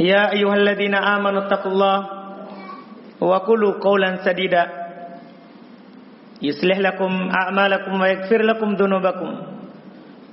[0.00, 1.98] يا أيها الذين آمنوا اتقوا الله
[3.20, 4.66] وقولوا قولا سديدا.
[6.42, 9.30] يصلح لكم أعمالكم ويغفر لكم ذنوبكم.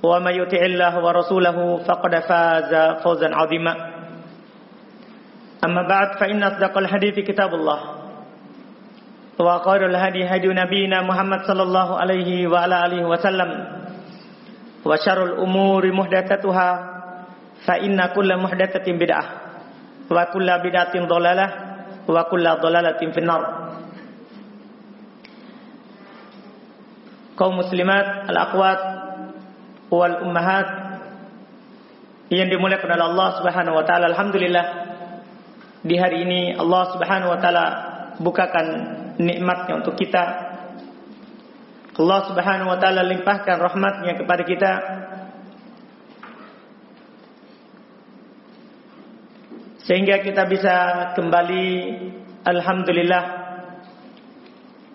[0.03, 2.71] ومن يطع الله ورسوله فقد فاز
[3.03, 3.75] فوزا عظيما.
[5.65, 7.79] أما بعد فإن أصدق الحديث كتاب الله.
[9.39, 13.49] وخير الهدي هدي نبينا محمد صلى الله عليه وعلى آله وسلم.
[14.85, 16.69] وشر الأمور محدثاتها
[17.65, 19.40] فإن كل محدثة بدعة.
[20.11, 21.49] wa kulla bidatin dolalah
[22.03, 23.41] wa kulla dolalatin finnar.
[27.39, 28.79] Kaum muslimat al-akhwat
[29.87, 30.67] wal ummahat
[32.27, 34.65] yang dimuliakan oleh Allah Subhanahu wa taala alhamdulillah
[35.81, 37.65] di hari ini Allah Subhanahu wa taala
[38.21, 38.65] bukakan
[39.17, 40.23] nikmatnya untuk kita.
[41.97, 44.71] Allah Subhanahu wa taala limpahkan rahmatnya kepada kita.
[49.85, 50.75] Sehingga kita bisa
[51.17, 51.67] kembali
[52.45, 53.23] alhamdulillah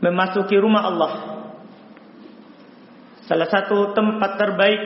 [0.03, 1.13] memasuki rumah Allah
[3.27, 4.83] salah satu tempat terbaik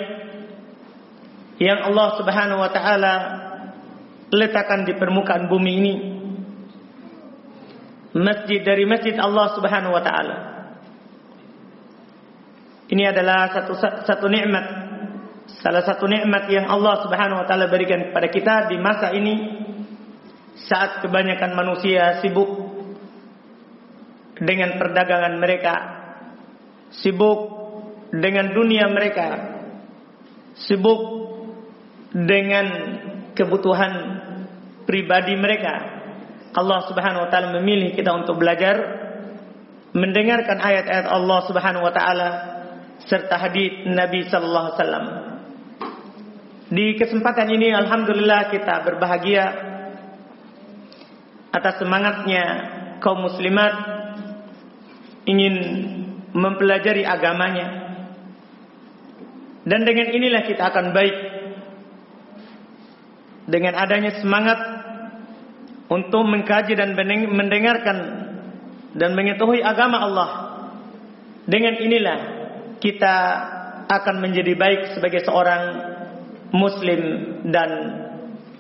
[1.60, 3.14] yang Allah Subhanahu wa taala
[4.32, 5.94] letakkan di permukaan bumi ini.
[8.16, 10.36] Masjid dari masjid Allah Subhanahu wa taala.
[12.90, 14.66] Ini adalah satu satu nikmat
[15.60, 19.34] salah satu nikmat yang Allah Subhanahu wa taala berikan kepada kita di masa ini
[20.68, 22.50] saat kebanyakan manusia sibuk
[24.40, 25.74] dengan perdagangan mereka,
[26.90, 27.60] sibuk
[28.10, 29.60] dengan dunia mereka
[30.66, 31.00] sibuk
[32.10, 32.66] dengan
[33.38, 33.92] kebutuhan
[34.84, 36.02] pribadi mereka
[36.50, 38.74] Allah Subhanahu wa taala memilih kita untuk belajar
[39.94, 42.28] mendengarkan ayat-ayat Allah Subhanahu wa taala
[43.06, 45.06] serta hadis Nabi sallallahu alaihi wasallam.
[46.70, 49.69] Di kesempatan ini alhamdulillah kita berbahagia
[51.50, 52.44] atas semangatnya
[53.02, 53.74] kaum muslimat
[55.26, 55.54] ingin
[56.30, 57.80] mempelajari agamanya
[59.64, 61.16] dan dengan inilah kita akan baik.
[63.50, 64.58] Dengan adanya semangat
[65.90, 66.94] untuk mengkaji dan
[67.34, 67.98] mendengarkan
[68.94, 70.30] dan mengetahui agama Allah.
[71.44, 72.18] Dengan inilah
[72.78, 73.16] kita
[73.90, 75.62] akan menjadi baik sebagai seorang
[76.54, 77.00] muslim
[77.50, 77.70] dan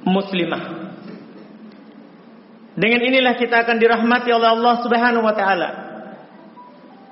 [0.02, 0.79] muslimah.
[2.80, 5.68] Dengan inilah kita akan dirahmati oleh Allah Subhanahu wa taala.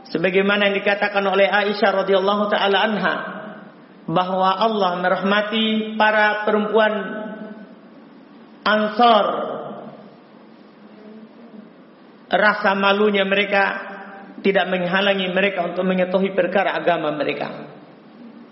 [0.08, 3.14] Sebagaimana yang dikatakan oleh Aisyah radhiyallahu taala anha,
[4.08, 6.92] bahwa Allah merahmati para perempuan
[8.64, 9.26] Ansor
[12.28, 13.64] rasa malunya mereka
[14.44, 17.48] tidak menghalangi mereka untuk mengetahui perkara agama mereka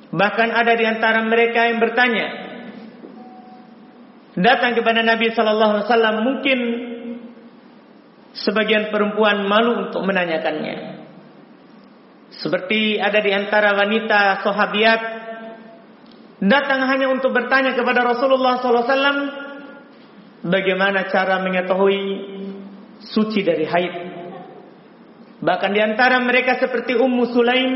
[0.09, 2.27] bahkan ada di antara mereka yang bertanya
[4.41, 6.59] datang kepada Nabi sallallahu alaihi wasallam mungkin
[8.45, 10.97] sebagian perempuan malu untuk menanyakannya
[12.37, 15.01] seperti ada di antara wanita sahabiat
[16.43, 19.47] datang hanya untuk bertanya kepada Rasulullah SAW
[20.45, 22.01] bagaimana cara mengetahui
[23.01, 23.95] suci dari haid.
[25.37, 27.73] Bahkan di antara mereka seperti Ummu Sulaim,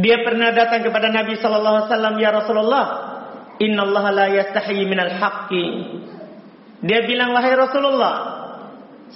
[0.00, 2.86] dia pernah datang kepada Nabi Wasallam, ya Rasulullah,
[3.60, 5.66] Inna Allah la yastahi minal haqqi.
[6.80, 8.39] Dia bilang wahai Rasulullah,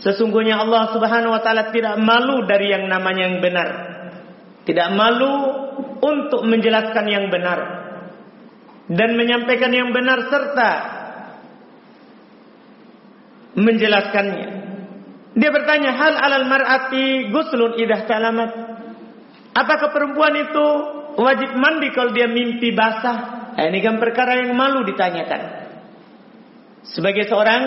[0.02, 3.68] sesungguhnya Allah Subhanahu Wa Taala tidak malu dari yang namanya yang benar,
[4.66, 5.32] tidak malu
[6.00, 7.58] untuk menjelaskan yang benar
[8.90, 10.70] dan menyampaikan yang benar serta
[13.54, 14.48] menjelaskannya.
[15.34, 18.50] Dia bertanya, hal alal mar'ati guslun idah salamat.
[19.54, 20.66] Apakah perempuan itu
[21.18, 23.50] wajib mandi kalau dia mimpi basah?
[23.54, 25.62] Nah, ini kan perkara yang malu ditanyakan.
[26.84, 27.62] sebagai seorang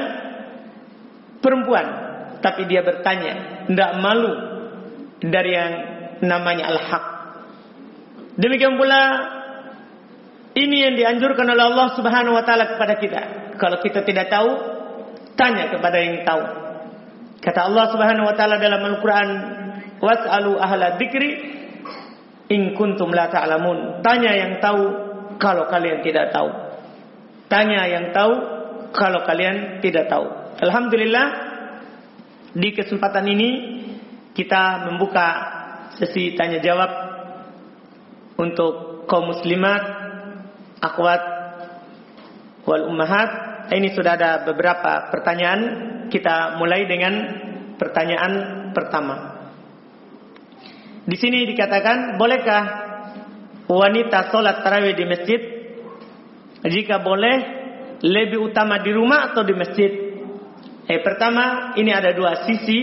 [1.42, 2.07] perempuan,
[2.40, 4.34] tapi dia bertanya, tidak malu
[5.22, 5.74] dari yang
[6.22, 7.06] namanya al-haq.
[8.38, 9.02] Demikian pula
[10.58, 13.22] ini yang dianjurkan oleh Allah Subhanahu wa taala kepada kita.
[13.58, 14.50] Kalau kita tidak tahu,
[15.38, 16.44] tanya kepada yang tahu.
[17.42, 19.30] Kata Allah Subhanahu wa taala dalam Al-Qur'an,
[20.02, 21.30] "Was'alu ahla dzikri
[22.50, 24.84] in kuntum la ta'lamun." Tanya yang tahu
[25.38, 26.50] kalau kalian tidak tahu.
[27.48, 28.34] Tanya yang tahu
[28.94, 30.26] kalau kalian tidak tahu.
[30.58, 31.47] Alhamdulillah
[32.54, 33.50] di kesempatan ini
[34.32, 35.28] kita membuka
[35.98, 36.92] sesi tanya jawab
[38.38, 39.82] untuk kaum muslimat
[40.80, 41.22] akhwat
[42.64, 43.30] wal ummahat.
[43.68, 45.60] Ini sudah ada beberapa pertanyaan.
[46.08, 47.14] Kita mulai dengan
[47.76, 48.34] pertanyaan
[48.72, 49.16] pertama.
[51.04, 52.64] Di sini dikatakan bolehkah
[53.68, 55.42] wanita sholat tarawih di masjid?
[56.64, 57.38] Jika boleh
[58.04, 60.07] lebih utama di rumah atau di masjid
[60.88, 62.80] eh pertama ini ada dua sisi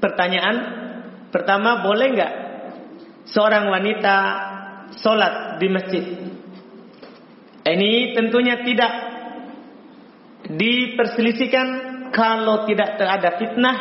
[0.00, 0.56] pertanyaan
[1.32, 2.32] pertama boleh nggak
[3.28, 4.16] seorang wanita
[5.00, 6.04] sholat di masjid
[7.60, 8.92] ini tentunya tidak
[10.48, 11.68] diperselisihkan
[12.10, 13.78] kalau tidak ada fitnah.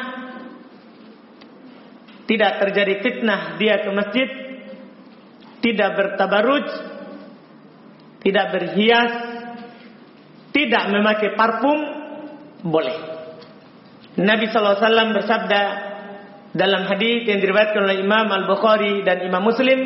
[2.30, 4.30] Tidak terjadi fitnah dia ke masjid.
[5.64, 6.66] Tidak bertabaruj.
[8.22, 9.14] Tidak berhias.
[10.54, 11.80] Tidak memakai parfum.
[12.62, 13.09] Boleh.
[14.20, 15.62] Nabi SAW bersabda
[16.52, 19.80] dalam hadis yang diriwayatkan oleh Imam Al-Bukhari dan Imam Muslim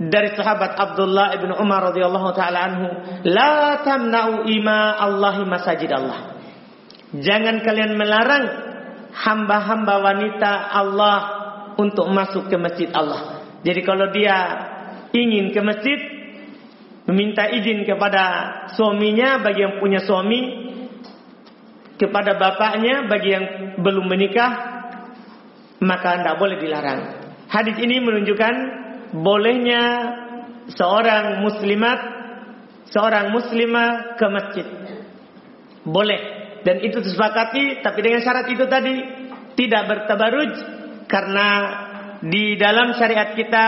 [0.00, 2.88] dari sahabat Abdullah ibn Umar radhiyallahu taala anhu,
[3.28, 6.40] "La tamna'u ima Allahi masajid Allah."
[7.10, 8.44] Jangan kalian melarang
[9.12, 11.18] hamba-hamba wanita Allah
[11.76, 13.44] untuk masuk ke masjid Allah.
[13.60, 14.36] Jadi kalau dia
[15.12, 15.98] ingin ke masjid,
[17.10, 18.22] meminta izin kepada
[18.78, 20.59] suaminya bagi yang punya suami,
[22.00, 23.44] kepada bapaknya bagi yang
[23.84, 24.50] belum menikah,
[25.84, 27.00] maka tidak boleh dilarang.
[27.52, 28.54] Hadis ini menunjukkan
[29.20, 29.82] bolehnya
[30.72, 31.98] seorang muslimat,
[32.88, 34.66] seorang muslimah ke masjid.
[35.84, 36.40] Boleh.
[36.64, 38.94] Dan itu disepakati, tapi dengan syarat itu tadi
[39.56, 40.52] tidak bertabaruj
[41.08, 41.48] karena
[42.20, 43.66] di dalam syariat kita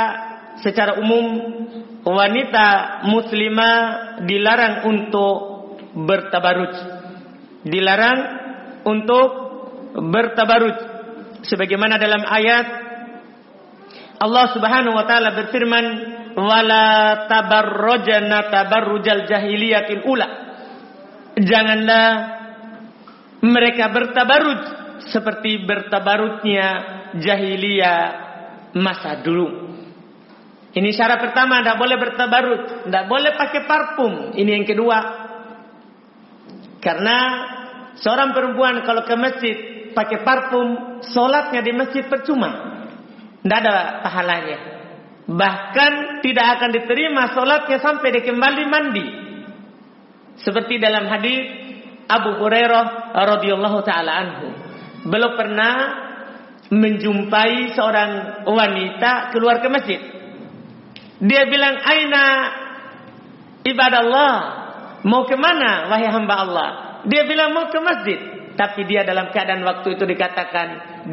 [0.60, 1.24] secara umum
[2.04, 3.76] wanita muslimah
[4.28, 5.36] dilarang untuk
[5.96, 7.01] bertabaruj.
[7.62, 8.18] Dilarang
[8.86, 9.28] untuk
[9.94, 10.76] bertabaruj.
[11.42, 12.66] Sebagaimana dalam ayat
[14.22, 15.84] Allah Subhanahu wa taala berfirman,
[16.38, 16.86] "Wala
[17.26, 20.28] tabarrajna tabarrujal jahiliyatil ula."
[21.34, 22.06] Janganlah
[23.42, 24.60] mereka bertabarruj
[25.10, 26.66] seperti bertabarutnya
[27.18, 28.00] jahiliyah
[28.78, 29.74] masa dulu.
[30.72, 34.32] Ini syarat pertama, tidak boleh bertabarut, tidak boleh pakai parfum.
[34.32, 35.21] Ini yang kedua.
[36.82, 37.18] Karena
[37.94, 39.56] seorang perempuan kalau ke masjid
[39.94, 42.50] pakai parfum, sholatnya di masjid percuma.
[43.38, 44.58] Tidak ada pahalanya.
[45.30, 45.92] Bahkan
[46.26, 49.06] tidak akan diterima solatnya sampai dia kembali mandi.
[50.42, 51.40] Seperti dalam hadis
[52.10, 54.48] Abu Hurairah radhiyallahu taala anhu.
[55.06, 55.74] Belum pernah
[56.72, 60.00] menjumpai seorang wanita keluar ke masjid.
[61.22, 62.26] Dia bilang, "Aina
[63.62, 64.61] ibadallah?
[65.02, 66.68] Mau ke mana wahai hamba Allah?"
[67.02, 68.18] Dia bilang mau ke masjid,
[68.54, 70.68] tapi dia dalam keadaan waktu itu dikatakan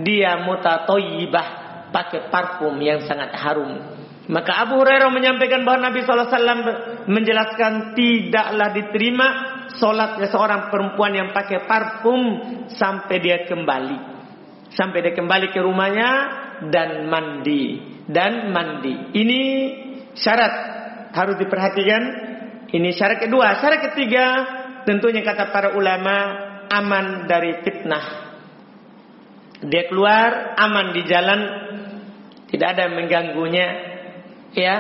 [0.06, 1.48] dia mutatoyibah
[1.90, 3.98] pakai parfum yang sangat harum.
[4.30, 6.30] Maka Abu Hurairah menyampaikan bahwa Nabi SAW
[7.10, 9.28] menjelaskan tidaklah diterima
[9.74, 12.22] solatnya seorang perempuan yang pakai parfum
[12.70, 13.98] sampai dia kembali.
[14.70, 16.10] Sampai dia kembali ke rumahnya
[16.70, 17.82] dan mandi.
[18.06, 19.18] Dan mandi.
[19.18, 19.42] Ini
[20.14, 20.54] syarat
[21.10, 22.02] harus diperhatikan.
[22.70, 23.58] Ini syarat kedua.
[23.58, 24.26] Syarat ketiga
[24.86, 26.16] tentunya kata para ulama
[26.70, 28.06] aman dari fitnah.
[29.60, 31.42] Dia keluar aman di jalan
[32.50, 33.68] tidak ada yang mengganggunya.
[34.56, 34.76] Ya,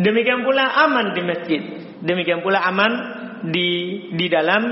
[0.00, 1.62] demikian pula aman di masjid.
[2.00, 2.92] Demikian pula aman
[3.48, 3.68] di
[4.14, 4.62] di dalam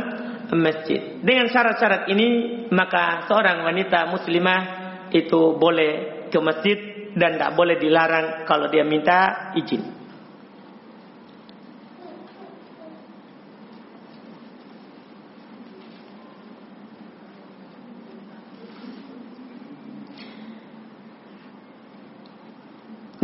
[0.56, 1.20] masjid.
[1.20, 2.28] Dengan syarat-syarat ini
[2.72, 4.60] maka seorang wanita muslimah
[5.12, 6.78] itu boleh ke masjid
[7.16, 9.97] dan tidak boleh dilarang kalau dia minta izin.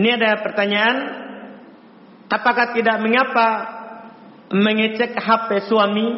[0.05, 0.97] Ini ada pertanyaan,
[2.29, 3.49] apakah tidak mengapa
[4.53, 6.09] mengecek HP suami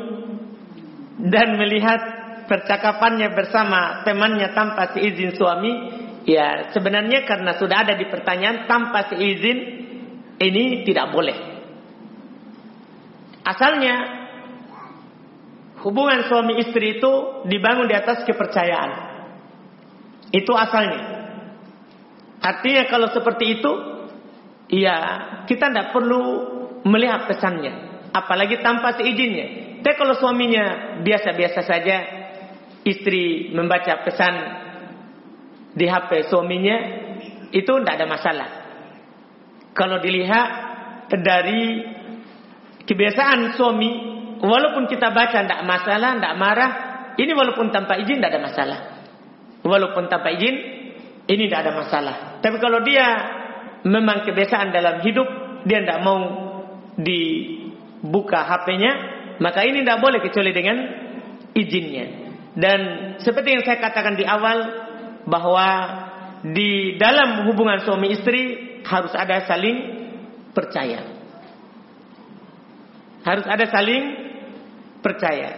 [1.30, 2.02] dan melihat
[2.50, 6.02] percakapannya bersama temannya tanpa seizin suami?
[6.26, 9.58] Ya, sebenarnya karena sudah ada di pertanyaan tanpa seizin
[10.42, 11.38] ini tidak boleh.
[13.46, 13.94] Asalnya
[15.86, 18.90] hubungan suami istri itu dibangun di atas kepercayaan.
[20.34, 21.15] Itu asalnya.
[22.46, 23.72] Artinya kalau seperti itu,
[24.70, 24.96] ya
[25.50, 26.22] kita tidak perlu
[26.86, 28.06] melihat pesannya.
[28.14, 29.78] Apalagi tanpa seizinnya.
[29.82, 31.96] Tapi kalau suaminya biasa-biasa saja,
[32.86, 34.34] istri membaca pesan
[35.74, 36.76] di HP suaminya,
[37.50, 38.48] itu tidak ada masalah.
[39.74, 40.48] Kalau dilihat
[41.10, 41.82] dari
[42.86, 43.90] kebiasaan suami,
[44.38, 46.72] walaupun kita baca tidak masalah, tidak marah,
[47.18, 48.78] ini walaupun tanpa izin tidak ada masalah.
[49.66, 50.75] Walaupun tanpa izin,
[51.26, 52.16] ini tidak ada masalah.
[52.38, 53.06] Tapi kalau dia
[53.82, 55.26] memang kebiasaan dalam hidup,
[55.66, 56.18] dia tidak mau
[56.98, 58.92] dibuka HP-nya,
[59.42, 60.76] maka ini tidak boleh kecuali dengan
[61.52, 62.06] izinnya.
[62.56, 62.80] Dan
[63.20, 64.86] seperti yang saya katakan di awal,
[65.26, 65.68] bahwa
[66.46, 68.42] di dalam hubungan suami istri
[68.86, 69.76] harus ada saling
[70.54, 71.02] percaya.
[73.26, 74.04] Harus ada saling
[75.02, 75.50] percaya.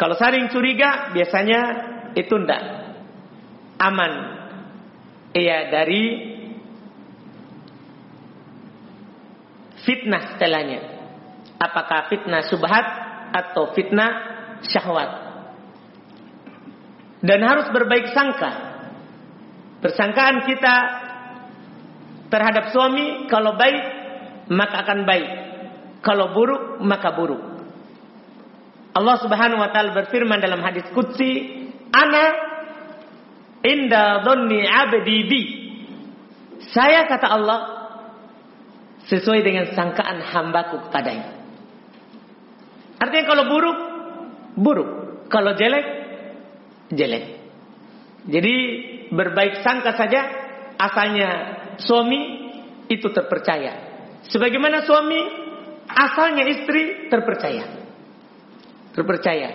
[0.00, 1.60] Kalau saling curiga, biasanya
[2.16, 2.62] itu tidak
[3.76, 4.41] aman.
[5.32, 6.04] Iya dari
[9.82, 10.80] fitnah setelahnya.
[11.56, 12.86] Apakah fitnah subhat
[13.32, 14.12] atau fitnah
[14.66, 15.10] syahwat.
[17.22, 18.72] Dan harus berbaik sangka
[19.82, 20.76] Persangkaan kita
[22.30, 23.82] terhadap suami kalau baik
[24.54, 25.30] maka akan baik.
[26.06, 27.42] Kalau buruk maka buruk.
[28.94, 32.51] Allah Subhanahu wa taala berfirman dalam hadis qudsi, "Ana
[33.62, 35.42] inda dhanni 'abdi bi."
[36.70, 37.60] Saya kata Allah
[39.10, 41.42] sesuai dengan sangkaan hambaku kepadanya.
[43.02, 43.78] Artinya kalau buruk,
[44.54, 44.90] buruk.
[45.26, 45.86] Kalau jelek,
[46.94, 47.24] jelek.
[48.30, 48.54] Jadi
[49.10, 50.20] berbaik sangka saja
[50.78, 51.28] asalnya
[51.82, 52.20] suami
[52.86, 53.90] itu terpercaya.
[54.30, 55.18] Sebagaimana suami
[55.90, 57.66] asalnya istri terpercaya.
[58.94, 59.50] Terpercaya.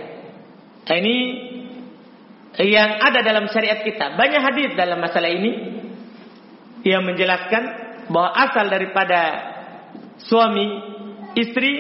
[0.88, 1.16] Nah, ini
[2.58, 4.18] yang ada dalam syariat kita.
[4.18, 5.52] Banyak hadis dalam masalah ini
[6.82, 7.64] yang menjelaskan
[8.10, 9.22] bahwa asal daripada
[10.26, 10.66] suami
[11.38, 11.74] istri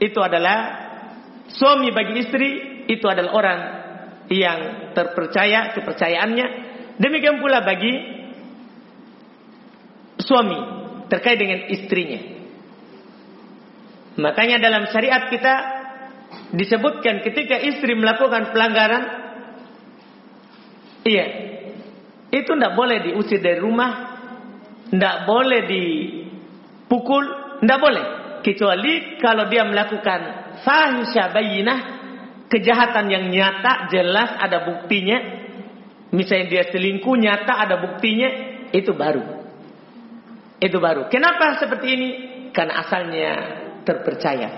[0.00, 0.86] itu adalah
[1.52, 2.48] suami bagi istri
[2.88, 3.60] itu adalah orang
[4.32, 4.58] yang
[4.96, 7.92] terpercaya kepercayaannya Demikian pula bagi
[10.16, 10.58] suami
[11.12, 12.20] terkait dengan istrinya.
[14.16, 15.54] Makanya dalam syariat kita
[16.56, 19.25] disebutkan ketika istri melakukan pelanggaran,
[21.06, 21.26] iya,
[22.34, 23.92] itu tidak boleh diusir dari rumah,
[24.90, 27.24] tidak boleh dipukul,
[27.62, 28.04] tidak boleh.
[28.42, 30.20] Kecuali kalau dia melakukan
[30.62, 31.78] fahisha bayinah,
[32.50, 35.18] kejahatan yang nyata, jelas ada buktinya,
[36.14, 38.28] misalnya dia selingkuh nyata ada buktinya,
[38.70, 39.24] itu baru.
[40.58, 41.06] Itu baru.
[41.12, 42.08] Kenapa seperti ini?
[42.54, 43.30] Karena asalnya
[43.84, 44.50] terpercaya.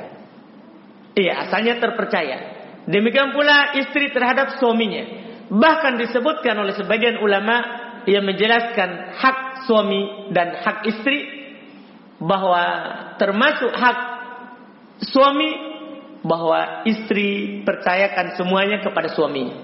[1.19, 2.39] Iya, asalnya terpercaya.
[2.87, 5.28] Demikian pula istri terhadap suaminya.
[5.49, 7.57] Bahkan disebutkan oleh sebagian ulama
[8.05, 11.25] yang menjelaskan hak suami dan hak istri
[12.21, 12.63] bahwa
[13.17, 13.99] termasuk hak
[15.09, 15.51] suami
[16.25, 19.57] bahwa istri percayakan semuanya kepada suaminya.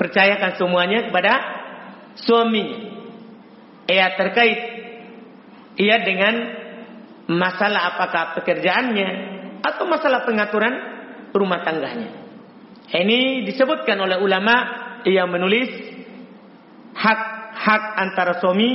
[0.00, 1.32] Percayakan semuanya kepada
[2.18, 2.78] suaminya.
[3.86, 4.60] Ia terkait
[5.76, 6.34] ia dengan
[7.30, 9.10] masalah apakah pekerjaannya
[9.62, 10.74] atau masalah pengaturan
[11.30, 12.21] rumah tangganya.
[12.92, 14.54] Ini disebutkan oleh ulama
[15.08, 15.72] yang menulis
[16.92, 18.70] hak-hak antara suami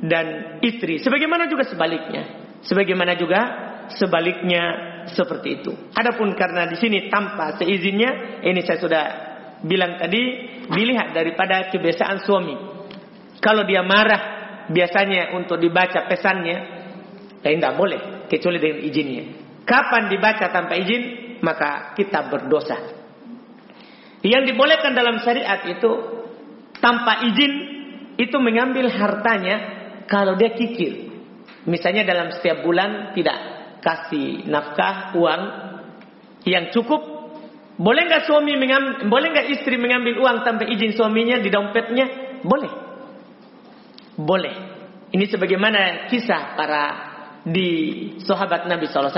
[0.00, 0.96] dan istri.
[0.96, 2.56] Sebagaimana juga sebaliknya.
[2.64, 3.40] Sebagaimana juga
[3.92, 4.62] sebaliknya
[5.12, 5.72] seperti itu.
[5.92, 9.04] Adapun karena di sini tanpa seizinnya, ini saya sudah
[9.60, 10.20] bilang tadi
[10.72, 12.56] dilihat daripada kebiasaan suami.
[13.44, 14.22] Kalau dia marah
[14.72, 16.56] biasanya untuk dibaca pesannya,
[17.44, 19.24] eh tidak boleh kecuali dengan izinnya.
[19.68, 21.02] Kapan dibaca tanpa izin,
[21.44, 22.99] maka kita berdosa.
[24.20, 25.90] Yang dibolehkan dalam syariat itu
[26.80, 27.52] tanpa izin
[28.20, 29.56] itu mengambil hartanya
[30.04, 31.08] kalau dia kikir.
[31.64, 33.36] Misalnya dalam setiap bulan tidak
[33.80, 35.42] kasih nafkah uang
[36.44, 37.00] yang cukup
[37.80, 42.36] boleh nggak suami mengambil, boleh nggak istri mengambil uang tanpa izin suaminya di dompetnya?
[42.44, 42.72] Boleh.
[44.20, 44.54] Boleh.
[45.16, 46.84] Ini sebagaimana kisah para
[47.40, 47.68] di
[48.20, 49.16] sahabat Nabi SAW.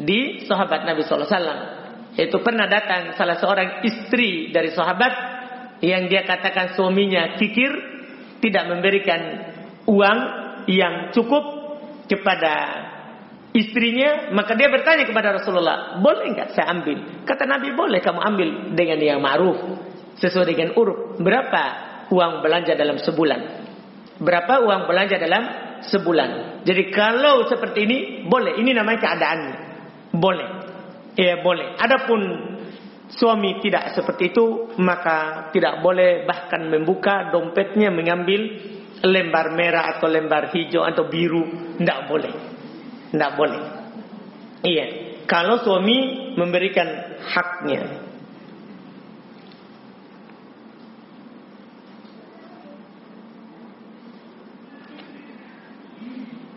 [0.00, 1.81] Di sahabat Nabi SAW.
[2.12, 5.12] Itu pernah datang salah seorang istri dari sahabat
[5.80, 7.72] yang dia katakan suaminya kikir
[8.44, 9.20] tidak memberikan
[9.88, 10.18] uang
[10.68, 11.42] yang cukup
[12.06, 12.54] kepada
[13.52, 17.24] istrinya, maka dia bertanya kepada Rasulullah, boleh nggak saya ambil?
[17.24, 19.58] Kata Nabi, boleh kamu ambil dengan yang ma'ruf,
[20.20, 21.20] sesuai dengan urut.
[21.20, 21.62] Berapa
[22.12, 23.40] uang belanja dalam sebulan?
[24.22, 25.44] Berapa uang belanja dalam
[25.84, 26.62] sebulan?
[26.62, 28.56] Jadi kalau seperti ini, boleh.
[28.60, 29.56] Ini namanya keadaannya.
[30.14, 30.48] Boleh.
[31.12, 31.76] Iya boleh.
[31.76, 32.20] Adapun
[33.12, 38.48] suami tidak seperti itu, maka tidak boleh bahkan membuka dompetnya mengambil
[39.04, 41.76] lembar merah atau lembar hijau atau biru.
[41.76, 42.34] Tidak boleh.
[43.12, 43.62] Tidak boleh.
[44.64, 44.86] Iya.
[45.28, 48.12] Kalau suami memberikan haknya.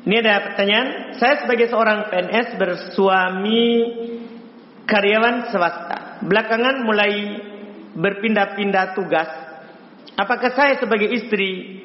[0.05, 1.17] Ini ada pertanyaan.
[1.17, 3.65] Saya sebagai seorang PNS bersuami
[4.85, 6.23] karyawan swasta.
[6.25, 7.13] Belakangan mulai
[7.97, 9.29] berpindah-pindah tugas.
[10.15, 11.83] Apakah saya sebagai istri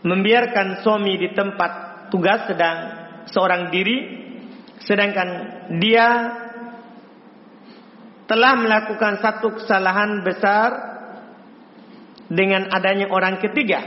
[0.00, 2.78] membiarkan suami di tempat tugas sedang
[3.28, 3.98] seorang diri
[4.80, 5.28] sedangkan
[5.76, 6.08] dia
[8.24, 10.70] telah melakukan satu kesalahan besar
[12.30, 13.82] dengan adanya orang ketiga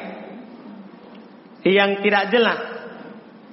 [1.65, 2.61] yang tidak jelas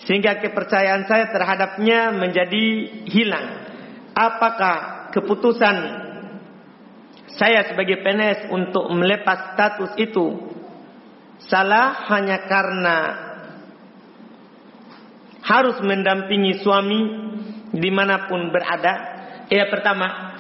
[0.05, 2.65] sehingga kepercayaan saya terhadapnya menjadi
[3.09, 3.60] hilang
[4.21, 5.77] apakah keputusan
[7.41, 10.27] saya sebagai PNS untuk melepas status itu
[11.41, 12.97] salah hanya karena
[15.41, 17.01] harus mendampingi suami
[17.73, 18.95] di mana pun berada.
[19.49, 20.37] Ya pertama,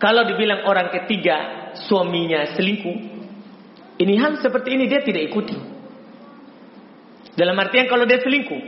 [0.00, 2.98] kalau dibilang orang ketiga suaminya selingkuh,
[4.00, 5.54] ini hal seperti ini dia tidak ikuti.
[7.36, 8.62] Dalam artian kalau dia selingkuh,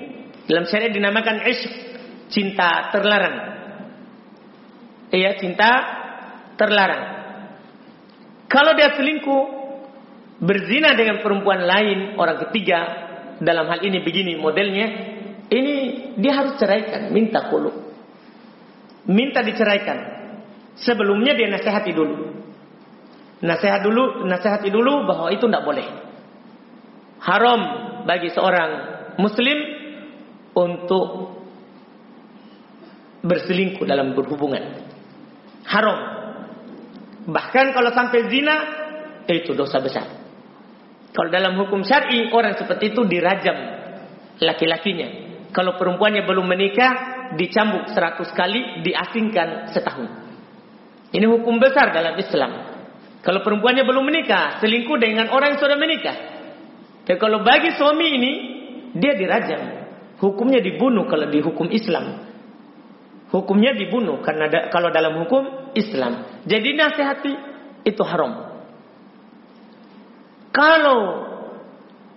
[0.46, 1.91] dalam syariat dinamakan isyq,
[2.32, 3.36] cinta terlarang.
[5.12, 5.70] Iya, cinta
[6.56, 7.04] terlarang.
[8.48, 9.42] Kalau dia selingkuh,
[10.40, 12.80] berzina dengan perempuan lain, orang ketiga,
[13.38, 14.86] dalam hal ini begini modelnya,
[15.52, 15.74] ini
[16.16, 17.92] dia harus ceraikan, minta kulu.
[19.08, 19.98] Minta diceraikan.
[20.80, 22.16] Sebelumnya dia nasihati dulu.
[23.42, 25.86] Nasihat dulu, nasihati dulu bahwa itu tidak boleh.
[27.20, 27.60] Haram
[28.08, 28.70] bagi seorang
[29.18, 29.58] muslim
[30.56, 31.41] untuk
[33.22, 34.82] berselingkuh dalam berhubungan.
[35.66, 35.98] Haram.
[37.22, 38.56] Bahkan kalau sampai zina,
[39.30, 40.06] itu dosa besar.
[41.14, 43.54] Kalau dalam hukum syar'i orang seperti itu dirajam
[44.42, 45.08] laki-lakinya.
[45.52, 46.92] Kalau perempuannya belum menikah,
[47.38, 50.08] dicambuk seratus kali, diasingkan setahun.
[51.12, 52.50] Ini hukum besar dalam Islam.
[53.22, 56.16] Kalau perempuannya belum menikah, selingkuh dengan orang yang sudah menikah.
[57.04, 58.32] Tapi kalau bagi suami ini,
[58.96, 59.84] dia dirajam.
[60.18, 62.31] Hukumnya dibunuh kalau di hukum Islam
[63.32, 66.44] hukumnya dibunuh karena da, kalau dalam hukum Islam.
[66.44, 67.32] Jadi nasihati
[67.88, 68.52] itu haram.
[70.52, 71.00] Kalau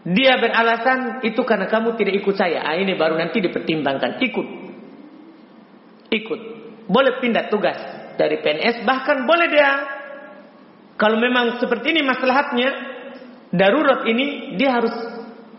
[0.06, 4.21] dia beralasan itu karena kamu tidak ikut saya, ah, ini baru nanti dipertimbangkan.
[4.21, 4.47] Ikut,
[6.12, 6.39] ikut.
[6.86, 7.80] Boleh pindah tugas
[8.19, 9.69] dari PNS, bahkan boleh dia
[10.95, 12.69] kalau memang seperti ini masalahnya
[13.51, 14.95] darurat ini dia harus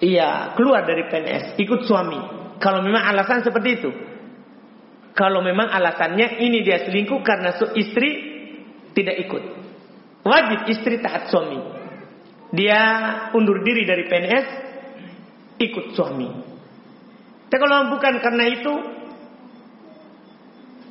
[0.00, 2.20] iya keluar dari PNS, ikut suami.
[2.56, 3.90] Kalau memang alasan seperti itu.
[5.16, 8.10] Kalau memang alasannya ini dia selingkuh karena istri
[8.92, 9.42] tidak ikut.
[10.28, 11.56] Wajib istri taat suami.
[12.52, 12.80] Dia
[13.32, 14.46] undur diri dari PNS,
[15.56, 16.28] ikut suami.
[17.48, 18.74] Tapi kalau bukan karena itu,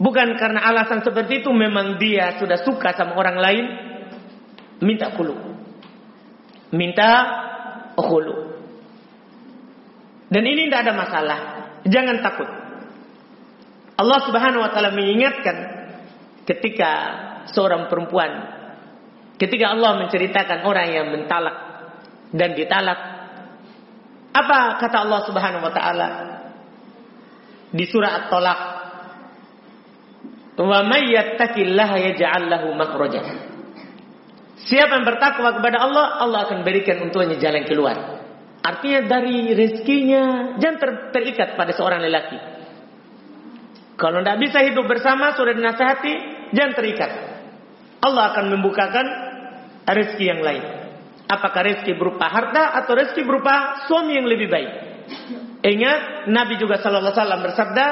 [0.02, 3.66] bukan karena alasan seperti itu, memang dia sudah suka sama orang lain,
[4.82, 5.36] minta kulu.
[6.74, 7.10] Minta
[7.94, 8.58] kulu.
[10.34, 11.40] Dan ini tidak ada masalah.
[11.86, 12.65] Jangan takut.
[13.96, 15.58] Allah Subhanahu wa taala mengingatkan
[16.44, 16.92] ketika
[17.52, 18.32] seorang perempuan
[19.40, 21.56] ketika Allah menceritakan orang yang mentalak
[22.36, 23.00] dan ditalak
[24.36, 26.10] apa kata Allah Subhanahu wa taala
[27.76, 28.76] di surah At-Talaq
[30.56, 32.72] Wa may yattaqillaha yaj'al lahu
[34.56, 38.24] Siapa yang bertakwa kepada Allah, Allah akan berikan untuknya jalan keluar.
[38.64, 42.40] Artinya dari rezekinya jangan ter terikat pada seorang lelaki.
[43.96, 46.14] Kalau tidak bisa hidup bersama, sudah dinasihati,
[46.52, 47.12] jangan terikat.
[48.04, 49.06] Allah akan membukakan
[49.88, 50.64] rezeki yang lain.
[51.26, 54.72] Apakah rezeki berupa harta atau rezeki berupa suami yang lebih baik.
[55.66, 57.86] Ingat, Nabi juga sallallahu alaihi wasallam bersabda,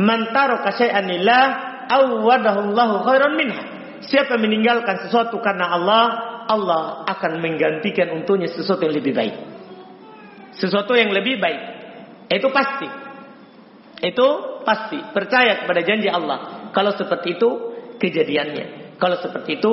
[0.00, 1.44] "Man taraka syai'an lillah,
[1.92, 3.62] awwadahullahu khairan minha."
[4.08, 6.04] Siapa meninggalkan sesuatu karena Allah,
[6.48, 9.36] Allah akan menggantikan untuknya sesuatu yang lebih baik.
[10.56, 11.60] Sesuatu yang lebih baik.
[12.32, 12.88] Itu pasti.
[13.98, 14.28] Itu
[14.62, 16.70] pasti percaya kepada janji Allah.
[16.70, 17.50] Kalau seperti itu
[17.98, 18.96] kejadiannya.
[18.98, 19.72] Kalau seperti itu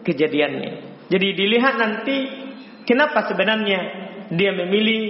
[0.00, 0.72] kejadiannya.
[1.12, 2.16] Jadi dilihat nanti
[2.88, 3.80] kenapa sebenarnya
[4.32, 5.02] dia memilih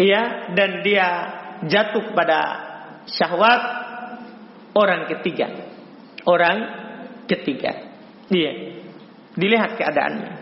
[0.00, 1.08] ya dan dia
[1.68, 2.40] jatuh pada
[3.06, 3.62] syahwat
[4.72, 5.48] orang ketiga.
[6.24, 6.58] Orang
[7.28, 7.72] ketiga.
[8.32, 8.52] Iya.
[9.36, 10.32] Dilihat keadaannya.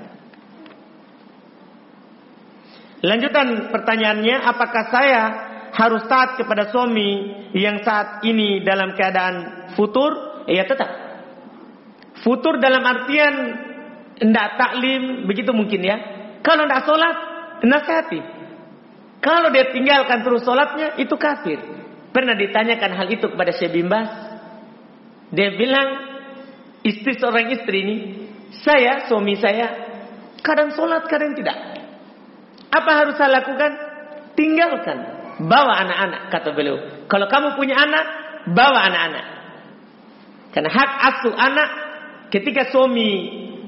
[3.07, 5.23] Lanjutan pertanyaannya, apakah saya
[5.77, 10.89] harus taat kepada suami yang saat ini dalam keadaan futur, ya tetap.
[12.25, 13.35] Futur dalam artian
[14.17, 15.97] tidak taklim, begitu mungkin ya.
[16.41, 17.17] Kalau tidak sholat,
[17.61, 18.21] nasihati.
[19.21, 21.61] Kalau dia tinggalkan terus sholatnya, itu kafir.
[22.09, 24.09] Pernah ditanyakan hal itu kepada Syekh Bimbas.
[25.29, 25.89] Dia bilang,
[26.81, 27.97] istri seorang istri ini,
[28.65, 29.69] saya, suami saya,
[30.41, 31.57] kadang sholat, kadang tidak.
[32.73, 33.73] Apa harus saya lakukan?
[34.33, 35.16] Tinggalkan.
[35.37, 37.05] Bawa anak-anak, kata beliau.
[37.13, 38.05] Kalau kamu punya anak,
[38.57, 39.25] bawa anak-anak.
[40.57, 41.69] Karena hak asuh anak,
[42.33, 43.09] ketika suami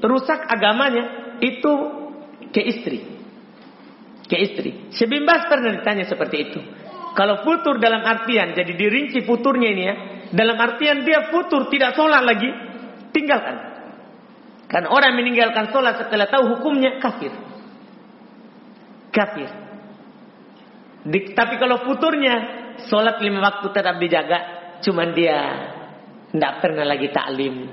[0.01, 1.73] rusak agamanya, itu
[2.49, 2.99] ke istri.
[4.25, 4.89] Ke istri.
[4.97, 6.59] Sebimbas pernah ditanya seperti itu.
[7.13, 9.95] Kalau futur dalam artian, jadi dirinci futurnya ini ya.
[10.33, 12.49] Dalam artian dia futur, tidak sholat lagi.
[13.13, 13.57] Tinggalkan.
[14.69, 17.33] Karena orang meninggalkan sholat setelah tahu hukumnya, kafir.
[19.13, 19.68] Kafir.
[20.99, 22.35] Di, tapi kalau futurnya,
[22.87, 24.39] sholat lima waktu tetap dijaga.
[24.83, 25.37] Cuman dia
[26.31, 27.67] tidak pernah lagi taklim.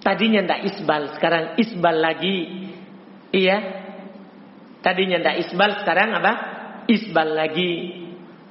[0.00, 2.36] Tadinya tidak isbal, sekarang isbal lagi.
[3.34, 3.56] Iya.
[4.84, 6.32] Tadinya tidak isbal, sekarang apa?
[6.86, 7.72] Isbal lagi.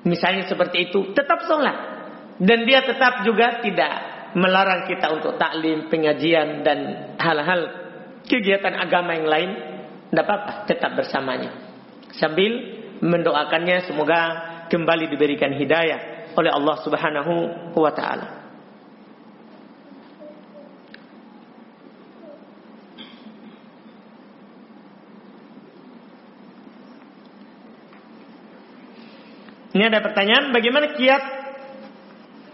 [0.04, 1.96] Misalnya seperti itu, tetap sholat.
[2.36, 3.94] Dan dia tetap juga tidak
[4.36, 6.80] melarang kita untuk taklim, pengajian, dan
[7.16, 7.62] hal-hal
[8.28, 9.52] kegiatan agama yang lain.
[10.12, 11.56] Tidak apa-apa, tetap bersamanya.
[12.20, 14.22] Sambil mendoakannya semoga
[14.70, 17.34] kembali diberikan hidayah oleh Allah Subhanahu
[17.76, 18.46] wa taala.
[29.76, 31.24] Ini ada pertanyaan, bagaimana kiat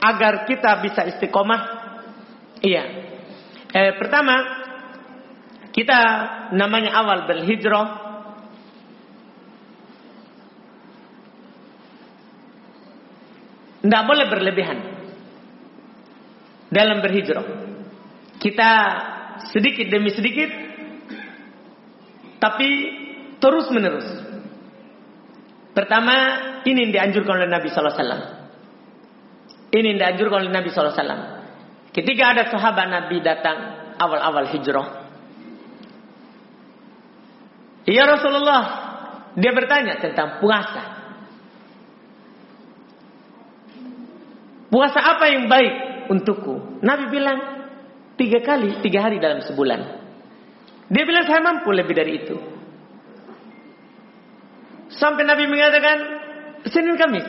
[0.02, 1.62] agar kita bisa istiqomah?
[2.66, 2.84] Iya.
[3.70, 4.42] Eh, pertama,
[5.70, 6.00] kita
[6.58, 8.11] namanya awal berhijrah.
[13.92, 14.78] Tidak boleh berlebihan
[16.72, 17.44] dalam berhijrah.
[18.40, 18.72] Kita
[19.52, 20.48] sedikit demi sedikit,
[22.40, 22.70] tapi
[23.44, 24.08] terus menerus.
[25.76, 26.16] Pertama,
[26.64, 28.22] ini yang dianjurkan oleh Nabi Wasallam.
[29.76, 31.22] Ini yang dianjurkan oleh Nabi Wasallam.
[31.92, 34.88] Ketika ada sahabat Nabi datang awal-awal hijrah.
[37.92, 38.64] Ya Rasulullah,
[39.36, 41.01] dia bertanya tentang puasa.
[44.72, 46.80] Puasa apa yang baik untukku?
[46.80, 47.68] Nabi bilang,
[48.16, 49.80] tiga kali, tiga hari dalam sebulan.
[50.88, 52.36] Dia bilang, saya mampu lebih dari itu.
[54.96, 55.98] Sampai Nabi mengatakan
[56.72, 57.28] Senin Kamis.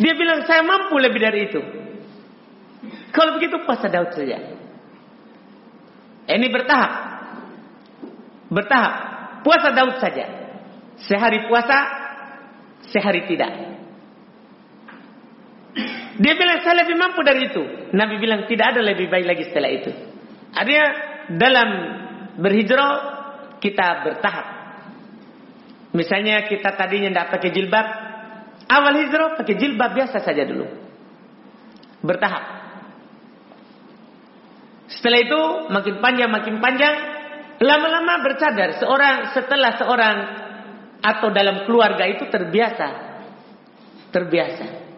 [0.00, 1.60] Dia bilang saya mampu lebih dari itu.
[3.10, 4.38] Kalau begitu puasa Daud saja.
[6.30, 6.92] Ini bertahap.
[8.48, 8.94] Bertahap.
[9.42, 10.26] Puasa Daud saja.
[11.04, 11.78] Sehari puasa,
[12.88, 13.69] sehari tidak.
[16.20, 17.62] Dia bilang saya lebih mampu dari itu.
[17.96, 19.90] Nabi bilang tidak ada lebih baik lagi setelah itu.
[20.52, 20.86] Artinya
[21.32, 21.68] dalam
[22.36, 22.92] berhijrah
[23.56, 24.46] kita bertahap.
[25.96, 27.86] Misalnya kita tadinya tidak pakai jilbab,
[28.68, 30.68] awal hijrah pakai jilbab biasa saja dulu.
[32.04, 32.44] Bertahap.
[34.92, 35.40] Setelah itu
[35.72, 36.94] makin panjang makin panjang,
[37.64, 38.76] lama-lama bercadar.
[38.76, 40.16] Seorang setelah seorang
[41.00, 42.88] atau dalam keluarga itu terbiasa.
[44.12, 44.89] Terbiasa.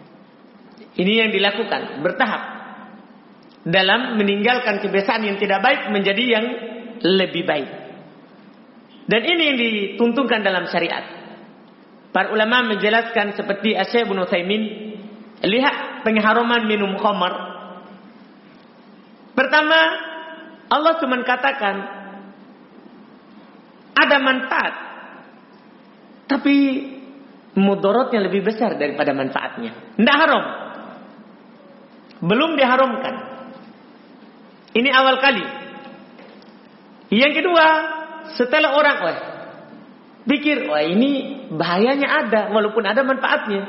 [0.92, 2.42] Ini yang dilakukan, bertahap.
[3.62, 6.46] Dalam meninggalkan kebiasaan yang tidak baik menjadi yang
[7.00, 7.70] lebih baik.
[9.07, 11.02] Dan ini yang dituntunkan dalam syariat.
[12.12, 14.62] Para ulama menjelaskan seperti Asyik bin Uthaymin.
[15.42, 17.35] Lihat pengharuman minum khamar.
[19.33, 19.78] Pertama,
[20.70, 21.76] Allah cuma katakan
[23.96, 24.74] ada manfaat.
[26.31, 26.57] Tapi
[27.59, 29.96] mudorotnya lebih besar daripada manfaatnya.
[29.98, 30.44] Tidak haram.
[32.22, 33.14] Belum diharamkan.
[34.72, 35.44] Ini awal kali.
[37.12, 37.66] Yang kedua,
[38.38, 39.18] setelah orang wah
[40.22, 43.62] pikir wah ini bahayanya ada walaupun ada manfaatnya,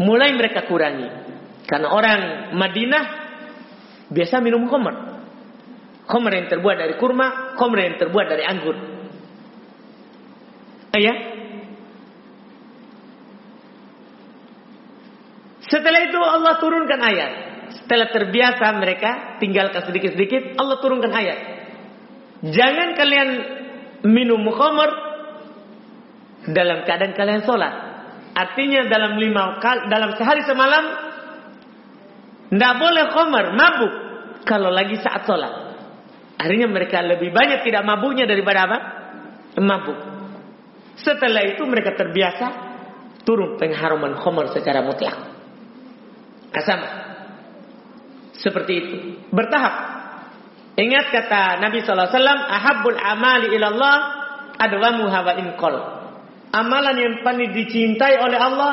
[0.00, 1.06] mulai mereka kurangi.
[1.68, 2.20] Karena orang
[2.56, 3.04] Madinah
[4.10, 5.22] biasa minum khamr.
[6.10, 8.76] Khamr yang terbuat dari kurma, khamr yang terbuat dari anggur.
[10.90, 11.16] Ayah.
[15.70, 17.49] Setelah itu Allah turunkan ayat.
[17.70, 21.38] Setelah terbiasa mereka tinggalkan sedikit-sedikit, Allah turunkan ayat.
[22.50, 23.28] Jangan kalian
[24.06, 24.90] minum khamr
[26.50, 27.74] dalam keadaan kalian sholat.
[28.30, 30.84] Artinya dalam lima dalam sehari semalam
[32.50, 33.92] tidak boleh khamr, mabuk
[34.48, 35.52] kalau lagi saat sholat.
[36.40, 38.78] Artinya mereka lebih banyak tidak mabuknya daripada apa?
[39.60, 39.98] Mabuk.
[40.96, 42.46] Setelah itu mereka terbiasa
[43.28, 45.16] turun pengharuman khamr secara mutlak.
[46.50, 47.09] Kasama.
[48.40, 48.96] Seperti itu.
[49.30, 49.74] Bertahap.
[50.80, 52.08] Ingat kata Nabi SAW,
[52.48, 53.96] Ahabbul amali ilallah
[54.56, 55.76] adwamu hawa inkol.
[56.50, 58.72] Amalan yang paling dicintai oleh Allah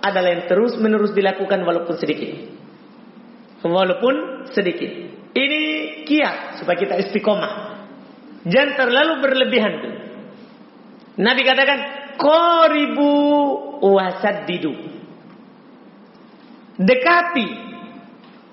[0.00, 2.32] adalah yang terus menerus dilakukan walaupun sedikit.
[3.60, 4.88] Walaupun sedikit.
[5.36, 5.60] Ini
[6.08, 7.52] kiat supaya kita istiqomah.
[8.48, 9.74] Jangan terlalu berlebihan.
[11.20, 11.78] Nabi katakan,
[12.16, 13.12] Qoribu
[13.84, 14.72] wasaddidu.
[16.80, 17.69] Dekati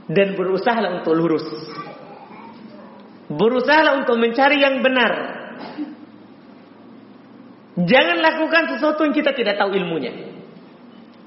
[0.08, 1.46] dan berusahalah untuk lurus.
[3.28, 5.12] Berusahalah untuk mencari yang benar.
[7.78, 10.34] Jangan lakukan sesuatu yang kita tidak tahu ilmunya.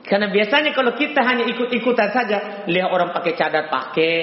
[0.03, 4.17] Karena biasanya kalau kita hanya ikut-ikutan saja, lihat orang pakai cadar pakai.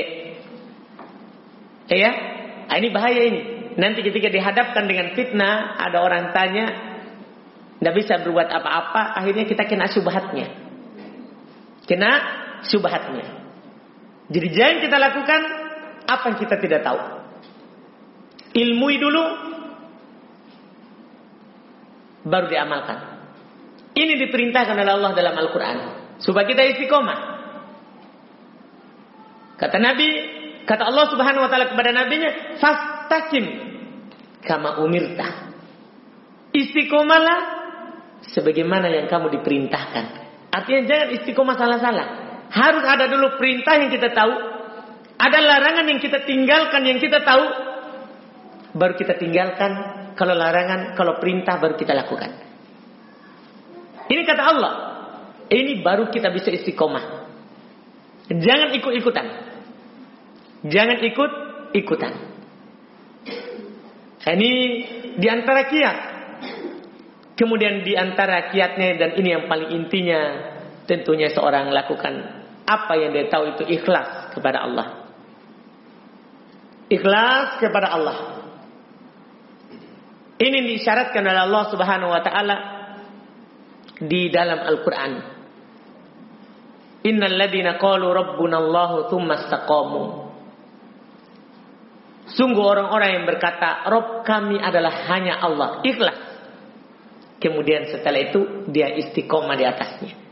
[1.88, 2.12] Ya,
[2.68, 3.42] nah, ini bahaya ini.
[3.78, 6.66] Nanti ketika dihadapkan dengan fitnah, ada orang tanya,
[7.78, 10.50] tidak bisa berbuat apa-apa, akhirnya kita kena subhatnya.
[11.86, 12.12] Kena
[12.66, 13.37] subhatnya.
[14.28, 15.42] Jadi jangan kita lakukan
[16.08, 17.18] apa yang kita tidak tahu
[18.58, 19.24] ilmui dulu
[22.28, 23.00] baru diamalkan.
[23.98, 25.78] Ini diperintahkan oleh Allah dalam Al-Quran.
[26.22, 27.20] Supaya kita istiqomah.
[29.58, 30.10] Kata Nabi,
[30.70, 33.46] kata Allah subhanahu wa ta'ala kepada nabinya, Fastakim
[34.46, 35.50] kama umirta.
[36.54, 37.40] Istiqomahlah
[38.34, 40.06] sebagaimana yang kamu diperintahkan.
[40.54, 42.08] Artinya jangan istiqomah salah-salah.
[42.48, 44.34] Harus ada dulu perintah yang kita tahu.
[45.18, 47.68] Ada larangan yang kita tinggalkan yang kita tahu
[48.78, 49.72] baru kita tinggalkan,
[50.14, 52.32] kalau larangan, kalau perintah baru kita lakukan.
[54.08, 54.74] Ini kata Allah.
[55.50, 57.26] Ini baru kita bisa istiqomah.
[58.30, 59.28] Jangan ikut-ikutan.
[60.68, 62.14] Jangan ikut-ikutan.
[64.28, 64.52] Ini
[65.16, 65.98] di antara kiat.
[67.38, 70.22] Kemudian di antara kiatnya dan ini yang paling intinya
[70.90, 72.37] tentunya seorang lakukan
[72.68, 75.08] apa yang dia tahu itu ikhlas kepada Allah.
[76.92, 78.18] Ikhlas kepada Allah.
[80.38, 82.56] Ini disyaratkan oleh Allah Subhanahu wa taala
[84.04, 85.14] di dalam Al-Qur'an.
[87.08, 90.04] Innal ladzina qalu rabbuna Allah tsumma istaqamu.
[92.28, 95.80] Sungguh orang-orang yang berkata, Rob kami adalah hanya Allah.
[95.88, 96.20] Ikhlas.
[97.40, 100.27] Kemudian setelah itu dia istiqomah di atasnya.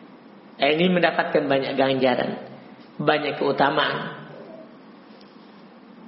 [0.55, 2.31] Nah, ini mendapatkan banyak ganjaran.
[2.95, 4.23] Banyak keutamaan.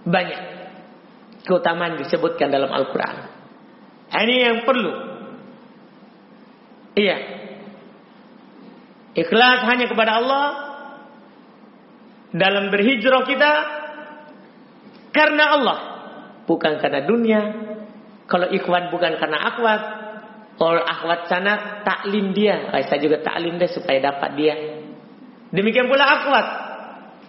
[0.08, 0.40] Banyak
[1.44, 3.18] keutamaan disebutkan dalam Al-Quran.
[4.08, 4.94] Ini yang perlu.
[6.96, 7.18] Iya.
[9.18, 10.46] Ikhlas hanya kepada Allah
[12.32, 13.52] dalam berhijrah kita
[15.16, 15.80] karena Allah,
[16.46, 17.42] bukan karena dunia.
[18.28, 19.82] Kalau ikhwan bukan karena akhwat,
[20.58, 24.56] kalau akhwat sana taklim dia, saya juga taklim dia supaya dapat dia.
[25.54, 26.48] Demikian pula akhwat.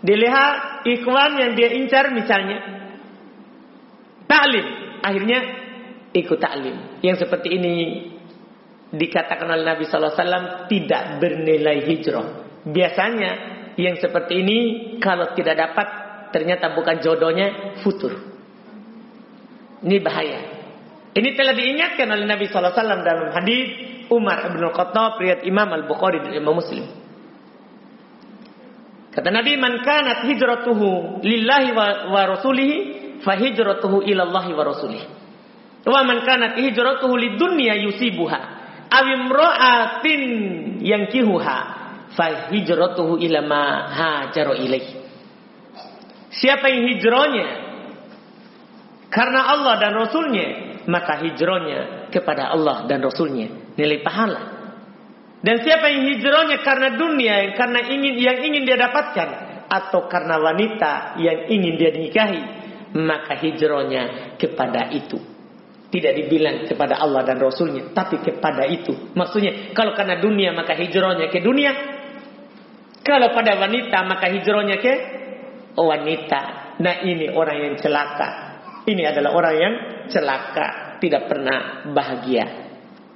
[0.01, 2.65] Dilihat ikhwan yang dia incar misalnya.
[4.25, 4.67] Taklim.
[5.05, 5.39] Akhirnya
[6.17, 7.05] ikut taklim.
[7.05, 7.75] Yang seperti ini
[8.89, 12.27] dikatakan oleh Nabi Wasallam tidak bernilai hijrah.
[12.65, 13.31] Biasanya
[13.77, 14.59] yang seperti ini
[15.05, 15.87] kalau tidak dapat
[16.33, 18.17] ternyata bukan jodohnya futur.
[19.85, 20.58] Ini bahaya.
[21.17, 23.67] Ini telah diingatkan oleh Nabi Wasallam dalam hadis
[24.13, 26.85] Umar bin Khattab riwayat Imam Al Bukhari dan Imam Muslim.
[29.13, 32.77] Kata Nabi, "Man kanat hijratuhu lillahi wa, wa rasulihi,
[33.25, 35.07] fa hijratuhu ila Allah wa rasulihi."
[35.89, 38.41] Wa man kanat hijratuhu lidunya yusibuha
[38.89, 40.23] aw imra'atin
[40.85, 41.59] yankihuha
[42.13, 43.67] fa hijratuhu ila ma
[44.37, 44.87] ilaih.
[46.29, 47.49] Siapa yang hijrahnya
[49.09, 50.49] karena Allah dan Rasulnya,
[50.89, 54.43] maka hijrahnya kepada Allah dan Rasulnya nilai pahala.
[55.39, 59.29] Dan siapa yang hijrahnya karena dunia, karena ingin yang ingin dia dapatkan,
[59.69, 62.43] atau karena wanita yang ingin dia nikahi,
[62.97, 65.21] maka hijrahnya kepada itu.
[65.89, 67.97] Tidak dibilang kepada Allah dan Rasulnya.
[67.97, 68.93] Tapi kepada itu.
[69.17, 71.73] Maksudnya kalau karena dunia maka hijrahnya ke dunia.
[73.01, 74.93] Kalau pada wanita maka hijrahnya ke
[75.81, 76.41] wanita.
[76.85, 78.48] Nah ini orang yang celaka.
[78.89, 79.75] Ini adalah orang yang
[80.09, 80.97] celaka.
[80.99, 82.45] Tidak pernah bahagia.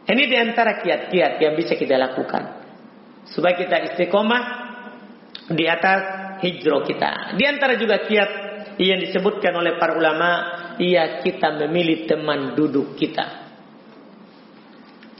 [0.06, 2.62] Ini di antara kiat-kiat yang bisa kita lakukan.
[3.26, 4.42] Supaya kita istiqomah
[5.50, 6.00] di atas
[6.44, 7.10] hijrah kita.
[7.34, 8.30] Di antara juga kiat
[8.78, 10.30] yang disebutkan oleh para ulama
[10.80, 13.44] Iya kita memilih teman duduk kita.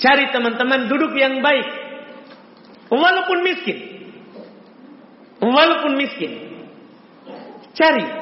[0.01, 1.69] Cari teman-teman duduk yang baik.
[2.89, 3.79] Walaupun miskin.
[5.45, 6.33] Walaupun miskin.
[7.77, 8.22] Cari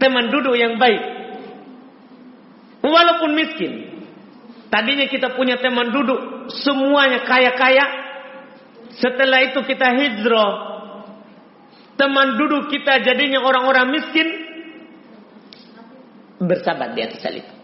[0.00, 1.02] teman duduk yang baik.
[2.80, 3.72] Walaupun miskin.
[4.72, 7.84] Tadinya kita punya teman duduk semuanya kaya-kaya.
[8.96, 10.52] Setelah itu kita hijrah.
[12.00, 14.28] Teman duduk kita jadinya orang-orang miskin
[16.40, 17.54] bersabar di atas hal itu.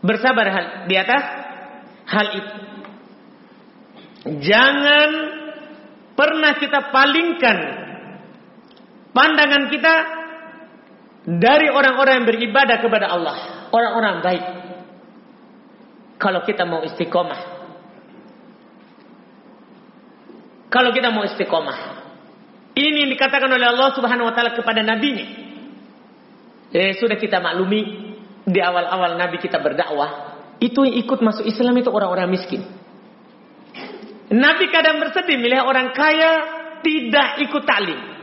[0.00, 1.24] Bersabar hal, di atas
[2.08, 2.56] hal itu.
[4.40, 5.10] Jangan
[6.16, 7.83] pernah kita palingkan
[9.14, 9.94] pandangan kita
[11.24, 13.36] dari orang-orang yang beribadah kepada Allah,
[13.72, 14.44] orang-orang baik.
[16.20, 17.40] Kalau kita mau istiqomah.
[20.68, 21.78] Kalau kita mau istiqomah.
[22.74, 25.26] Ini yang dikatakan oleh Allah Subhanahu wa taala kepada nabinya.
[26.74, 27.82] Eh, sudah kita maklumi
[28.44, 32.66] di awal-awal nabi kita berdakwah, itu yang ikut masuk Islam itu orang-orang miskin.
[34.34, 36.32] Nabi kadang bersedih melihat orang kaya
[36.82, 38.13] tidak ikut taklim.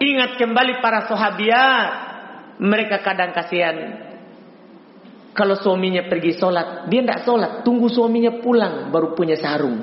[0.01, 1.89] ingat kembali para sahabiat.
[2.65, 3.77] Mereka kadang kasihan.
[5.35, 7.67] Kalau suaminya pergi sholat, dia tidak sholat.
[7.67, 9.83] Tunggu suaminya pulang, baru punya sarung.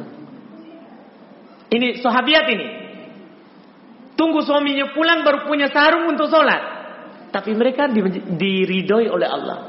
[1.67, 2.67] Ini sahabiat ini.
[4.15, 6.70] Tunggu suaminya pulang baru punya sarung untuk sholat.
[7.31, 7.87] Tapi mereka
[8.35, 9.59] diridhoi oleh Allah.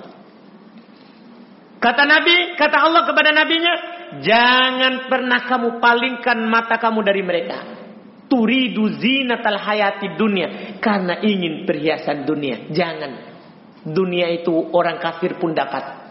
[1.83, 3.75] Kata Nabi, kata Allah kepada nabinya,
[4.23, 7.59] jangan pernah kamu palingkan mata kamu dari mereka.
[8.31, 12.71] Turidu zinatal hayati dunia karena ingin perhiasan dunia.
[12.71, 13.13] Jangan.
[13.83, 16.03] Dunia itu orang kafir pun dapat.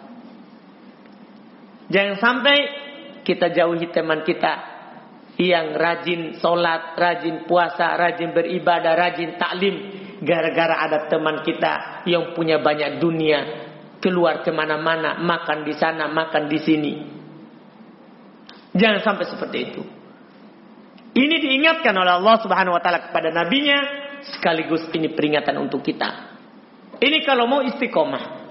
[1.88, 2.58] Jangan sampai
[3.24, 4.54] kita jauhi teman kita
[5.40, 9.76] yang rajin sholat, rajin puasa, rajin beribadah, rajin taklim.
[10.22, 13.40] Gara-gara ada teman kita yang punya banyak dunia.
[14.02, 16.94] Keluar ke mana-mana, makan di sana, makan di sini.
[18.74, 19.82] Jangan sampai seperti itu.
[21.12, 23.78] Ini diingatkan oleh Allah Subhanahu wa taala kepada nabinya
[24.26, 26.34] sekaligus ini peringatan untuk kita.
[27.02, 28.42] Ini kalau mau istiqomah.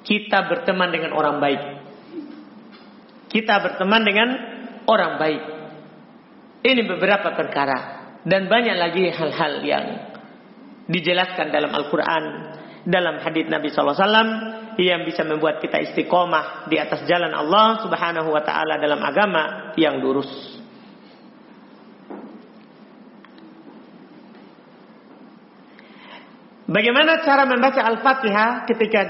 [0.00, 1.62] Kita berteman dengan orang baik.
[3.28, 4.28] Kita berteman dengan
[4.88, 5.42] orang baik.
[6.60, 7.78] Ini beberapa perkara
[8.24, 9.86] dan banyak lagi hal-hal yang
[10.90, 12.24] dijelaskan dalam Al-Quran,
[12.82, 13.94] dalam hadis Nabi SAW
[14.80, 20.02] yang bisa membuat kita istiqomah di atas jalan Allah Subhanahu Wa Taala dalam agama yang
[20.02, 20.28] lurus.
[26.70, 29.00] Bagaimana cara membaca Al-Fatihah ketika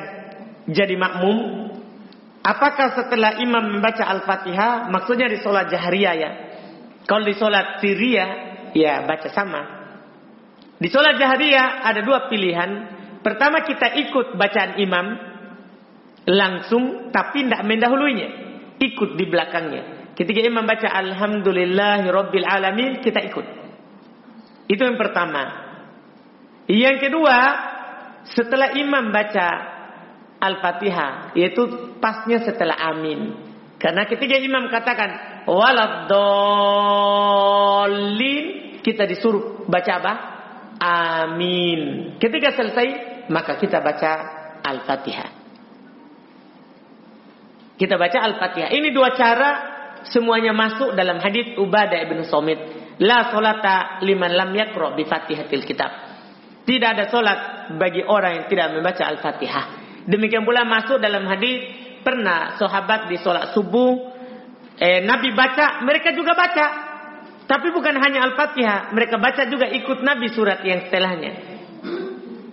[0.65, 1.69] jadi makmum?
[2.41, 6.31] Apakah setelah imam membaca Al-Fatihah, maksudnya di sholat jahriyah ya,
[7.05, 8.27] kalau di sholat Syria,
[8.73, 9.80] ya baca sama.
[10.81, 12.99] Di sholat Jahriyah ada dua pilihan.
[13.21, 15.07] Pertama kita ikut bacaan imam
[16.25, 18.29] langsung tapi tidak mendahuluinya.
[18.81, 20.09] Ikut di belakangnya.
[20.17, 22.09] Ketika imam baca Alhamdulillahi
[22.49, 23.45] Alamin, kita ikut.
[24.73, 25.69] Itu yang pertama.
[26.65, 27.37] Yang kedua,
[28.25, 29.49] setelah imam baca
[30.41, 33.37] Al-Fatihah, yaitu pasnya setelah amin.
[33.77, 36.21] Karena ketika imam katakan waladdallin
[38.81, 40.40] kita disuruh baca apa?
[40.81, 42.17] Amin.
[42.17, 42.89] Ketika selesai
[43.29, 44.13] maka kita baca
[44.65, 45.31] Al-Fatihah.
[47.77, 48.73] Kita baca Al-Fatihah.
[48.73, 49.51] Ini dua cara
[50.09, 52.59] semuanya masuk dalam hadis Ubadah ibn Somit.
[53.01, 55.89] La solata liman lam yakro bi Fatihatil Kitab.
[56.69, 57.39] Tidak ada solat
[57.81, 59.65] bagi orang yang tidak membaca Al-Fatihah.
[60.05, 61.65] Demikian pula masuk dalam hadis
[62.05, 64.13] pernah sahabat di sholat subuh,
[64.77, 66.90] eh, Nabi baca, mereka juga baca.
[67.51, 71.33] Tapi bukan hanya Al-Fatihah, mereka baca juga ikut Nabi surat yang setelahnya.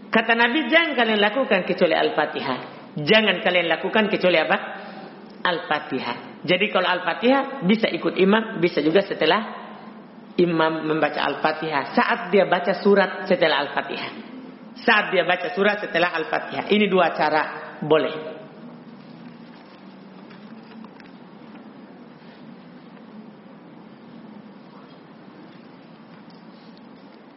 [0.09, 2.59] Kata Nabi, jangan kalian lakukan kecuali Al-Fatihah.
[2.97, 4.57] Jangan kalian lakukan kecuali apa?
[5.45, 6.41] Al-Fatihah.
[6.41, 9.69] Jadi kalau Al-Fatihah bisa ikut imam, bisa juga setelah
[10.33, 11.93] imam membaca Al-Fatihah.
[11.93, 14.11] Saat dia baca surat setelah Al-Fatihah.
[14.81, 16.73] Saat dia baca surat setelah Al-Fatihah.
[16.73, 18.36] Ini dua cara boleh.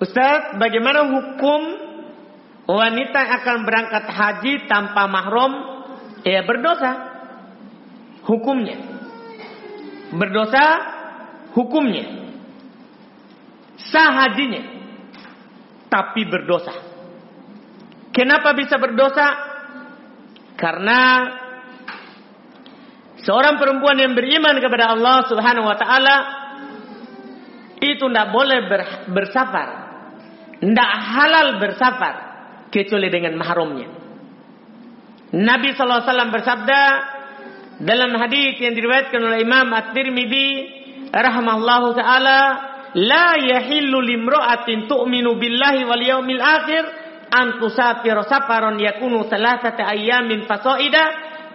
[0.00, 1.60] Ustaz, bagaimana hukum
[2.64, 5.52] wanita yang akan berangkat haji tanpa mahram?
[6.24, 6.92] Ya berdosa.
[8.24, 8.80] Hukumnya.
[10.16, 10.64] Berdosa
[11.52, 12.32] hukumnya.
[13.92, 14.62] Sah hajinya.
[15.92, 16.72] Tapi berdosa.
[18.16, 19.26] Kenapa bisa berdosa?
[20.56, 21.28] Karena
[23.20, 26.16] seorang perempuan yang beriman kepada Allah Subhanahu wa taala
[27.80, 28.64] itu tidak boleh
[29.08, 29.89] bersafar
[30.60, 32.14] tidak halal bersafar
[32.68, 33.88] kecuali dengan mahramnya.
[35.30, 36.04] Nabi SAW
[36.34, 36.82] bersabda
[37.80, 40.48] dalam hadis yang diriwayatkan oleh Imam At-Tirmidzi
[41.08, 42.40] rahimahullahu taala,
[42.98, 46.82] "La yahillu limra'atin tu'minu billahi wal yawmil akhir
[47.30, 51.04] an tusafir safaran yakunu thalathata ayyamin fasaida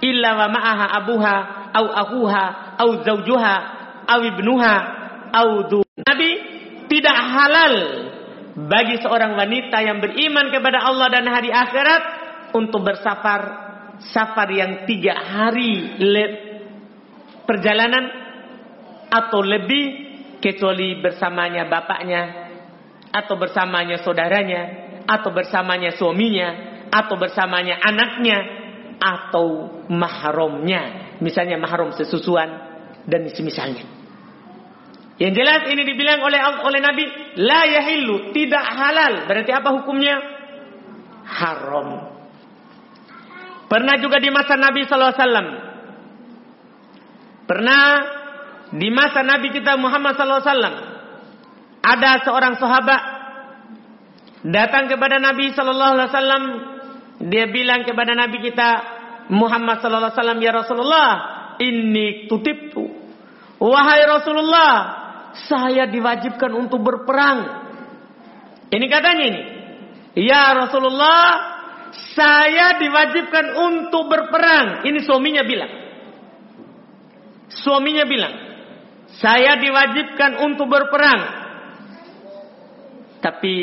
[0.01, 1.35] illa wa ma'aha abuha
[1.75, 2.45] au akuha
[2.79, 3.55] au zaujuha
[4.07, 4.75] au ibnuha
[5.35, 6.29] au du." Nabi
[6.89, 7.75] tidak halal
[8.55, 12.03] bagi seorang wanita yang beriman kepada Allah dan hari akhirat
[12.55, 13.41] untuk bersafar
[14.15, 15.99] safar yang tiga hari
[17.43, 18.07] perjalanan
[19.11, 19.85] atau lebih
[20.39, 22.21] kecuali bersamanya bapaknya
[23.11, 24.61] atau bersamanya saudaranya
[25.03, 26.49] atau bersamanya suaminya
[26.91, 28.37] atau bersamanya anaknya
[28.99, 31.15] atau mahramnya.
[31.19, 32.51] Misalnya mahram sesusuan
[33.07, 33.94] dan semisalnya
[35.15, 37.03] yang jelas ini dibilang oleh oleh Nabi
[37.39, 39.13] la yahillu, tidak halal.
[39.31, 40.15] Berarti apa hukumnya?
[41.23, 41.89] Haram.
[43.71, 45.47] Pernah juga di masa Nabi sallallahu alaihi wasallam.
[47.45, 47.83] Pernah
[48.75, 50.75] di masa Nabi kita Muhammad sallallahu alaihi wasallam
[51.85, 53.01] ada seorang sahabat
[54.41, 56.43] datang kepada Nabi sallallahu alaihi wasallam
[57.29, 58.69] dia bilang kepada Nabi kita
[59.31, 61.09] Muhammad sallallahu alaihi wasallam ya Rasulullah
[61.61, 62.89] inni tutibtu
[63.61, 64.71] wahai Rasulullah
[65.47, 67.39] saya diwajibkan untuk berperang.
[68.71, 69.43] Ini katanya ini.
[70.15, 71.55] Ya Rasulullah,
[72.15, 74.87] saya diwajibkan untuk berperang.
[74.87, 75.71] Ini suaminya bilang.
[77.51, 78.33] Suaminya bilang,
[79.19, 81.21] saya diwajibkan untuk berperang.
[83.19, 83.55] Tapi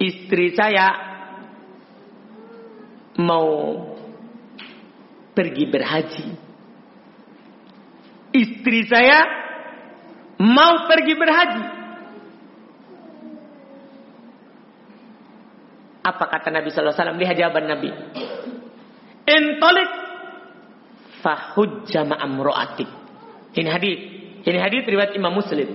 [0.00, 0.86] istri saya
[3.18, 3.84] mau
[5.34, 6.28] pergi berhaji.
[8.28, 9.47] Istri saya
[10.38, 11.64] mau pergi berhaji.
[16.08, 17.20] Apa kata Nabi sallallahu alaihi wasallam?
[17.20, 17.90] Lihat jawaban Nabi.
[19.28, 19.90] Intolik
[21.20, 22.88] fahujja ma'amro'atik.
[23.52, 23.98] Ini hadis.
[24.46, 25.68] Ini hadis riwayat Imam Muslim.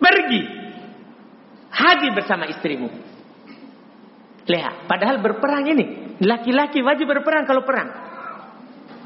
[0.00, 0.42] Pergi
[1.70, 2.88] haji bersama istrimu.
[4.50, 6.18] Lihat, padahal berperang ini.
[6.20, 7.88] Laki-laki wajib berperang kalau perang.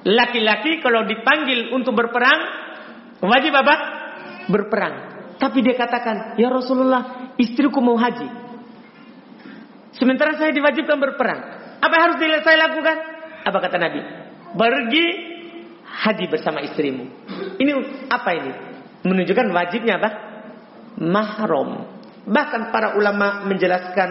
[0.04, 2.40] Laki-laki kalau dipanggil untuk berperang,
[3.24, 3.74] Wajib apa?
[4.52, 4.94] Berperang.
[5.40, 8.28] Tapi dia katakan, ya Rasulullah, istriku mau haji.
[9.96, 11.40] Sementara saya diwajibkan berperang.
[11.80, 12.96] Apa yang harus saya lakukan?
[13.44, 14.00] Apa kata Nabi?
[14.54, 15.06] Pergi
[15.84, 17.04] haji bersama istrimu.
[17.60, 17.72] Ini
[18.10, 18.52] apa ini?
[19.04, 20.10] Menunjukkan wajibnya apa?
[21.00, 21.70] Mahram.
[22.24, 24.10] Bahkan para ulama menjelaskan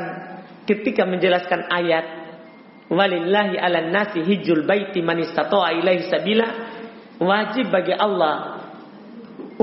[0.69, 2.05] ketika menjelaskan ayat
[2.93, 6.47] walillahi ala nasi hijul baiti man istata'a ilaihi sabila
[7.19, 8.62] wajib bagi Allah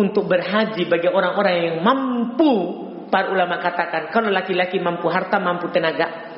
[0.01, 2.53] untuk berhaji bagi orang-orang yang mampu.
[3.11, 6.31] Para ulama katakan, kalau laki-laki mampu harta, mampu tenaga.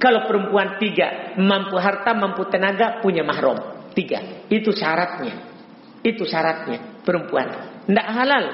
[0.00, 3.86] Kalau perempuan tiga, mampu harta, mampu tenaga, punya mahram.
[3.94, 4.48] Tiga.
[4.50, 5.54] Itu syaratnya.
[6.02, 7.04] Itu syaratnya.
[7.04, 7.46] Perempuan.
[7.86, 8.44] Tidak halal.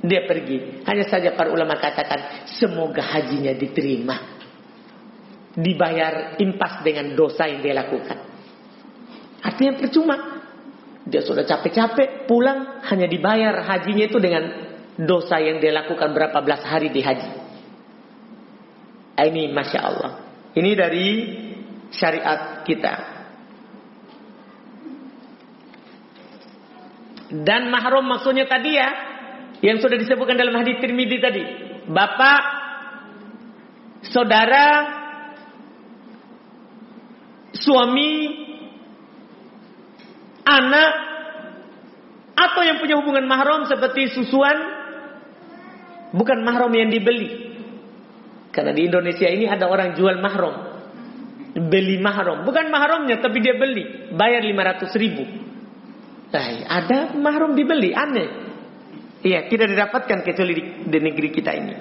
[0.00, 0.86] Dia pergi.
[0.86, 4.16] Hanya saja para ulama katakan, semoga hajinya diterima.
[5.52, 8.18] Dibayar impas dengan dosa yang dia lakukan.
[9.42, 10.31] Artinya percuma.
[11.02, 14.44] Dia sudah capek-capek pulang hanya dibayar hajinya itu dengan
[14.94, 17.30] dosa yang dia lakukan berapa belas hari di haji.
[19.18, 20.12] Ini masya Allah.
[20.52, 21.08] Ini dari
[21.92, 22.94] syariat kita.
[27.32, 28.88] Dan mahrum maksudnya tadi ya,
[29.64, 31.44] yang sudah disebutkan dalam hadis Tirmidzi tadi,
[31.88, 32.42] bapak,
[34.04, 34.66] saudara,
[37.56, 38.41] suami,
[40.60, 40.90] anak,
[42.36, 44.56] atau yang punya hubungan mahram seperti susuan,
[46.12, 47.52] bukan mahram yang dibeli.
[48.52, 50.72] Karena di Indonesia ini ada orang jual mahram.
[51.52, 52.44] Beli mahram.
[52.44, 54.12] Bukan mahramnya, tapi dia beli.
[54.12, 55.24] Bayar 500 ribu.
[56.32, 57.92] Nah, ada mahram dibeli.
[57.96, 58.28] Aneh.
[59.22, 61.74] Iya, tidak didapatkan kecuali di, di negeri kita ini.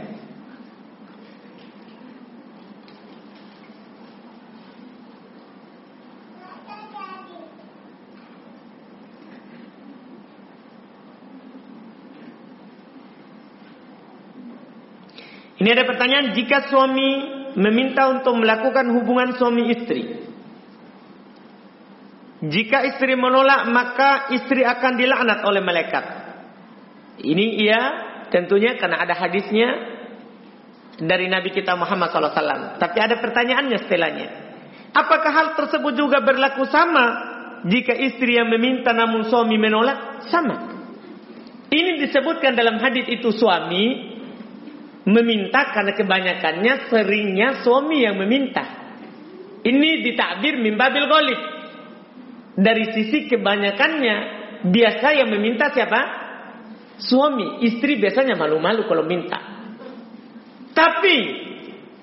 [15.61, 17.09] Ini ada pertanyaan, jika suami
[17.53, 20.01] meminta untuk melakukan hubungan suami istri.
[22.41, 26.05] Jika istri menolak, maka istri akan dilaknat oleh malaikat.
[27.21, 27.81] Ini ia
[28.33, 29.69] tentunya karena ada hadisnya
[30.97, 32.81] dari Nabi kita Muhammad SAW.
[32.81, 34.27] Tapi ada pertanyaannya setelahnya.
[34.97, 37.05] Apakah hal tersebut juga berlaku sama
[37.69, 40.25] jika istri yang meminta namun suami menolak?
[40.33, 40.73] Sama.
[41.69, 44.10] Ini disebutkan dalam hadis itu suami
[45.05, 48.63] meminta karena kebanyakannya seringnya suami yang meminta.
[49.61, 51.41] Ini ditakbir mimbabil golib.
[52.57, 54.15] Dari sisi kebanyakannya
[54.69, 56.01] biasa yang meminta siapa?
[57.01, 59.41] Suami, istri biasanya malu-malu kalau minta.
[60.73, 61.17] Tapi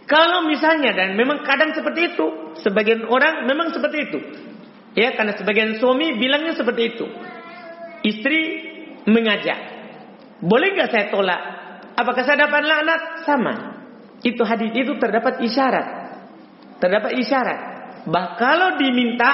[0.08, 2.26] kalau misalnya dan memang kadang seperti itu,
[2.64, 4.18] sebagian orang memang seperti itu.
[4.98, 7.06] Ya, karena sebagian suami bilangnya seperti itu.
[8.02, 8.40] Istri
[9.06, 9.60] mengajak.
[10.42, 11.57] Boleh nggak saya tolak
[11.98, 13.02] Apakah saya dapat laknat?
[13.26, 13.54] Sama.
[14.22, 15.86] Itu hadis itu terdapat isyarat.
[16.78, 17.58] Terdapat isyarat.
[18.06, 19.30] Bah kalau diminta,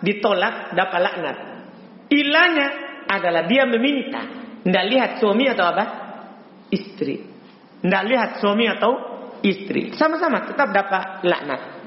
[0.00, 1.36] ditolak, dapat laknat.
[2.08, 2.68] Ilahnya
[3.04, 4.24] adalah dia meminta.
[4.64, 5.84] Tidak lihat suami atau apa?
[6.72, 7.16] Istri.
[7.84, 8.92] Tidak lihat suami atau
[9.44, 9.92] istri.
[9.92, 11.79] Sama-sama tetap dapat laknat.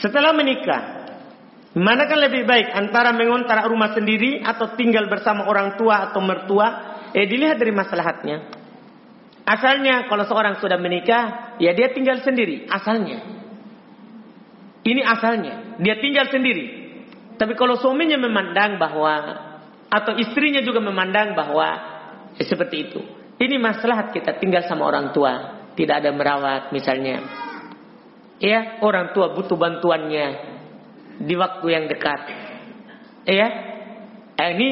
[0.00, 0.82] Setelah menikah,
[1.76, 6.88] manakah lebih baik antara mengontrak rumah sendiri atau tinggal bersama orang tua atau mertua?
[7.12, 8.36] Eh dilihat dari maslahatnya.
[9.44, 12.64] Asalnya kalau seorang sudah menikah, ya dia tinggal sendiri.
[12.70, 13.18] Asalnya.
[14.80, 15.76] Ini asalnya.
[15.76, 16.80] Dia tinggal sendiri.
[17.36, 19.12] Tapi kalau suaminya memandang bahwa
[19.90, 21.68] atau istrinya juga memandang bahwa
[22.40, 23.00] eh, seperti itu.
[23.40, 27.48] Ini maslahat kita tinggal sama orang tua, tidak ada merawat misalnya
[28.40, 30.26] Ya, orang tua butuh bantuannya
[31.20, 32.20] di waktu yang dekat.
[33.28, 33.46] Ya,
[34.40, 34.70] eh, ini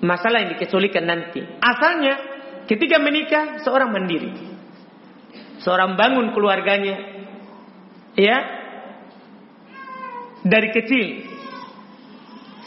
[0.00, 1.44] masalah yang dikecualikan nanti.
[1.60, 2.16] Asalnya
[2.64, 4.32] ketika menikah seorang mandiri.
[5.60, 6.96] Seorang bangun keluarganya.
[8.16, 8.38] Ya.
[10.44, 11.06] Dari kecil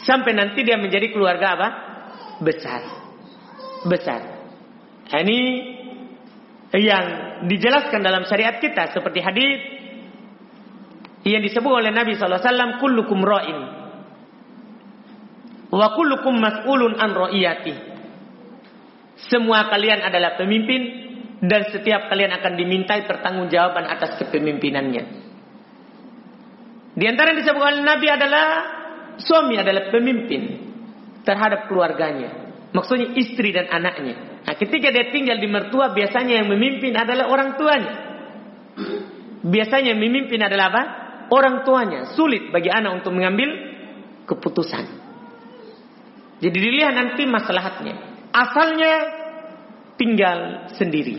[0.02, 1.68] sampai nanti dia menjadi keluarga apa?
[2.42, 2.82] Besar.
[3.86, 4.20] Besar.
[5.14, 5.40] Ini
[6.74, 7.06] yang
[7.48, 9.77] dijelaskan dalam syariat kita seperti hadis
[11.34, 13.58] yang disebut oleh Nabi SAW kullukum ra'in
[15.68, 17.74] wa kullukum mas'ulun an ra'iyati.
[19.28, 20.80] Semua kalian adalah pemimpin
[21.42, 25.04] dan setiap kalian akan dimintai pertanggungjawaban atas kepemimpinannya.
[26.98, 28.46] Di antara yang disebut oleh Nabi adalah
[29.18, 30.42] suami adalah pemimpin
[31.22, 32.50] terhadap keluarganya.
[32.74, 34.42] Maksudnya istri dan anaknya.
[34.44, 37.94] Nah, ketika dia tinggal di mertua biasanya yang memimpin adalah orang tuanya.
[39.46, 40.82] Biasanya memimpin adalah apa?
[41.32, 42.12] Orang tuanya.
[42.12, 43.48] Sulit bagi anak untuk mengambil
[44.28, 44.84] keputusan.
[46.38, 48.28] Jadi dilihat nanti masalahnya.
[48.30, 48.92] Asalnya
[49.98, 51.18] tinggal sendiri.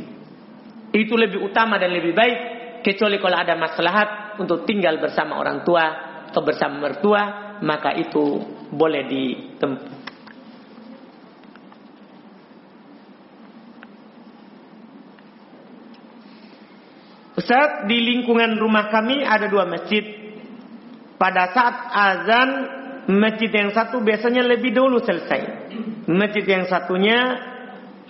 [0.95, 2.39] Itu lebih utama dan lebih baik.
[2.80, 5.86] Kecuali kalau ada maslahat untuk tinggal bersama orang tua
[6.32, 7.22] atau bersama mertua.
[7.60, 8.39] Maka itu
[8.72, 9.99] boleh ditempuh.
[17.40, 20.04] Ustaz, di lingkungan rumah kami ada dua masjid.
[21.16, 22.50] Pada saat azan,
[23.16, 25.72] masjid yang satu biasanya lebih dulu selesai.
[26.12, 27.40] Masjid yang satunya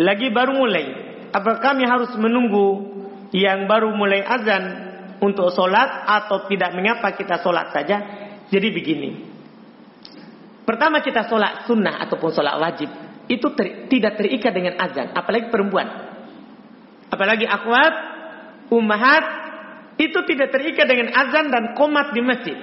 [0.01, 0.85] lagi baru mulai.
[1.29, 2.89] Apakah kami harus menunggu
[3.29, 4.63] yang baru mulai azan
[5.21, 7.97] untuk sholat atau tidak mengapa kita sholat saja?
[8.49, 9.09] Jadi begini.
[10.65, 12.89] Pertama kita sholat sunnah ataupun sholat wajib.
[13.29, 15.13] Itu ter, tidak terikat dengan azan.
[15.13, 15.85] Apalagi perempuan.
[17.13, 18.08] Apalagi akhwat
[18.71, 19.23] ummahat
[19.99, 22.57] itu tidak terikat dengan azan dan komat di masjid.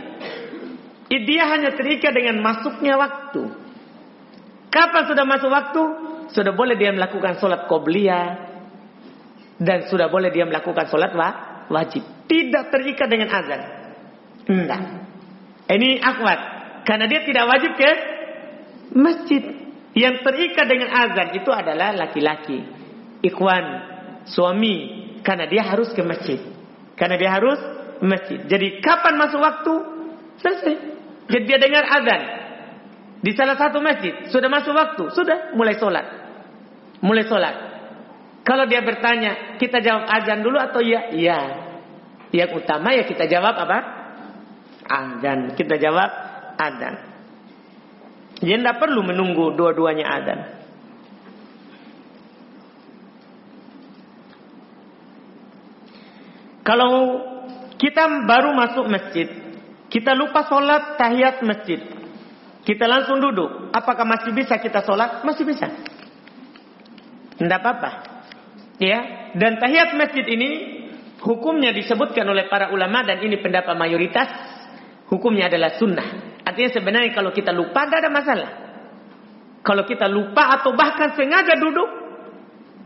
[1.06, 3.46] Dia hanya terikat dengan masuknya waktu.
[4.72, 5.82] Kapan sudah masuk waktu?
[6.34, 8.28] Sudah boleh dia melakukan sholat qobliyah.
[9.56, 11.14] Dan sudah boleh dia melakukan sholat
[11.70, 12.02] wajib.
[12.26, 13.62] Tidak terikat dengan azan.
[14.50, 14.82] Enggak.
[15.70, 16.40] Ini akhwat.
[16.82, 17.90] Karena dia tidak wajib ke
[18.96, 19.42] masjid.
[19.96, 22.58] Yang terikat dengan azan itu adalah laki-laki.
[23.24, 23.64] Ikhwan,
[24.28, 25.05] suami.
[25.26, 26.38] Karena dia harus ke masjid.
[26.94, 27.58] Karena dia harus
[27.98, 28.46] masjid.
[28.46, 29.74] Jadi kapan masuk waktu?
[30.38, 30.74] Selesai.
[31.26, 32.22] Jadi dia dengar azan.
[33.26, 34.30] Di salah satu masjid.
[34.30, 35.10] Sudah masuk waktu.
[35.10, 36.06] Sudah mulai sholat.
[37.02, 37.54] Mulai sholat.
[38.46, 41.10] Kalau dia bertanya, kita jawab azan dulu atau ya?
[41.10, 41.38] Iya.
[42.30, 43.78] Yang utama ya kita jawab apa?
[44.86, 45.58] Azan.
[45.58, 46.10] Kita jawab
[46.54, 46.94] azan.
[48.38, 50.40] Jadi tidak perlu menunggu dua-duanya azan.
[56.66, 57.22] Kalau
[57.78, 59.30] kita baru masuk masjid,
[59.86, 61.78] kita lupa sholat tahiyat masjid.
[62.66, 63.70] Kita langsung duduk.
[63.70, 65.22] Apakah masih bisa kita sholat?
[65.22, 65.70] Masih bisa.
[67.38, 67.90] Tidak apa-apa.
[68.82, 70.48] Ya, dan tahiyat masjid ini
[71.22, 74.26] hukumnya disebutkan oleh para ulama dan ini pendapat mayoritas
[75.06, 76.42] hukumnya adalah sunnah.
[76.42, 78.50] Artinya sebenarnya kalau kita lupa tidak ada masalah.
[79.62, 81.88] Kalau kita lupa atau bahkan sengaja duduk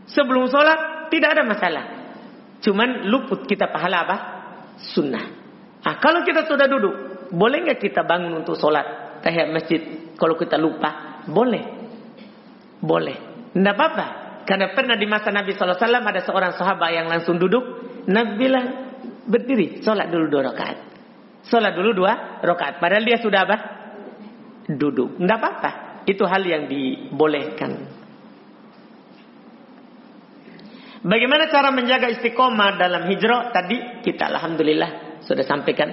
[0.05, 2.00] sebelum sholat tidak ada masalah.
[2.61, 4.17] Cuman luput kita pahala apa?
[4.77, 5.25] Sunnah.
[5.81, 6.93] Nah, kalau kita sudah duduk,
[7.33, 9.81] boleh nggak kita bangun untuk sholat tahiyat masjid?
[10.13, 11.63] Kalau kita lupa, boleh.
[12.77, 13.49] Boleh.
[13.53, 14.07] Tidak apa-apa.
[14.45, 17.63] Karena pernah di masa Nabi SAW ada seorang sahabat yang langsung duduk.
[18.09, 18.65] Nabi bilang,
[19.25, 20.77] berdiri, sholat dulu dua rakaat.
[21.45, 22.77] Sholat dulu dua rakaat.
[22.77, 23.57] Padahal dia sudah apa?
[24.69, 25.17] Duduk.
[25.17, 25.71] Tidak apa-apa.
[26.05, 27.90] Itu hal yang dibolehkan.
[31.01, 33.49] Bagaimana cara menjaga istiqomah dalam hijrah?
[33.49, 35.89] Tadi kita Alhamdulillah sudah sampaikan.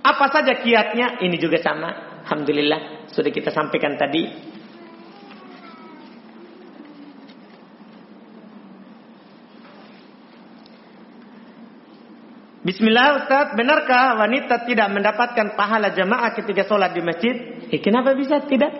[0.00, 1.20] Apa saja kiatnya?
[1.20, 2.20] Ini juga sama.
[2.24, 4.56] Alhamdulillah sudah kita sampaikan tadi.
[12.64, 17.36] Bismillah Ustaz, benarkah wanita tidak mendapatkan pahala jamaah ketika sholat di masjid?
[17.68, 18.72] Eh, kenapa bisa tidak?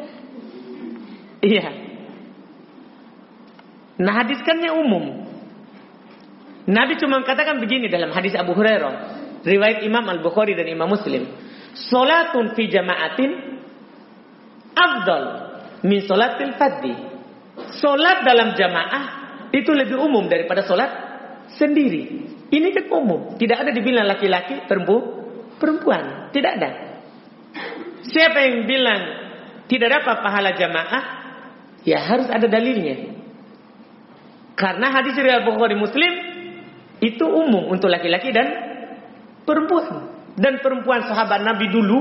[1.40, 1.87] Iya.
[3.98, 5.04] Nah hadiskannya umum.
[6.68, 9.18] Nabi cuma katakan begini dalam hadis Abu Hurairah.
[9.42, 11.26] Riwayat Imam Al-Bukhari dan Imam Muslim.
[11.74, 13.30] Sholatun fi jama'atin
[14.76, 15.24] afdal
[15.82, 16.94] min sholatil faddi.
[17.82, 19.02] Sholat dalam jamaah
[19.50, 20.90] itu lebih umum daripada sholat
[21.58, 22.28] sendiri.
[22.48, 23.34] Ini kan umum.
[23.34, 26.30] Tidak ada dibilang laki-laki, perempuan.
[26.30, 26.70] Tidak ada.
[28.08, 29.00] Siapa yang bilang
[29.68, 31.02] tidak dapat pahala jamaah,
[31.84, 33.17] ya harus ada dalilnya.
[34.58, 36.12] Karena hadis riwayat Bukhari Muslim
[36.98, 38.48] itu umum untuk laki-laki dan
[39.46, 40.18] perempuan.
[40.34, 42.00] Dan perempuan sahabat Nabi dulu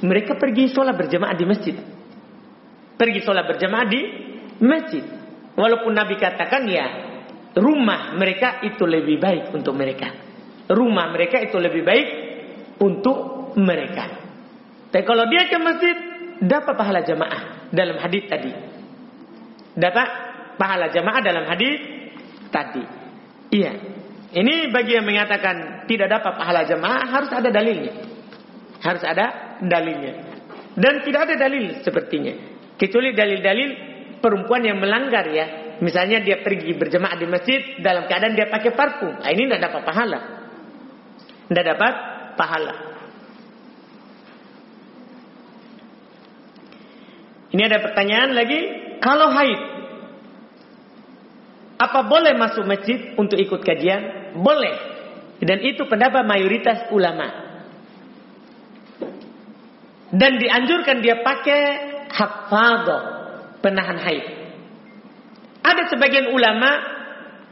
[0.00, 1.76] mereka pergi sholat berjamaah di masjid.
[2.96, 4.00] Pergi sholat berjamaah di
[4.64, 5.04] masjid.
[5.52, 6.86] Walaupun Nabi katakan ya
[7.60, 10.08] rumah mereka itu lebih baik untuk mereka.
[10.68, 12.08] Rumah mereka itu lebih baik
[12.80, 14.04] untuk mereka.
[14.88, 15.96] Tapi kalau dia ke masjid,
[16.40, 18.52] dapat pahala jamaah dalam hadis tadi.
[19.76, 20.08] Dapat
[20.56, 21.97] pahala jamaah dalam hadis
[22.48, 22.84] tadi.
[23.52, 23.72] Iya.
[24.28, 27.94] Ini bagi yang mengatakan tidak dapat pahala jamaah harus ada dalilnya.
[28.84, 30.12] Harus ada dalilnya.
[30.76, 32.34] Dan tidak ada dalil sepertinya.
[32.78, 33.68] Kecuali dalil-dalil
[34.20, 39.14] perempuan yang melanggar ya Misalnya dia pergi berjemaah di masjid dalam keadaan dia pakai parfum.
[39.22, 40.20] Nah, ini tidak dapat pahala.
[41.46, 41.94] Tidak dapat
[42.34, 42.74] pahala.
[47.54, 48.60] Ini ada pertanyaan lagi.
[48.98, 49.60] Kalau haid.
[51.78, 54.34] Apa boleh masuk masjid untuk ikut kajian?
[54.42, 54.74] Boleh.
[55.38, 57.46] Dan itu pendapat mayoritas ulama.
[60.10, 61.62] Dan dianjurkan dia pakai
[62.10, 63.02] hafadah.
[63.58, 64.24] Penahan haid.
[65.62, 66.70] Ada sebagian ulama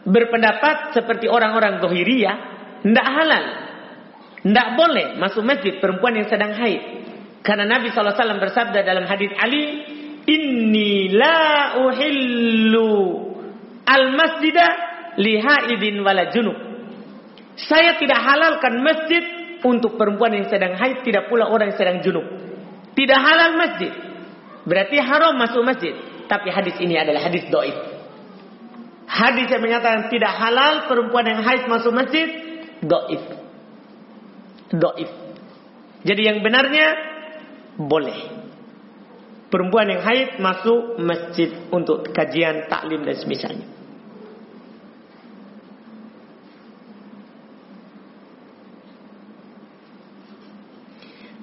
[0.06, 2.36] berpendapat seperti orang-orang Zohiriyah,
[2.86, 3.44] tidak halal.
[4.46, 6.82] Tidak boleh masuk masjid perempuan yang sedang haid.
[7.42, 9.64] Karena Nabi SAW bersabda dalam hadis Ali,
[10.26, 13.25] Inni la uhillu
[13.86, 14.70] al-masjidah
[15.16, 16.58] lihaidin wala junub.
[17.56, 19.24] Saya tidak halalkan masjid
[19.64, 22.26] untuk perempuan yang sedang haid, tidak pula orang yang sedang junub.
[22.92, 23.92] Tidak halal masjid.
[24.66, 25.94] Berarti haram masuk masjid.
[26.26, 27.76] Tapi hadis ini adalah hadis doib.
[29.06, 32.26] Hadis yang menyatakan tidak halal perempuan yang haid masuk masjid,
[32.82, 33.22] doif.
[34.74, 35.10] Doif.
[36.02, 36.86] Jadi yang benarnya
[37.78, 38.18] boleh.
[39.46, 43.75] Perempuan yang haid masuk masjid untuk kajian taklim dan semisalnya.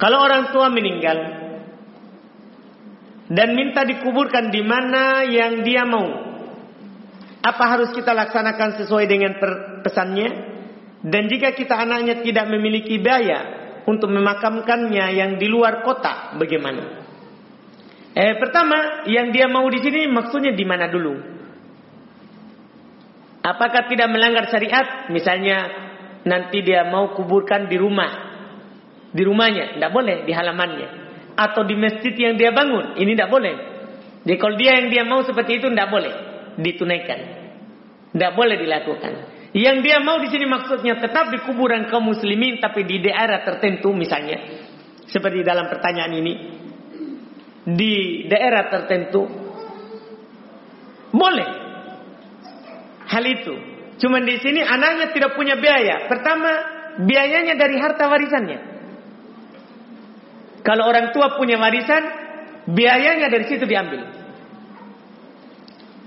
[0.03, 1.15] Kalau orang tua meninggal
[3.31, 6.11] dan minta dikuburkan di mana yang dia mau,
[7.39, 9.39] apa harus kita laksanakan sesuai dengan
[9.79, 10.51] pesannya?
[11.07, 16.83] Dan jika kita anaknya tidak memiliki biaya untuk memakamkannya yang di luar kota, bagaimana?
[18.11, 21.15] Eh, pertama, yang dia mau di sini maksudnya di mana dulu?
[23.43, 25.11] Apakah tidak melanggar syariat?
[25.11, 25.67] Misalnya
[26.23, 28.22] nanti dia mau kuburkan di rumah,
[29.13, 30.87] di rumahnya, tidak boleh di halamannya,
[31.37, 33.55] atau di masjid yang dia bangun, ini tidak boleh.
[34.25, 36.13] Jadi kalau dia yang dia mau seperti itu tidak boleh
[36.57, 37.19] ditunaikan,
[38.11, 39.13] tidak boleh dilakukan.
[39.53, 43.93] Yang dia mau di sini maksudnya tetap di kuburan kaum muslimin, tapi di daerah tertentu
[43.93, 44.41] misalnya,
[45.05, 46.33] seperti dalam pertanyaan ini,
[47.69, 49.29] di daerah tertentu
[51.13, 51.49] boleh
[53.05, 53.53] hal itu.
[54.01, 56.09] Cuman di sini anaknya tidak punya biaya.
[56.09, 56.49] Pertama,
[57.05, 58.72] biayanya dari harta warisannya.
[60.63, 62.03] Kalau orang tua punya warisan,
[62.71, 64.23] biayanya dari situ diambil.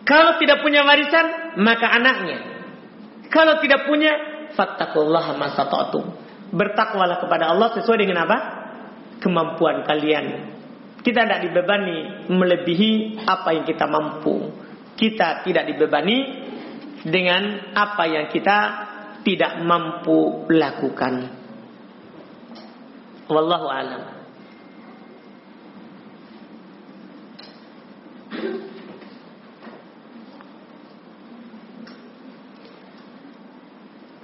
[0.09, 2.39] Kalau tidak punya warisan, maka anaknya.
[3.29, 4.17] Kalau tidak punya,
[4.57, 6.05] fattakullaha masata'tum.
[6.57, 8.39] Bertakwalah kepada Allah sesuai dengan apa?
[9.21, 10.57] Kemampuan kalian.
[11.05, 14.51] Kita tidak dibebani melebihi apa yang kita mampu.
[14.97, 16.19] Kita tidak dibebani
[17.05, 18.59] dengan apa yang kita
[19.21, 21.15] tidak mampu lakukan.
[23.27, 24.16] Wallahu alam.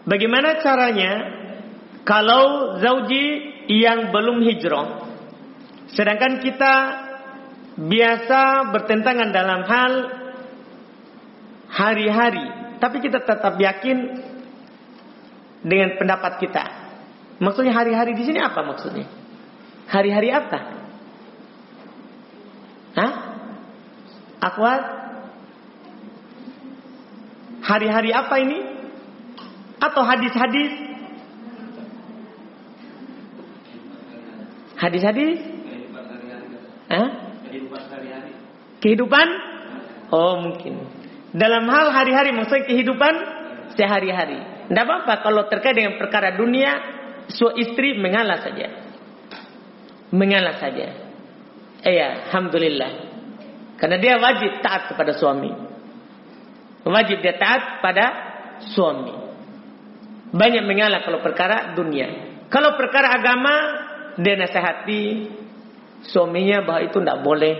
[0.02, 1.12] Bagaimana caranya
[2.02, 5.02] kalau zauji yang belum hijrah
[5.92, 6.74] Sedangkan kita
[7.76, 9.92] biasa bertentangan dalam hal
[11.68, 13.98] hari-hari, tapi kita tetap yakin
[15.64, 16.64] dengan pendapat kita.
[17.40, 19.08] Maksudnya hari-hari di sini apa maksudnya?
[19.88, 20.58] Hari-hari apa?
[22.96, 23.12] Hah?
[24.42, 24.82] Akwat?
[27.62, 28.58] Hari-hari apa ini?
[29.78, 30.72] Atau hadis-hadis?
[34.74, 35.38] Hadis-hadis?
[38.82, 39.28] Kehidupan
[40.12, 40.84] Oh mungkin.
[41.32, 43.14] Dalam hal hari-hari maksudnya kehidupan
[43.72, 44.68] sehari-hari.
[44.68, 46.76] Tidak apa-apa kalau terkait dengan perkara dunia,
[47.32, 48.68] su istri mengalah saja.
[50.12, 50.92] Mengalah saja.
[51.80, 53.11] Iya, alhamdulillah.
[53.82, 55.50] Karena dia wajib taat kepada suami.
[56.86, 58.04] Wajib dia taat pada
[58.70, 59.10] suami.
[60.30, 62.30] Banyak mengalah kalau perkara dunia.
[62.46, 63.54] Kalau perkara agama,
[64.22, 65.34] dia nasihati,
[66.06, 67.54] suaminya bahwa itu tidak boleh.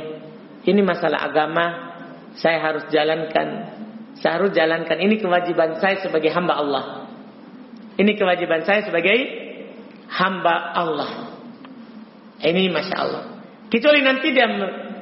[0.62, 1.64] Ini masalah agama,
[2.38, 3.48] saya harus jalankan.
[4.22, 5.02] Saya harus jalankan.
[5.02, 6.84] Ini kewajiban saya sebagai hamba Allah.
[7.98, 9.18] Ini kewajiban saya sebagai
[10.06, 11.12] hamba Allah.
[12.38, 13.24] Ini masya Allah.
[13.68, 14.46] Kecuali nanti dia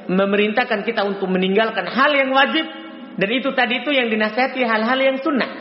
[0.07, 2.65] memerintahkan kita untuk meninggalkan hal yang wajib.
[3.11, 5.51] Dan itu tadi itu yang dinasihati hal-hal yang sunnah.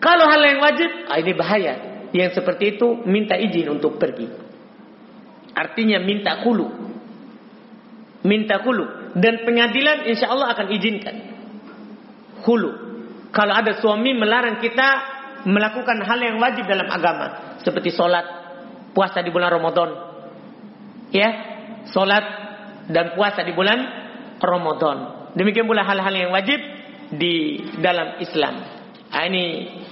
[0.00, 1.74] Kalau hal yang wajib, ah ini bahaya.
[2.16, 4.26] Yang seperti itu minta izin untuk pergi.
[5.52, 6.88] Artinya minta kulu.
[8.18, 11.16] Minta hulu dan pengadilan insya Allah akan izinkan.
[12.42, 12.88] Hulu
[13.30, 14.88] kalau ada suami melarang kita
[15.44, 17.56] melakukan hal yang wajib dalam agama.
[17.60, 18.24] Seperti sholat
[18.96, 19.90] puasa di bulan Ramadan.
[21.12, 21.30] Ya.
[21.92, 22.24] Sholat
[22.88, 23.78] dan puasa di bulan
[24.40, 25.30] Ramadan.
[25.36, 26.58] Demikian pula hal-hal yang wajib
[27.12, 28.54] di dalam Islam.
[29.08, 29.44] Nah, ini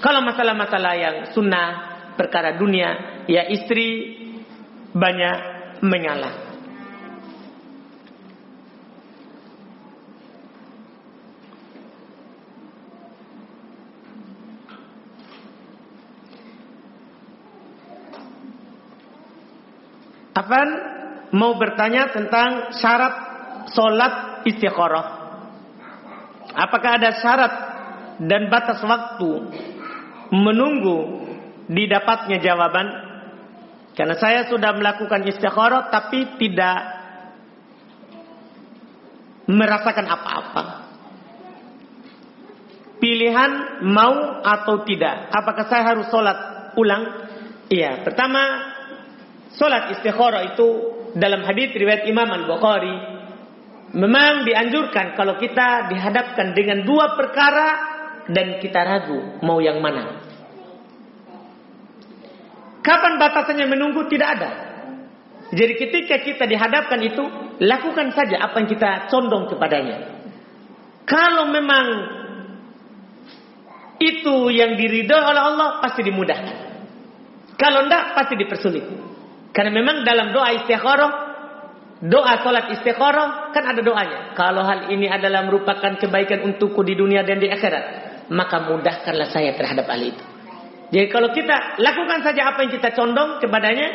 [0.05, 1.69] kalau masalah-masalah yang sunnah
[2.17, 4.17] perkara dunia ya istri
[4.93, 5.37] banyak
[5.85, 6.47] mengalah
[20.37, 20.69] Afan
[21.35, 23.15] mau bertanya tentang syarat
[23.73, 25.07] solat istikharah.
[26.55, 27.53] Apakah ada syarat
[28.23, 29.31] dan batas waktu
[30.31, 31.27] menunggu
[31.67, 32.87] didapatnya jawaban?
[33.97, 36.79] Karena saya sudah melakukan istikharah tapi tidak
[39.49, 40.65] merasakan apa-apa.
[42.97, 45.29] Pilihan mau atau tidak.
[45.29, 47.29] Apakah saya harus sholat ulang?
[47.69, 48.01] Iya.
[48.01, 48.41] Pertama,
[49.57, 52.97] Salat istikharah itu dalam hadis riwayat Imam Al-Bukhari
[53.97, 57.69] memang dianjurkan kalau kita dihadapkan dengan dua perkara
[58.29, 60.21] dan kita ragu mau yang mana.
[62.85, 64.51] Kapan batasannya menunggu tidak ada.
[65.51, 67.25] Jadi ketika kita dihadapkan itu
[67.65, 70.21] lakukan saja apa yang kita condong kepadanya.
[71.07, 71.87] Kalau memang
[73.97, 76.57] itu yang diridhoi oleh Allah pasti dimudahkan.
[77.57, 78.85] Kalau tidak pasti dipersulit.
[79.57, 81.13] Karena memang dalam doa istikharah,
[82.05, 84.37] doa salat istikharah kan ada doanya.
[84.37, 87.85] Kalau hal ini adalah merupakan kebaikan untukku di dunia dan di akhirat,
[88.29, 90.25] maka mudahkanlah saya terhadap hal itu.
[90.93, 93.89] Jadi kalau kita lakukan saja apa yang kita condong kepadanya,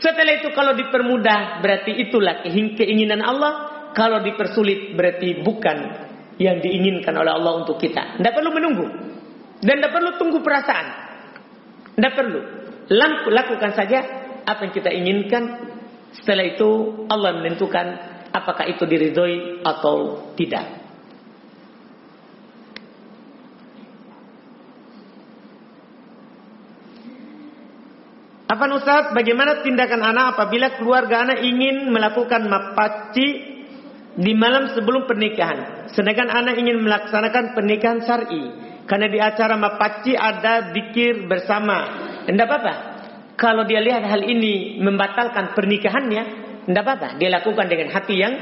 [0.00, 3.68] setelah itu kalau dipermudah berarti itulah keinginan Allah.
[3.90, 5.78] kalau dipersulit berarti bukan
[6.38, 8.22] yang diinginkan oleh Allah untuk kita.
[8.22, 8.86] Tidak perlu menunggu.
[9.58, 10.86] Dan tidak perlu tunggu perasaan.
[11.98, 12.40] Tidak perlu.
[13.34, 15.44] Lakukan saja apa yang kita inginkan.
[16.10, 16.70] Setelah itu
[17.06, 17.86] Allah menentukan
[18.34, 20.80] apakah itu diridhoi atau tidak.
[28.50, 33.28] Apa Ustaz, bagaimana tindakan anak apabila keluarga anak ingin melakukan mapaci
[34.18, 35.86] di malam sebelum pernikahan.
[35.94, 38.42] Sedangkan anak ingin melaksanakan pernikahan syar'i.
[38.90, 42.10] Karena di acara mapaci ada dikir bersama.
[42.26, 42.89] Tidak apa-apa.
[43.40, 46.22] Kalau dia lihat hal ini membatalkan pernikahannya,
[46.68, 47.16] tidak apa-apa.
[47.16, 48.34] Dia lakukan dengan hati yang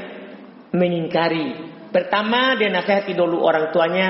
[0.75, 1.55] mengingkari.
[1.89, 4.07] Pertama dia nasihati dulu orang tuanya.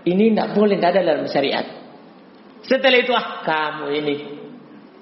[0.00, 1.66] Ini tidak boleh, tidak ada dalam syariat.
[2.64, 4.16] Setelah itu, ah kamu ini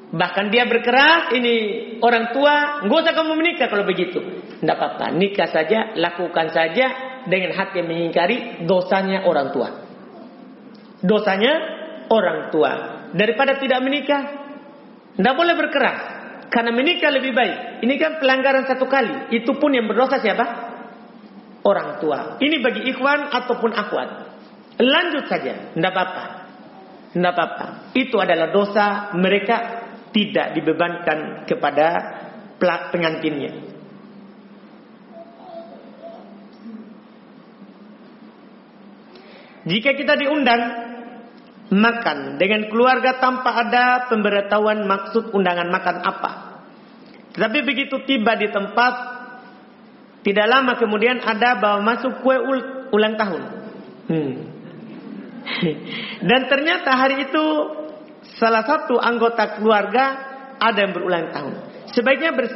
[0.08, 1.54] Bahkan dia berkeras, ini
[2.00, 4.16] orang tua, nggak usah kamu menikah kalau begitu.
[4.56, 6.86] Tidak apa-apa, nikah saja, lakukan saja
[7.28, 9.68] dengan hati yang mengingkari dosanya orang tua.
[11.04, 11.52] Dosanya
[12.08, 12.72] orang tua.
[13.12, 14.47] Daripada tidak menikah,
[15.18, 15.98] tidak boleh berkeras.
[16.48, 17.82] Karena menikah lebih baik.
[17.82, 19.34] Ini kan pelanggaran satu kali.
[19.34, 20.46] Itu pun yang berdosa siapa?
[21.66, 22.38] Orang tua.
[22.38, 24.08] Ini bagi ikhwan ataupun akhwat.
[24.78, 26.24] Lanjut saja, tidak apa-apa.
[27.12, 27.66] Tidak apa-apa.
[27.98, 29.56] Itu adalah dosa mereka
[30.14, 31.86] tidak dibebankan kepada
[32.94, 33.52] pengantinnya.
[39.68, 40.62] Jika kita diundang
[41.68, 46.30] makan dengan keluarga tanpa ada pemberitahuan maksud undangan makan apa.
[47.36, 48.94] Tetapi begitu tiba di tempat,
[50.24, 52.36] tidak lama kemudian ada bawa masuk kue
[52.90, 53.42] ulang tahun.
[54.08, 54.32] Hmm.
[56.28, 57.44] Dan ternyata hari itu
[58.40, 60.04] salah satu anggota keluarga
[60.58, 61.54] ada yang berulang tahun.
[61.94, 62.46] Sebaiknya ber,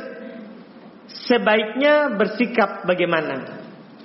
[1.31, 3.62] sebaiknya bersikap bagaimana?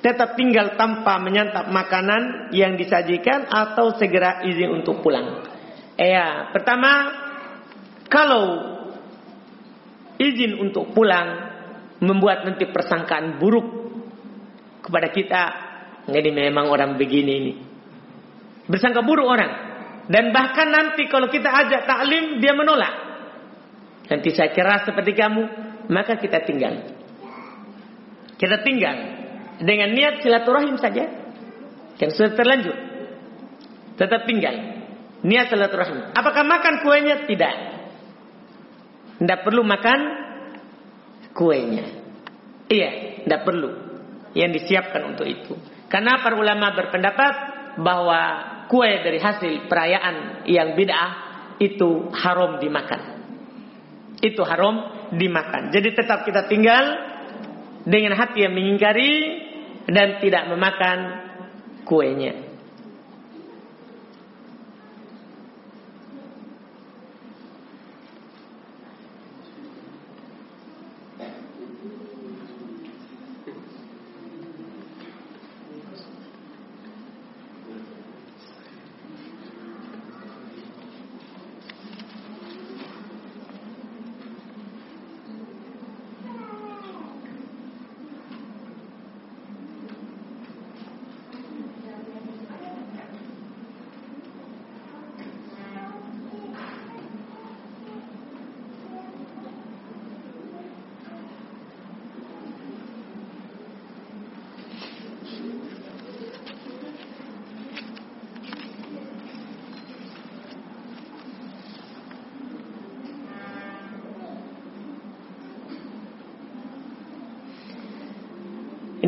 [0.08, 5.44] Tetap tinggal tanpa menyantap makanan yang disajikan atau segera izin untuk pulang.
[6.00, 7.12] Ya, pertama
[8.08, 8.46] kalau
[10.16, 11.52] izin untuk pulang
[12.00, 13.68] membuat nanti persangkaan buruk
[14.80, 15.44] kepada kita,
[16.08, 17.54] ini memang orang begini ini.
[18.72, 19.52] Bersangka buruk orang.
[20.08, 22.96] Dan bahkan nanti kalau kita ajak taklim dia menolak.
[24.08, 25.44] Nanti saya kira seperti kamu,
[25.92, 26.96] maka kita tinggal.
[28.40, 29.17] Kita tinggal
[29.62, 31.06] dengan niat silaturahim saja.
[31.98, 32.78] Yang sudah terlanjur.
[33.98, 34.56] Tetap tinggal.
[35.26, 36.14] Niat silaturahim.
[36.14, 37.26] Apakah makan kuenya?
[37.26, 37.56] Tidak.
[39.18, 40.00] Tidak perlu makan
[41.34, 41.86] kuenya.
[42.70, 42.90] Iya,
[43.26, 43.70] tidak perlu.
[44.38, 45.58] Yang disiapkan untuk itu.
[45.90, 47.34] Karena para ulama berpendapat
[47.82, 48.22] bahwa
[48.70, 51.12] kue dari hasil perayaan yang bid'ah
[51.58, 53.02] itu haram dimakan.
[54.22, 55.74] Itu haram dimakan.
[55.74, 56.84] Jadi tetap kita tinggal
[57.88, 59.47] dengan hati yang mengingkari
[59.88, 61.00] dan tidak memakan
[61.88, 62.47] kuenya.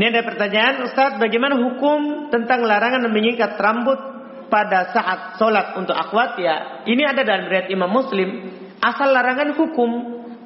[0.10, 4.02] Ada pertanyaan, Ustaz, bagaimana hukum tentang larangan menyikat rambut
[4.50, 6.42] pada saat sholat untuk akhwat?
[6.42, 8.50] Ya, ini ada dalam riwayat Imam Muslim.
[8.82, 9.90] Asal larangan hukum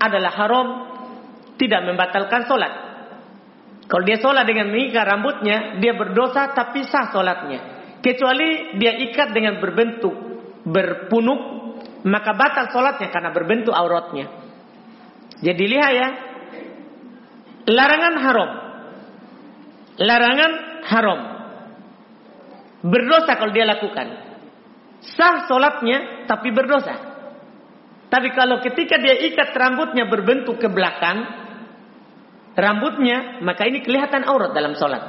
[0.04, 0.68] adalah haram,
[1.56, 2.74] tidak membatalkan sholat.
[3.88, 7.60] Kalau dia sholat dengan mengikat rambutnya, dia berdosa tapi sah sholatnya.
[8.04, 10.12] Kecuali dia ikat dengan berbentuk
[10.68, 11.40] berpunuk,
[12.04, 14.28] maka batal sholatnya karena berbentuk auratnya.
[15.40, 16.08] Jadi lihat ya,
[17.72, 18.63] larangan haram
[19.98, 20.52] larangan
[20.88, 21.20] haram.
[22.84, 24.08] Berdosa kalau dia lakukan.
[25.04, 26.96] Sah solatnya tapi berdosa.
[28.08, 31.26] Tapi kalau ketika dia ikat rambutnya berbentuk ke belakang,
[32.54, 35.04] rambutnya, maka ini kelihatan aurat dalam solat.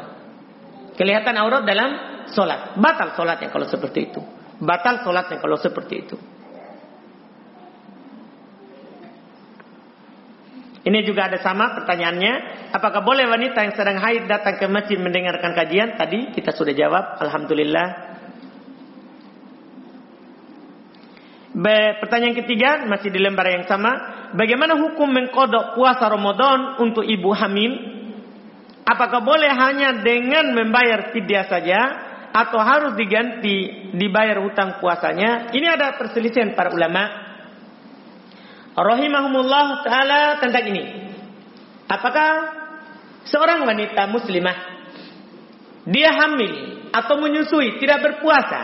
[0.96, 1.90] Kelihatan aurat dalam
[2.32, 2.80] solat.
[2.80, 4.20] Batal solatnya kalau seperti itu.
[4.62, 6.16] Batal solatnya kalau seperti itu.
[10.84, 12.68] Ini juga ada sama pertanyaannya.
[12.76, 15.96] Apakah boleh wanita yang sedang haid datang ke masjid mendengarkan kajian?
[15.96, 17.24] Tadi kita sudah jawab.
[17.24, 17.88] Alhamdulillah.
[21.56, 23.96] Be, pertanyaan ketiga masih di lembar yang sama.
[24.36, 27.72] Bagaimana hukum mengkodok puasa Ramadan untuk ibu hamil?
[28.84, 31.80] Apakah boleh hanya dengan membayar fidyah saja
[32.28, 35.48] atau harus diganti dibayar hutang puasanya?
[35.48, 37.23] Ini ada perselisihan para ulama
[38.74, 40.84] rahimahumullah taala tentang ini.
[41.86, 42.30] Apakah
[43.30, 44.58] seorang wanita muslimah
[45.86, 48.60] dia hamil atau menyusui tidak berpuasa,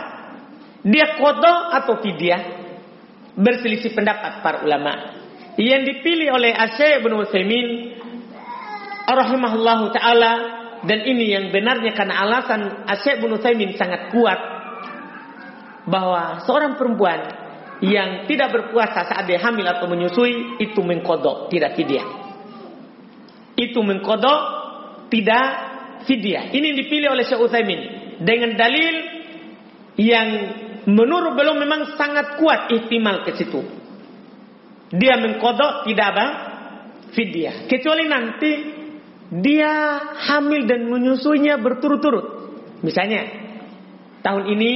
[0.82, 2.42] dia kodok atau fidyah?
[3.30, 5.16] Berselisih pendapat para ulama.
[5.54, 7.66] Yang dipilih oleh Asy'ib bin Utsaimin
[9.06, 10.32] rahimahullahu taala
[10.84, 14.40] dan ini yang benarnya karena alasan Asy'ib bin sangat kuat
[15.86, 17.39] bahwa seorang perempuan
[17.80, 22.08] yang tidak berpuasa saat dia hamil atau menyusui itu mengkodok tidak fidyah.
[23.56, 24.40] Itu mengkodok
[25.08, 25.44] tidak
[26.04, 26.52] fidyah.
[26.52, 27.80] Ini dipilih oleh Syekh Utsaimin
[28.20, 28.94] dengan dalil
[29.96, 30.28] yang
[30.88, 33.60] menurut belum memang sangat kuat ihtimal ke situ.
[34.92, 36.26] Dia mengkodok tidak apa?
[37.16, 37.64] Fidyah.
[37.66, 38.52] Kecuali nanti
[39.40, 39.98] dia
[40.30, 42.26] hamil dan menyusuinya berturut-turut.
[42.84, 43.24] Misalnya
[44.20, 44.72] tahun ini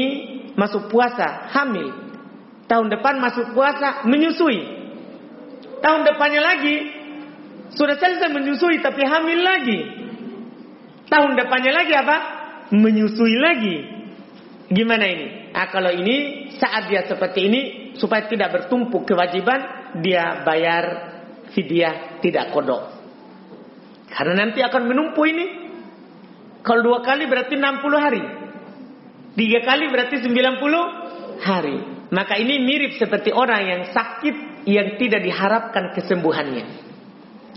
[0.57, 2.03] masuk puasa hamil
[2.64, 4.60] Tahun depan masuk puasa menyusui.
[5.84, 6.76] Tahun depannya lagi
[7.76, 9.80] sudah selesai menyusui tapi hamil lagi.
[11.12, 12.16] Tahun depannya lagi apa?
[12.72, 13.76] Menyusui lagi.
[14.72, 15.26] Gimana ini?
[15.52, 17.60] Nah, kalau ini saat dia seperti ini
[18.00, 21.14] supaya tidak bertumpuk kewajiban dia bayar
[21.52, 22.82] fidyah tidak kodok.
[24.10, 25.46] Karena nanti akan menumpuk ini.
[26.64, 28.22] Kalau dua kali berarti 60 hari.
[29.36, 31.93] Tiga kali berarti 90 hari.
[32.12, 36.64] Maka ini mirip seperti orang yang sakit yang tidak diharapkan kesembuhannya.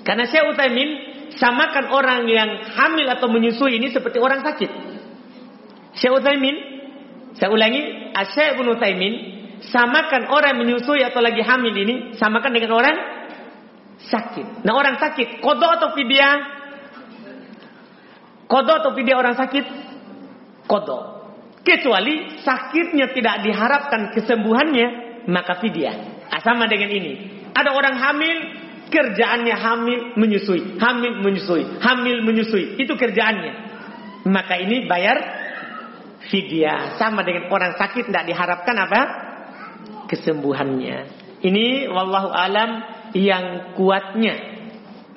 [0.03, 0.89] Karena saya Utsaimin
[1.35, 4.71] samakan orang yang hamil atau menyusui ini seperti orang sakit.
[5.99, 6.55] Syekh Utsaimin,
[7.35, 9.13] saya ulangi, Syekh bin Utsaimin
[9.67, 12.95] samakan orang menyusui atau lagi hamil ini samakan dengan orang
[13.97, 14.61] sakit.
[14.63, 16.35] Nah, orang sakit kodok atau fidyah?
[18.47, 19.65] Kodok atau fidyah orang sakit?
[20.69, 21.16] Kodok.
[21.67, 24.87] Kecuali sakitnya tidak diharapkan kesembuhannya,
[25.27, 26.23] maka fidyah.
[26.31, 27.43] Ah, sama dengan ini.
[27.51, 28.37] Ada orang hamil,
[28.87, 32.79] kerjaannya hamil menyusui, hamil menyusui, hamil menyusui.
[32.79, 33.53] Itu kerjaannya.
[34.31, 35.17] Maka ini bayar
[36.31, 36.95] fidyah.
[36.95, 39.01] Sama dengan orang sakit tidak diharapkan apa?
[40.07, 40.97] Kesembuhannya.
[41.43, 42.79] Ini wallahu alam
[43.11, 44.56] yang kuatnya.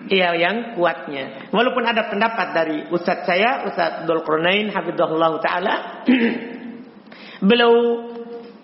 [0.08, 1.52] Iya yang kuatnya.
[1.52, 5.74] Walaupun ada pendapat dari ustaz saya, Ustaz Dul Qurnain hafizahullah taala,
[7.48, 7.74] beliau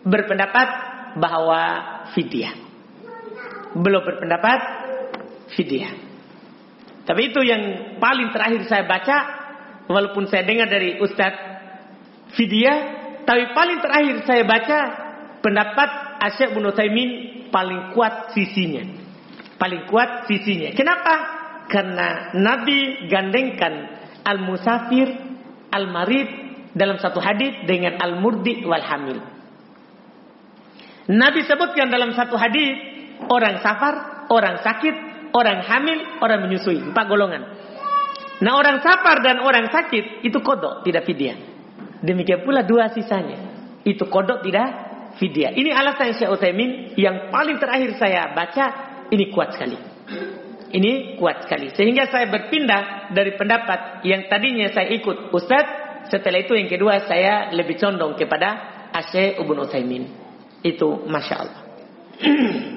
[0.00, 0.68] berpendapat
[1.20, 1.62] bahwa
[2.16, 2.56] fidyah.
[3.76, 4.60] Beliau berpendapat
[5.52, 5.92] fidyah.
[7.04, 7.62] Tapi itu yang
[8.00, 9.16] paling terakhir saya baca,
[9.92, 11.36] walaupun saya dengar dari Ustaz
[12.32, 12.78] fidyah,
[13.28, 14.78] tapi paling terakhir saya baca
[15.44, 17.10] pendapat Asyik bin Taimin
[17.52, 19.05] paling kuat sisinya
[19.56, 20.72] paling kuat sisinya.
[20.72, 21.14] Kenapa?
[21.66, 23.90] Karena Nabi gandengkan
[24.22, 25.08] al-musafir,
[25.72, 26.28] al-marid
[26.76, 29.18] dalam satu hadis dengan al-murdi wal hamil.
[31.06, 32.76] Nabi sebutkan dalam satu hadis
[33.30, 34.94] orang safar, orang sakit,
[35.32, 37.42] orang hamil, orang menyusui, empat golongan.
[38.42, 41.38] Nah orang safar dan orang sakit itu kodok, tidak fidyah.
[42.04, 43.38] Demikian pula dua sisanya.
[43.86, 44.68] Itu kodok tidak
[45.16, 45.56] fidyah.
[45.56, 49.78] Ini alasan Syekh Utsaimin yang paling terakhir saya baca ini kuat sekali.
[50.66, 51.70] Ini kuat sekali.
[51.72, 55.84] Sehingga saya berpindah dari pendapat yang tadinya saya ikut Ustadz.
[56.10, 60.06] Setelah itu yang kedua saya lebih condong kepada Asy Ibnu Utsaimin.
[60.62, 61.62] Itu Masya Allah.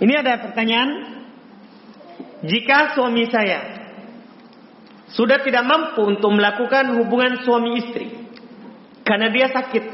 [0.00, 0.90] Ini ada pertanyaan.
[2.40, 3.79] Jika suami saya
[5.10, 8.06] sudah tidak mampu untuk melakukan hubungan suami istri
[9.02, 9.84] karena dia sakit.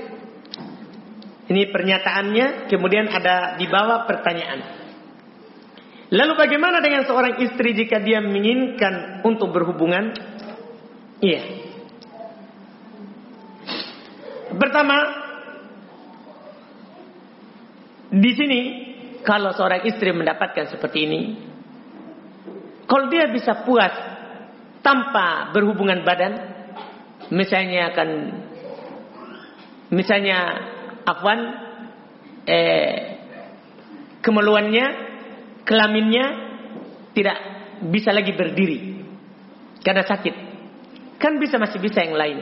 [1.46, 4.60] Ini pernyataannya, kemudian ada di bawah pertanyaan.
[6.10, 10.10] Lalu bagaimana dengan seorang istri jika dia menginginkan untuk berhubungan?
[11.22, 11.42] Iya.
[14.58, 14.96] Pertama,
[18.10, 18.60] di sini
[19.22, 21.20] kalau seorang istri mendapatkan seperti ini,
[22.86, 24.15] kalau dia bisa puas
[24.86, 26.38] tanpa berhubungan badan
[27.34, 28.08] misalnya akan
[29.90, 30.38] misalnya
[31.02, 31.40] afwan
[32.46, 33.18] eh,
[34.22, 34.86] kemaluannya
[35.66, 36.26] kelaminnya
[37.18, 37.38] tidak
[37.90, 39.02] bisa lagi berdiri
[39.82, 40.34] karena sakit
[41.18, 42.38] kan bisa masih bisa yang lain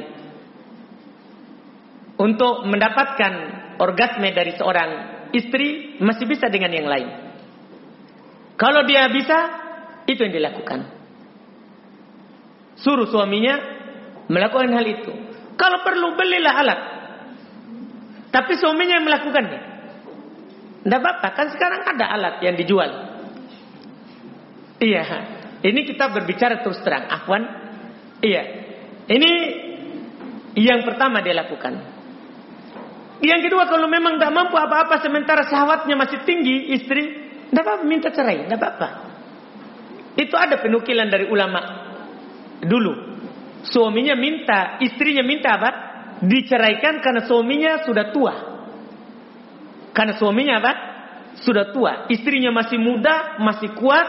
[2.20, 3.32] untuk mendapatkan
[3.80, 4.90] orgasme dari seorang
[5.34, 7.08] istri masih bisa dengan yang lain.
[8.54, 9.38] Kalau dia bisa,
[10.06, 11.03] itu yang dilakukan.
[12.84, 13.56] Suruh suaminya
[14.28, 15.12] melakukan hal itu.
[15.56, 16.80] Kalau perlu belilah alat.
[18.28, 19.60] Tapi suaminya yang melakukannya.
[20.84, 22.90] Tidak apa-apa, kan sekarang ada alat yang dijual.
[24.84, 25.04] Iya,
[25.64, 27.08] ini kita berbicara terus terang.
[27.08, 27.40] Afwan,
[28.20, 28.42] iya.
[29.08, 29.30] Ini
[30.60, 31.72] yang pertama dia lakukan.
[33.24, 38.12] Yang kedua, kalau memang tidak mampu apa-apa sementara syahwatnya masih tinggi, istri, tidak apa-apa, minta
[38.12, 38.88] cerai, tidak apa-apa.
[40.20, 41.83] Itu ada penukilan dari ulama
[42.66, 42.92] dulu.
[43.64, 45.70] Suaminya minta, istrinya minta apa?
[46.20, 48.34] Diceraikan karena suaminya sudah tua.
[49.94, 50.72] Karena suaminya apa?
[51.40, 52.06] Sudah tua.
[52.12, 54.06] Istrinya masih muda, masih kuat.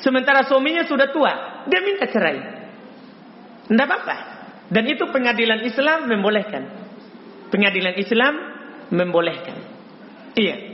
[0.00, 1.32] Sementara suaminya sudah tua.
[1.66, 2.38] Dia minta cerai.
[3.68, 4.16] Tidak apa-apa.
[4.70, 6.62] Dan itu pengadilan Islam membolehkan.
[7.50, 8.32] Pengadilan Islam
[8.94, 9.56] membolehkan.
[10.38, 10.69] Iya.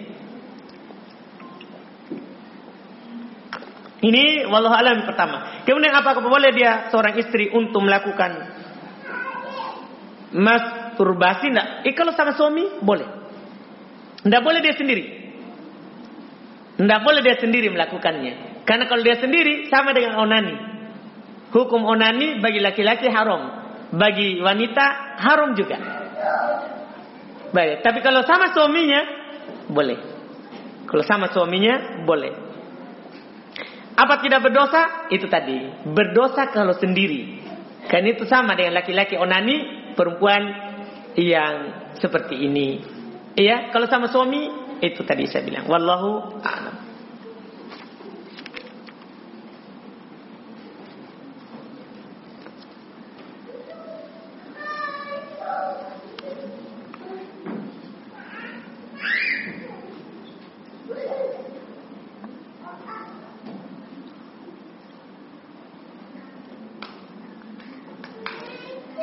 [3.97, 5.65] Ini walau alam pertama.
[5.65, 8.45] Kemudian apakah boleh dia seorang istri untuk melakukan
[10.37, 11.49] masturbasi?
[11.49, 11.67] Tidak.
[11.89, 13.09] Eh, kalau sama suami boleh.
[14.21, 15.05] Tidak boleh dia sendiri.
[16.77, 18.63] Tidak boleh dia sendiri melakukannya.
[18.69, 20.55] Karena kalau dia sendiri sama dengan onani.
[21.57, 23.65] Hukum onani bagi laki-laki haram.
[23.97, 25.79] Bagi wanita haram juga.
[27.55, 29.01] Baik, tapi kalau sama suaminya
[29.73, 29.99] boleh.
[30.85, 32.46] Kalau sama suaminya boleh.
[33.97, 35.09] Apa tidak berdosa?
[35.09, 35.73] Itu tadi.
[35.89, 37.41] Berdosa kalau sendiri.
[37.89, 40.43] Kan itu sama dengan laki-laki onani, perempuan
[41.17, 41.55] yang
[41.97, 42.85] seperti ini.
[43.33, 44.53] Iya, kalau sama suami
[44.85, 45.65] itu tadi saya bilang.
[45.65, 46.86] Wallahu a'lam.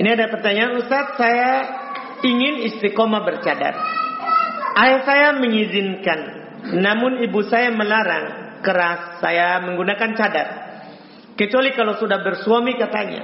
[0.04, 1.64] Ini ada pertanyaan Ustaz, saya
[2.28, 3.72] ingin istiqomah bercadar.
[4.76, 6.20] Ayah saya mengizinkan,
[6.76, 10.48] namun ibu saya melarang keras saya menggunakan cadar.
[11.40, 13.24] Kecuali kalau sudah bersuami katanya.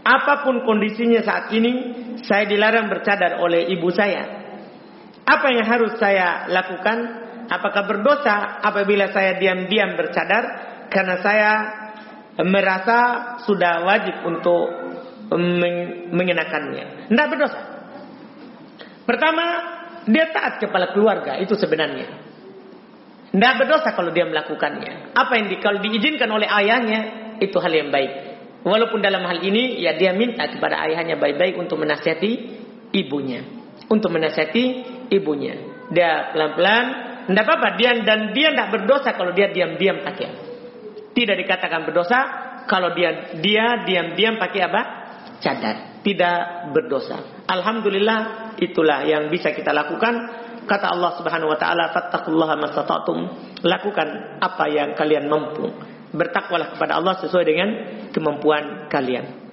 [0.00, 1.92] Apa pun kondisinya saat ini,
[2.24, 4.24] saya dilarang bercadar oleh ibu saya.
[5.28, 6.96] Apa yang harus saya lakukan?
[7.44, 10.44] Apakah berdosa apabila saya diam-diam bercadar?
[10.88, 11.52] Karena saya
[12.40, 12.98] merasa
[13.44, 14.64] sudah wajib untuk
[16.10, 17.06] mengenakannya.
[17.06, 17.60] Tidak berdosa.
[19.06, 19.44] Pertama,
[20.06, 21.38] dia taat kepala keluarga.
[21.38, 22.30] Itu sebenarnya.
[23.30, 25.14] Tidak berdosa kalau dia melakukannya.
[25.14, 27.00] Apa yang di, kalau diizinkan oleh ayahnya,
[27.38, 28.10] itu hal yang baik.
[28.66, 32.32] Walaupun dalam hal ini, ya dia minta kepada ayahnya baik-baik untuk menasihati
[32.90, 33.46] ibunya.
[33.86, 34.64] Untuk menasihati
[35.14, 35.86] ibunya.
[35.94, 36.84] Dia pelan-pelan,
[37.30, 37.68] tidak apa-apa.
[37.78, 40.28] Dia, dan dia tidak berdosa kalau dia diam-diam pakai.
[41.14, 42.18] Tidak dikatakan berdosa
[42.66, 44.99] kalau dia dia diam-diam pakai apa?
[45.40, 47.44] Cadar, tidak berdosa.
[47.48, 50.46] Alhamdulillah itulah yang bisa kita lakukan.
[50.68, 53.18] Kata Allah Subhanahu wa taala, "Fattaqullaha mastata'tum."
[53.66, 55.66] Lakukan apa yang kalian mampu.
[56.14, 57.68] Bertakwalah kepada Allah sesuai dengan
[58.14, 59.50] kemampuan kalian.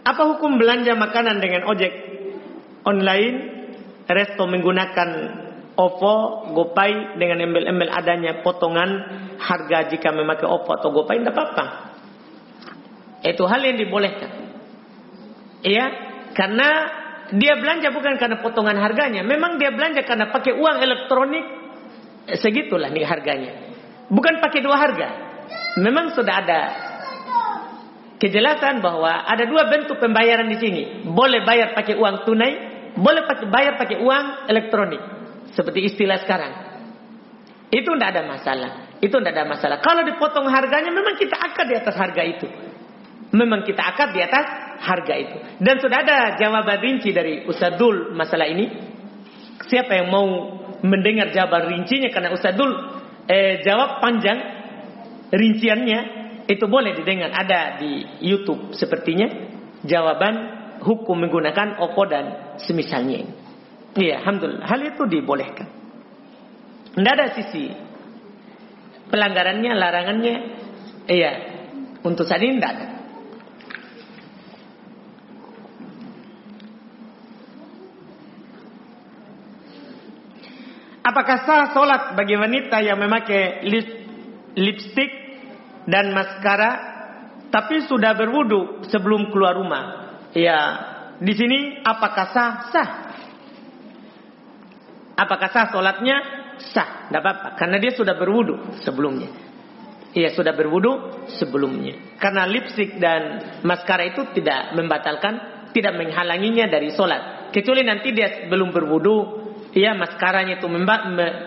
[0.00, 1.92] Apa hukum belanja makanan dengan ojek
[2.82, 3.58] online?
[4.10, 5.08] Resto menggunakan
[5.80, 6.14] OVO,
[6.52, 8.90] GoPay dengan embel-embel adanya potongan
[9.40, 11.64] harga jika memakai OVO atau GoPay tidak apa-apa.
[13.24, 14.32] Itu hal yang dibolehkan.
[15.64, 15.86] Iya,
[16.36, 16.68] karena
[17.32, 21.44] dia belanja bukan karena potongan harganya, memang dia belanja karena pakai uang elektronik
[22.36, 23.52] segitulah nih harganya.
[24.10, 25.08] Bukan pakai dua harga.
[25.78, 26.60] Memang sudah ada
[28.20, 30.82] kejelasan bahwa ada dua bentuk pembayaran di sini.
[31.08, 32.52] Boleh bayar pakai uang tunai,
[32.98, 35.19] boleh bayar pakai uang elektronik.
[35.54, 36.52] Seperti istilah sekarang.
[37.70, 38.70] Itu tidak ada masalah.
[38.98, 39.76] Itu tidak ada masalah.
[39.78, 42.46] Kalau dipotong harganya memang kita akad di atas harga itu.
[43.30, 44.46] Memang kita akad di atas
[44.82, 45.36] harga itu.
[45.62, 48.66] Dan sudah ada jawaban rinci dari Ustadul masalah ini.
[49.70, 50.26] Siapa yang mau
[50.82, 52.70] mendengar jawaban rincinya karena Ustadul
[53.28, 54.38] eh, jawab panjang
[55.30, 56.00] rinciannya
[56.50, 59.30] itu boleh didengar ada di YouTube sepertinya
[59.86, 60.34] jawaban
[60.82, 62.24] hukum menggunakan OPPO dan
[62.58, 63.32] semisalnya ini.
[63.98, 64.66] Iya, alhamdulillah.
[64.66, 65.68] Hal itu dibolehkan.
[66.94, 67.70] Tidak ada sisi
[69.10, 70.36] pelanggarannya, larangannya.
[71.10, 71.32] Iya,
[72.06, 72.74] untuk saat ini tidak.
[81.00, 83.88] Apakah sah sholat bagi wanita yang memakai lip,
[84.54, 85.10] lipstick
[85.90, 86.70] dan maskara
[87.50, 89.84] tapi sudah berwudu sebelum keluar rumah.
[90.30, 90.58] Ya,
[91.18, 92.52] di sini apakah sah?
[92.70, 92.88] Sah.
[95.20, 96.16] Apakah sah solatnya?
[96.72, 97.48] Sah, tidak apa-apa.
[97.60, 99.28] Karena dia sudah berwudu sebelumnya.
[100.16, 102.16] Ia sudah berwudu sebelumnya.
[102.16, 107.52] Karena lipstick dan maskara itu tidak membatalkan, tidak menghalanginya dari solat.
[107.52, 109.16] Kecuali nanti dia belum berwudu,
[109.76, 110.66] ia maskaranya itu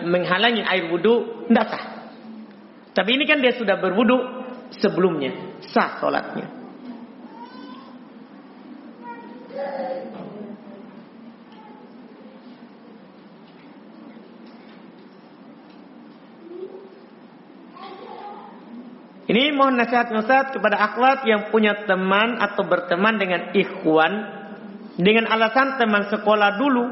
[0.06, 1.84] menghalangi air wudu, tidak sah.
[2.94, 4.16] Tapi ini kan dia sudah berwudu
[4.78, 6.63] sebelumnya, sah solatnya.
[19.24, 24.12] Ini mohon nasihat Ustaz kepada akhwat yang punya teman atau berteman dengan ikhwan
[25.00, 26.84] dengan alasan teman sekolah dulu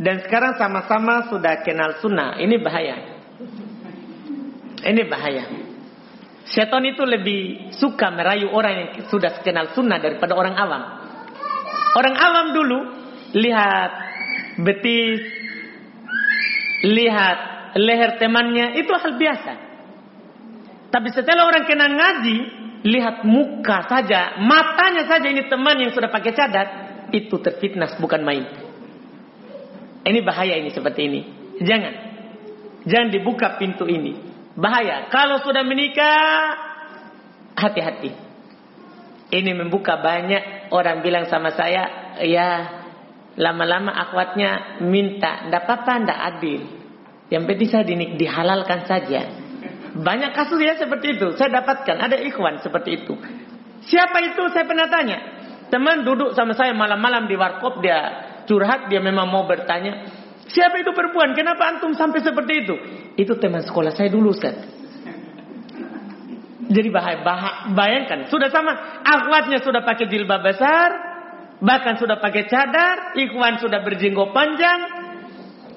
[0.00, 2.40] dan sekarang sama-sama sudah kenal sunnah.
[2.42, 2.96] Ini bahaya.
[4.82, 5.44] Ini bahaya.
[6.50, 10.82] Setan itu lebih suka merayu orang yang sudah kenal sunnah daripada orang awam.
[11.94, 12.78] Orang awam dulu
[13.38, 13.90] lihat
[14.58, 15.22] betis,
[16.82, 17.38] lihat
[17.78, 19.69] leher temannya itu hal biasa.
[20.90, 22.36] Tapi setelah orang kena ngaji,
[22.82, 26.66] lihat muka saja, matanya saja ini teman yang sudah pakai cadar,
[27.14, 28.44] itu terfitnah bukan main.
[30.02, 31.20] Ini bahaya ini seperti ini.
[31.62, 31.94] Jangan.
[32.88, 34.16] Jangan dibuka pintu ini.
[34.56, 35.06] Bahaya.
[35.12, 36.56] Kalau sudah menikah,
[37.54, 38.10] hati-hati.
[39.30, 42.80] Ini membuka banyak orang bilang sama saya, ya
[43.38, 46.60] lama-lama akhwatnya minta, ndak apa-apa, ndak adil.
[47.30, 47.84] Yang penting saya
[48.18, 49.22] dihalalkan saja.
[50.00, 51.36] Banyak kasus ya seperti itu.
[51.36, 53.14] Saya dapatkan ada ikhwan seperti itu.
[53.84, 54.42] Siapa itu?
[54.52, 55.18] Saya pernah tanya.
[55.70, 60.08] Teman duduk sama saya malam-malam di warkop dia curhat dia memang mau bertanya.
[60.50, 61.30] Siapa itu perempuan?
[61.38, 62.74] Kenapa antum sampai seperti itu?
[63.14, 64.56] Itu teman sekolah saya dulu Ustaz.
[66.70, 70.88] Jadi bahaya, bahaya, bayangkan sudah sama akhwatnya sudah pakai jilbab besar,
[71.58, 74.80] bahkan sudah pakai cadar, ikhwan sudah berjenggot panjang,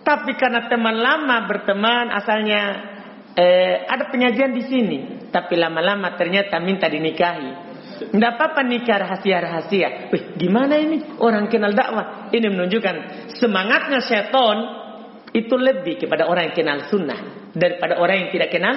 [0.05, 2.92] tapi karena teman lama berteman asalnya
[3.37, 4.97] eh, ada penyajian di sini,
[5.29, 7.73] tapi lama-lama ternyata minta dinikahi.
[7.93, 10.11] Tidak apa-apa nikah rahasia-rahasia.
[10.11, 11.17] Wih, gimana ini?
[11.21, 12.33] Orang kenal dakwah.
[12.33, 12.95] Ini menunjukkan
[13.37, 14.57] semangatnya seton
[15.33, 18.75] itu lebih kepada orang yang kenal sunnah daripada orang yang tidak kenal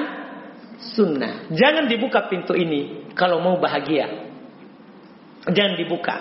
[0.79, 1.49] sunnah.
[1.53, 4.29] Jangan dibuka pintu ini kalau mau bahagia.
[5.49, 6.17] Jangan dibuka.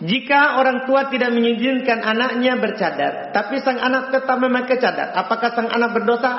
[0.00, 5.68] Jika orang tua tidak mengizinkan anaknya bercadar, tapi sang anak tetap memakai cadar, apakah sang
[5.68, 6.32] anak berdosa?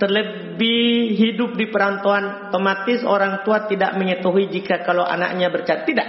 [0.00, 5.84] Terlebih hidup di perantauan, otomatis orang tua tidak mengetahui jika kalau anaknya bercadar.
[5.84, 6.08] Tidak.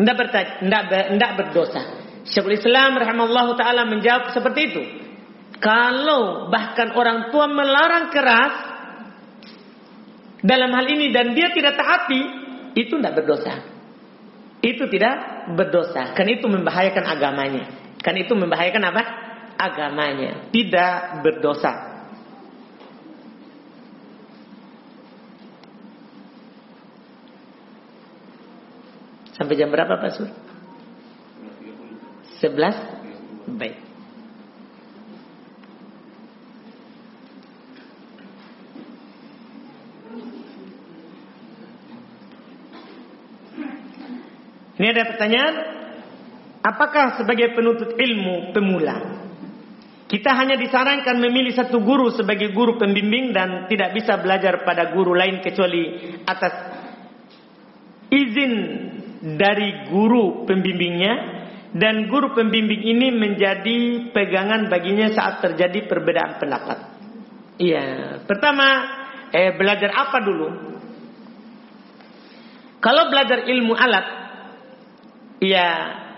[0.00, 1.82] Tidak, bercadar, tidak, tidak berdosa.
[2.26, 4.82] Syekhul Islam rahimahullah ta'ala menjawab seperti itu.
[5.60, 8.54] Kalau bahkan orang tua melarang keras
[10.42, 12.20] dalam hal ini dan dia tidak taati,
[12.74, 13.72] itu tidak berdosa
[14.62, 15.14] itu tidak
[15.50, 16.14] berdosa.
[16.14, 17.64] Kan itu membahayakan agamanya.
[18.02, 19.02] Kan itu membahayakan apa?
[19.58, 20.50] Agamanya.
[20.50, 21.92] Tidak berdosa.
[29.32, 30.30] Sampai jam berapa Pak Sur?
[32.42, 33.58] 11?
[33.58, 33.91] Baik.
[44.76, 45.54] Ini ada pertanyaan,
[46.64, 49.22] apakah sebagai penuntut ilmu pemula
[50.12, 55.16] kita hanya disarankan memilih satu guru sebagai guru pembimbing dan tidak bisa belajar pada guru
[55.16, 56.52] lain kecuali atas
[58.12, 58.52] izin
[59.40, 61.14] dari guru pembimbingnya
[61.72, 66.78] dan guru pembimbing ini menjadi pegangan baginya saat terjadi perbedaan pendapat.
[67.56, 68.68] Iya, pertama
[69.32, 70.48] eh belajar apa dulu?
[72.84, 74.21] Kalau belajar ilmu alat
[75.42, 75.66] Iya,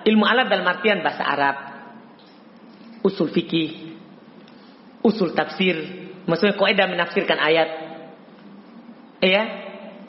[0.05, 1.57] ilmu alat dalam artian bahasa Arab,
[3.01, 3.97] usul fikih,
[5.01, 5.81] usul tafsir,
[6.29, 7.69] maksudnya kaidah menafsirkan ayat.
[9.25, 9.43] Iya,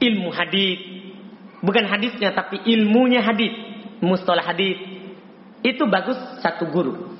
[0.04, 0.80] ilmu hadis.
[1.64, 3.56] Bukan hadisnya tapi ilmunya hadis,
[4.04, 4.76] mustalah hadis.
[5.64, 7.16] Itu bagus satu guru.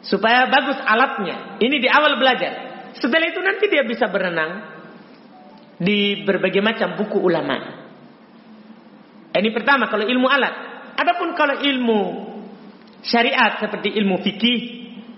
[0.00, 1.60] Supaya bagus alatnya.
[1.60, 2.52] Ini di awal belajar.
[2.96, 4.72] Setelah itu nanti dia bisa berenang
[5.76, 7.84] di berbagai macam buku ulama.
[9.36, 10.73] Ini pertama kalau ilmu alat.
[10.94, 12.00] Adapun kalau ilmu
[13.04, 14.60] syariat seperti ilmu fikih,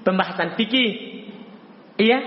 [0.02, 0.90] pembahasan fikih,
[2.00, 2.18] iya.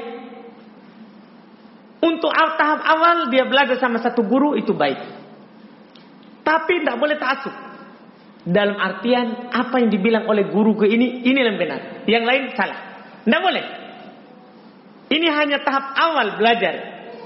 [2.00, 4.98] Untuk tahap awal dia belajar sama satu guru itu baik.
[6.48, 7.56] Tapi tidak boleh taksub.
[8.48, 12.08] Dalam artian apa yang dibilang oleh guru ke ini, ini yang benar.
[12.08, 12.80] Yang lain salah.
[13.28, 13.66] Tidak boleh.
[15.10, 16.76] Ini hanya tahap awal belajar.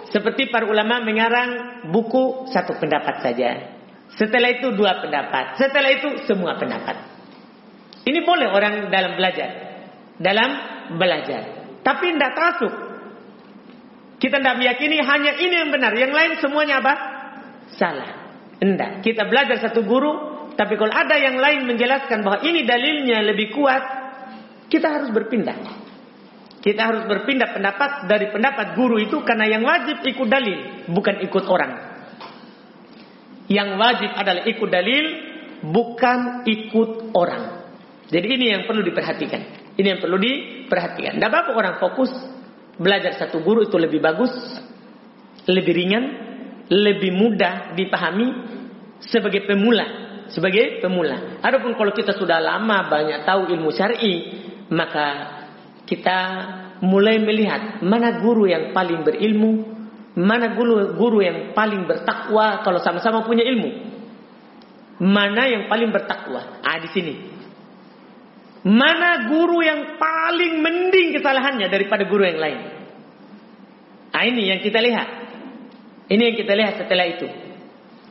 [0.10, 3.73] Seperti para ulama mengarang buku satu pendapat saja.
[4.14, 5.58] Setelah itu dua pendapat.
[5.58, 6.96] Setelah itu semua pendapat.
[8.04, 9.50] Ini boleh orang dalam belajar.
[10.22, 10.50] Dalam
[11.00, 11.42] belajar.
[11.82, 12.74] Tapi tidak tasuk.
[14.22, 15.92] Kita tidak meyakini hanya ini yang benar.
[15.98, 16.94] Yang lain semuanya apa?
[17.74, 18.12] Salah.
[18.62, 19.02] Tidak.
[19.02, 20.14] Kita belajar satu guru.
[20.54, 23.84] Tapi kalau ada yang lain menjelaskan bahwa ini dalilnya lebih kuat.
[24.70, 25.84] Kita harus berpindah.
[26.64, 31.44] Kita harus berpindah pendapat dari pendapat guru itu karena yang wajib ikut dalil, bukan ikut
[31.44, 31.93] orang.
[33.52, 35.06] Yang wajib adalah ikut dalil,
[35.64, 37.64] bukan ikut orang.
[38.08, 39.42] Jadi ini yang perlu diperhatikan.
[39.74, 41.18] Ini yang perlu diperhatikan.
[41.18, 42.12] Tidak apa-apa orang fokus
[42.78, 44.32] belajar satu guru itu lebih bagus,
[45.50, 46.04] lebih ringan,
[46.70, 48.28] lebih mudah dipahami
[49.02, 49.86] sebagai pemula,
[50.32, 51.42] sebagai pemula.
[51.42, 54.16] Adapun kalau kita sudah lama banyak tahu ilmu syar'i,
[54.72, 55.08] maka
[55.84, 56.18] kita
[56.84, 59.73] mulai melihat mana guru yang paling berilmu,
[60.14, 63.94] mana guru guru yang paling bertakwa kalau sama-sama punya ilmu.
[65.02, 66.62] Mana yang paling bertakwa?
[66.62, 67.14] Ah di sini.
[68.64, 72.60] Mana guru yang paling mending kesalahannya daripada guru yang lain?
[74.14, 75.10] Ah ini yang kita lihat.
[76.08, 77.28] Ini yang kita lihat setelah itu.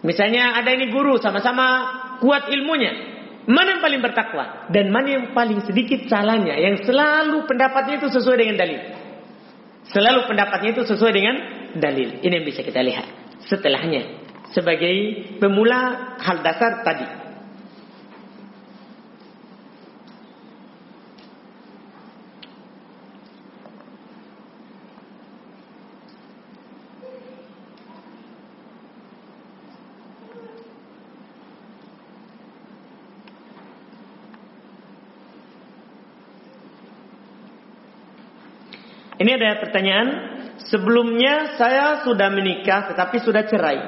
[0.02, 1.86] Misalnya ada ini guru sama-sama
[2.18, 3.12] kuat ilmunya,
[3.42, 8.38] Mana yang paling bertakwa dan mana yang paling sedikit salahnya yang selalu pendapatnya itu sesuai
[8.38, 8.80] dengan dalil.
[9.90, 11.34] Selalu pendapatnya itu sesuai dengan
[11.76, 12.20] dalil.
[12.20, 13.06] Ini yang bisa kita lihat
[13.48, 14.02] setelahnya
[14.52, 14.94] sebagai
[15.40, 17.22] pemula hal dasar tadi.
[39.22, 40.41] Ini ada pertanyaan.
[40.72, 43.78] Sebelumnya saya sudah menikah tetapi sudah cerai.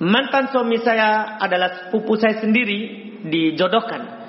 [0.00, 4.24] Mantan suami saya adalah sepupu saya sendiri dijodohkan.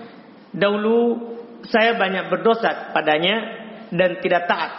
[0.52, 1.32] Dahulu
[1.64, 3.36] saya banyak berdosa padanya
[3.88, 4.72] dan tidak taat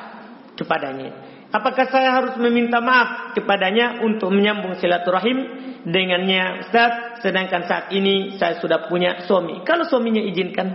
[0.60, 1.10] kepadanya.
[1.48, 5.48] Apakah saya harus meminta maaf kepadanya untuk menyambung silaturahim
[5.88, 7.24] dengannya Ustaz?
[7.24, 9.64] Sedangkan saat ini saya sudah punya suami.
[9.64, 10.68] Kalau suaminya izinkan,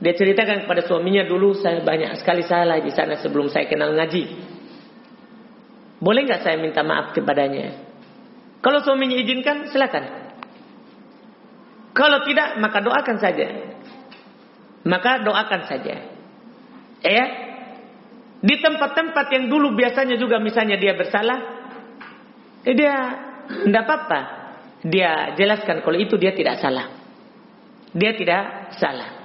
[0.00, 4.24] dia ceritakan kepada suaminya dulu saya banyak sekali salah di sana sebelum saya kenal ngaji.
[6.02, 7.78] Boleh nggak saya minta maaf kepadanya?
[8.58, 10.02] Kalau suaminya izinkan, silakan.
[11.94, 13.46] Kalau tidak, maka doakan saja.
[14.82, 15.94] Maka doakan saja.
[17.06, 17.24] Ya.
[18.42, 21.38] Di tempat-tempat yang dulu biasanya juga misalnya dia bersalah,
[22.66, 22.94] eh dia
[23.46, 24.20] tidak apa-apa.
[24.82, 26.90] Dia jelaskan kalau itu dia tidak salah.
[27.94, 29.22] Dia tidak salah.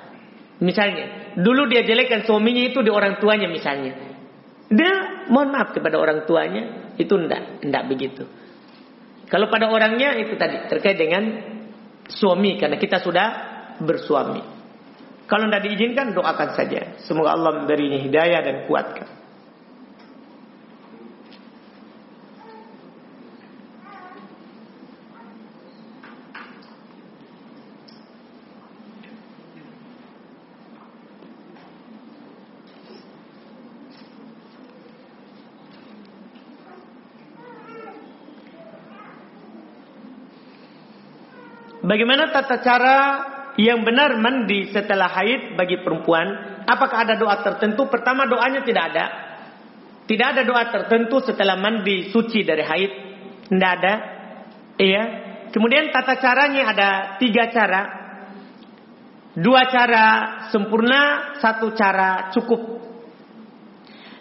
[0.61, 4.16] Misalnya, dulu dia jelekkan suaminya itu di orang tuanya misalnya.
[4.68, 8.23] Dia mohon maaf kepada orang tuanya, itu enggak, enggak begitu.
[9.27, 11.23] Kalau pada orangnya itu tadi terkait dengan
[12.07, 13.27] suami karena kita sudah
[13.84, 14.39] bersuami.
[15.27, 16.95] Kalau tidak diizinkan doakan saja.
[17.03, 19.16] Semoga Allah memberinya hidayah dan kuatkan.
[41.88, 42.97] Bagaimana tata cara
[43.55, 46.59] yang benar mandi setelah haid bagi perempuan?
[46.68, 47.88] Apakah ada doa tertentu?
[47.88, 49.05] Pertama doanya tidak ada.
[50.03, 52.91] Tidak ada doa tertentu setelah mandi suci dari haid.
[53.47, 53.93] Tidak ada.
[54.76, 55.03] Iya.
[55.55, 56.89] Kemudian tata caranya ada
[57.23, 57.81] tiga cara.
[59.38, 60.05] Dua cara
[60.51, 62.84] sempurna, satu cara cukup.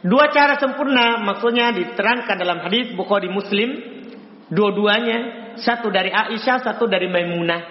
[0.07, 3.96] Dua cara sempurna maksudnya diterangkan dalam hadis Bukhari Muslim.
[4.47, 5.19] Dua-duanya
[5.59, 7.63] satu dari Aisyah, satu dari Maimunah.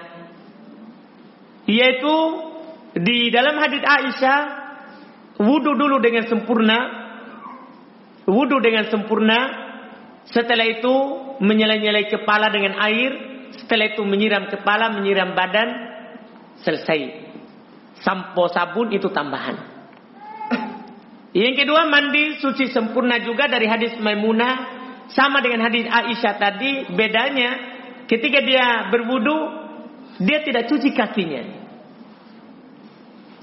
[1.65, 2.15] Yaitu
[2.99, 4.39] di dalam hadis Aisyah
[5.39, 6.79] wudu dulu dengan sempurna.
[8.27, 9.39] Wudu dengan sempurna.
[10.25, 10.95] Setelah itu
[11.39, 13.11] menyelai-nyelai kepala dengan air.
[13.55, 15.69] Setelah itu menyiram kepala, menyiram badan.
[16.59, 17.23] Selesai.
[18.03, 19.75] Sampo sabun itu tambahan.
[21.35, 27.75] Yang kedua mandi suci sempurna juga dari hadis Maimunah sama dengan hadis Aisyah tadi bedanya
[28.05, 29.37] Ketika dia berwudu,
[30.21, 31.43] dia tidak cuci kakinya.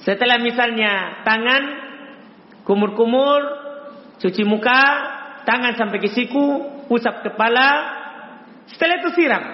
[0.06, 1.62] Setelah misalnya tangan
[2.62, 3.43] kumur-kumur,
[4.22, 4.82] cuci muka,
[5.47, 7.70] tangan sampai ke siku, usap kepala,
[8.70, 9.44] setelah itu siram.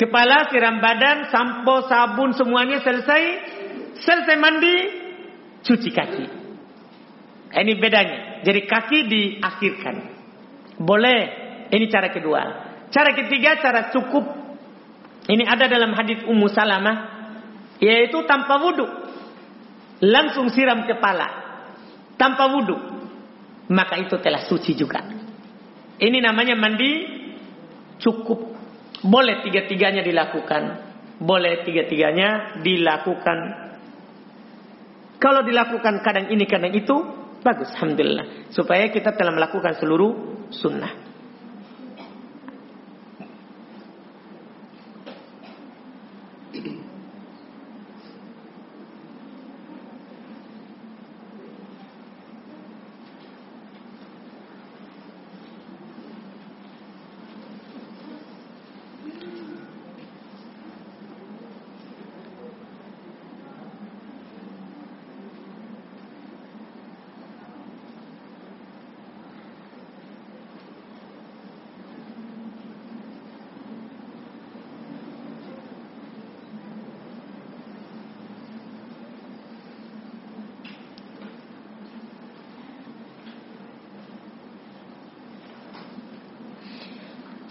[0.00, 3.22] Kepala, siram badan, sampo, sabun, semuanya selesai.
[4.00, 4.76] Selesai mandi,
[5.60, 6.26] cuci kaki.
[7.52, 8.40] Ini bedanya.
[8.40, 10.19] Jadi kaki diakhirkan.
[10.80, 11.20] Boleh.
[11.68, 12.40] Ini cara kedua.
[12.88, 14.24] Cara ketiga, cara cukup.
[15.28, 16.96] Ini ada dalam hadis Ummu Salamah.
[17.78, 18.88] Yaitu tanpa wudhu.
[20.00, 21.28] Langsung siram kepala.
[22.16, 22.76] Tanpa wudhu.
[23.70, 25.04] Maka itu telah suci juga.
[26.00, 26.90] Ini namanya mandi
[28.00, 28.56] cukup.
[29.04, 30.62] Boleh tiga-tiganya dilakukan.
[31.20, 33.38] Boleh tiga-tiganya dilakukan.
[35.20, 37.68] Kalau dilakukan kadang ini kadang itu, bagus.
[37.76, 38.52] Alhamdulillah.
[38.54, 41.09] Supaya kita telah melakukan seluruh sunnah.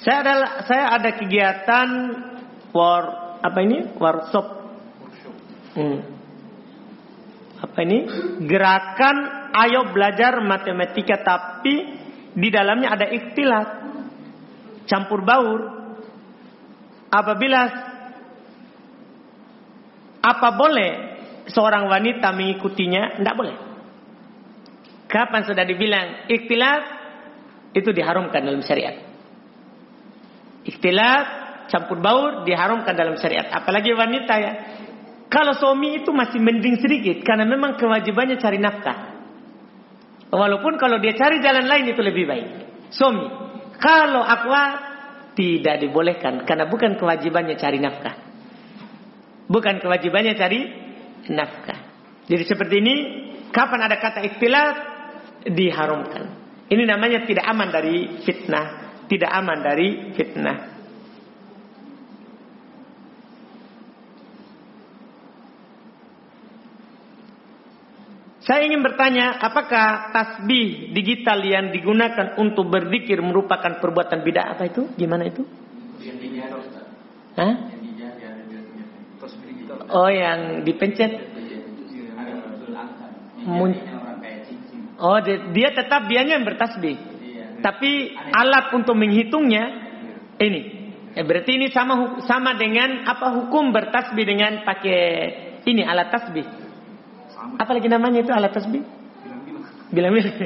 [0.10, 1.88] Saya ada saya ada kegiatan
[2.74, 4.46] war apa ini workshop.
[5.78, 6.02] Hmm.
[7.62, 8.10] Apa ini?
[8.50, 9.18] Gerakan
[9.54, 11.94] ayo belajar matematika tapi
[12.34, 13.70] di dalamnya ada ikhtilat.
[14.90, 15.78] Campur baur.
[17.14, 17.62] Apabila
[20.26, 20.92] apa boleh
[21.54, 23.22] seorang wanita mengikutinya?
[23.22, 23.56] Tidak boleh.
[25.06, 26.82] Kapan sudah dibilang ikhtilat
[27.78, 29.09] itu diharumkan dalam syariat.
[30.70, 31.26] Ikhtilat,
[31.74, 33.50] campur baur diharamkan dalam syariat.
[33.50, 34.54] Apalagi wanita ya.
[35.30, 38.98] Kalau suami itu masih mending sedikit karena memang kewajibannya cari nafkah.
[40.30, 42.48] Walaupun kalau dia cari jalan lain itu lebih baik.
[42.94, 43.26] Suami.
[43.78, 44.74] Kalau akhwat
[45.38, 48.16] tidak dibolehkan karena bukan kewajibannya cari nafkah.
[49.50, 50.60] Bukan kewajibannya cari
[51.34, 51.80] nafkah.
[52.30, 52.96] Jadi seperti ini,
[53.50, 54.76] kapan ada kata ikhtilat
[55.50, 56.38] diharamkan.
[56.70, 60.78] Ini namanya tidak aman dari fitnah tidak aman dari fitnah.
[68.40, 74.90] Saya ingin bertanya, apakah tasbih digital yang digunakan untuk berzikir merupakan perbuatan bid'ah apa itu?
[74.98, 75.46] Gimana itu?
[77.38, 77.54] Hah?
[79.90, 81.12] Oh, yang dipencet.
[84.98, 85.18] Oh,
[85.54, 87.09] dia tetap dianya yang bertasbih.
[87.60, 89.66] Tapi alat untuk menghitungnya
[90.40, 90.62] ini.
[91.18, 95.02] Ya, berarti ini sama sama dengan apa hukum bertasbih dengan pakai
[95.68, 96.46] ini alat tasbih.
[97.60, 98.84] Apa lagi namanya itu alat tasbih?
[99.90, 100.38] Bilang-bilang.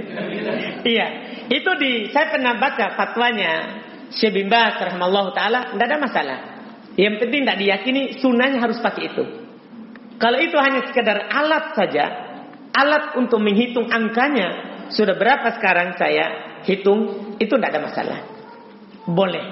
[0.94, 1.08] iya.
[1.52, 3.52] Itu di saya pernah baca fatwanya
[4.16, 6.38] Syekh bin Baz rahimallahu taala, tidak ada masalah.
[6.94, 9.24] Yang penting tidak diyakini sunnahnya harus pakai itu.
[10.22, 12.06] Kalau itu hanya sekedar alat saja,
[12.72, 17.00] alat untuk menghitung angkanya, sudah berapa sekarang saya hitung,
[17.40, 18.20] itu tidak ada masalah.
[19.08, 19.46] Boleh.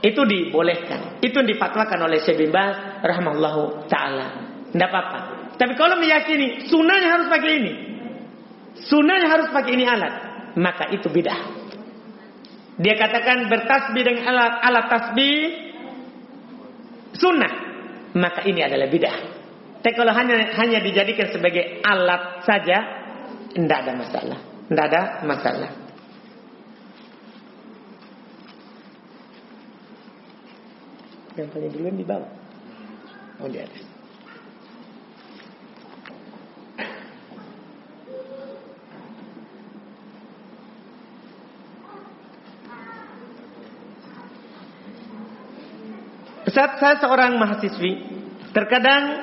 [0.00, 1.20] Itu dibolehkan.
[1.20, 4.26] Itu difatwakan oleh Syekh bin Baz rahimahullahu taala.
[4.72, 5.20] Tidak apa-apa.
[5.60, 7.72] Tapi kalau meyakini sunnahnya harus pakai ini.
[8.80, 10.14] Sunnahnya harus pakai ini alat.
[10.56, 11.42] Maka itu bid'ah.
[12.80, 15.36] Dia katakan bertasbih dengan alat, alat tasbih
[17.12, 17.52] sunnah.
[18.16, 19.18] Maka ini adalah bid'ah.
[19.84, 22.78] Tapi kalau hanya hanya dijadikan sebagai alat saja,
[23.52, 24.38] tidak ada masalah.
[24.64, 25.70] Tidak ada masalah.
[31.38, 32.30] Yang paling duluan di bawah.
[33.40, 33.90] Oh di atas.
[46.50, 47.92] Saat saya seorang mahasiswi,
[48.50, 49.22] terkadang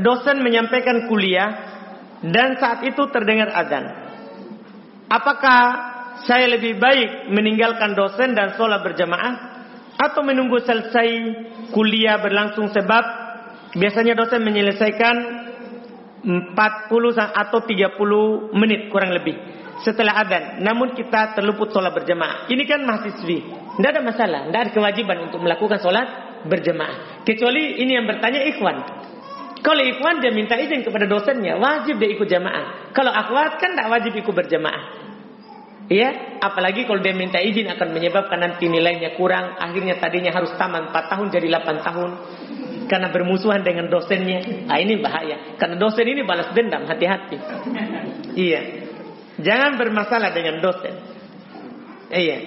[0.00, 1.50] dosen menyampaikan kuliah
[2.24, 3.84] dan saat itu terdengar azan.
[5.12, 5.60] Apakah
[6.24, 9.47] saya lebih baik meninggalkan dosen dan sholat berjamaah
[9.98, 11.08] atau menunggu selesai
[11.74, 13.04] kuliah berlangsung sebab
[13.74, 15.16] biasanya dosen menyelesaikan
[16.22, 16.54] 40
[17.18, 19.34] atau 30 menit kurang lebih
[19.82, 20.62] setelah adzan.
[20.62, 22.50] Namun kita terluput sholat berjamaah.
[22.50, 23.38] Ini kan mahasiswi.
[23.78, 24.40] Tidak ada masalah.
[24.50, 26.06] Tidak ada kewajiban untuk melakukan sholat
[26.46, 27.22] berjamaah.
[27.22, 28.76] Kecuali ini yang bertanya ikhwan.
[29.58, 31.58] Kalau ikhwan dia minta izin kepada dosennya.
[31.58, 32.90] Wajib dia ikut jamaah.
[32.94, 35.07] Kalau akhwat kan tidak wajib ikut berjamaah.
[35.88, 40.92] Ya, apalagi kalau dia minta izin akan menyebabkan nanti nilainya kurang, akhirnya tadinya harus tamat
[40.92, 42.10] 4 tahun jadi 8 tahun
[42.88, 44.68] karena bermusuhan dengan dosennya.
[44.68, 45.56] Ah ini bahaya.
[45.60, 47.36] Karena dosen ini balas dendam, hati-hati.
[48.36, 48.60] Iya.
[49.38, 50.94] Jangan bermasalah dengan dosen.
[52.12, 52.38] Iya.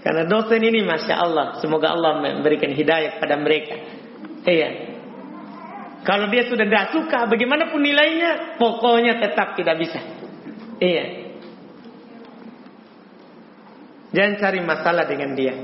[0.00, 1.46] Karena dosen ini Masya Allah.
[1.60, 3.76] Semoga Allah memberikan hidayah pada mereka.
[4.48, 4.89] Iya.
[6.00, 10.00] Kalau dia sudah tidak suka, bagaimanapun nilainya, pokoknya tetap tidak bisa.
[10.80, 11.04] Iya.
[14.10, 15.54] Jangan cari masalah dengan dia.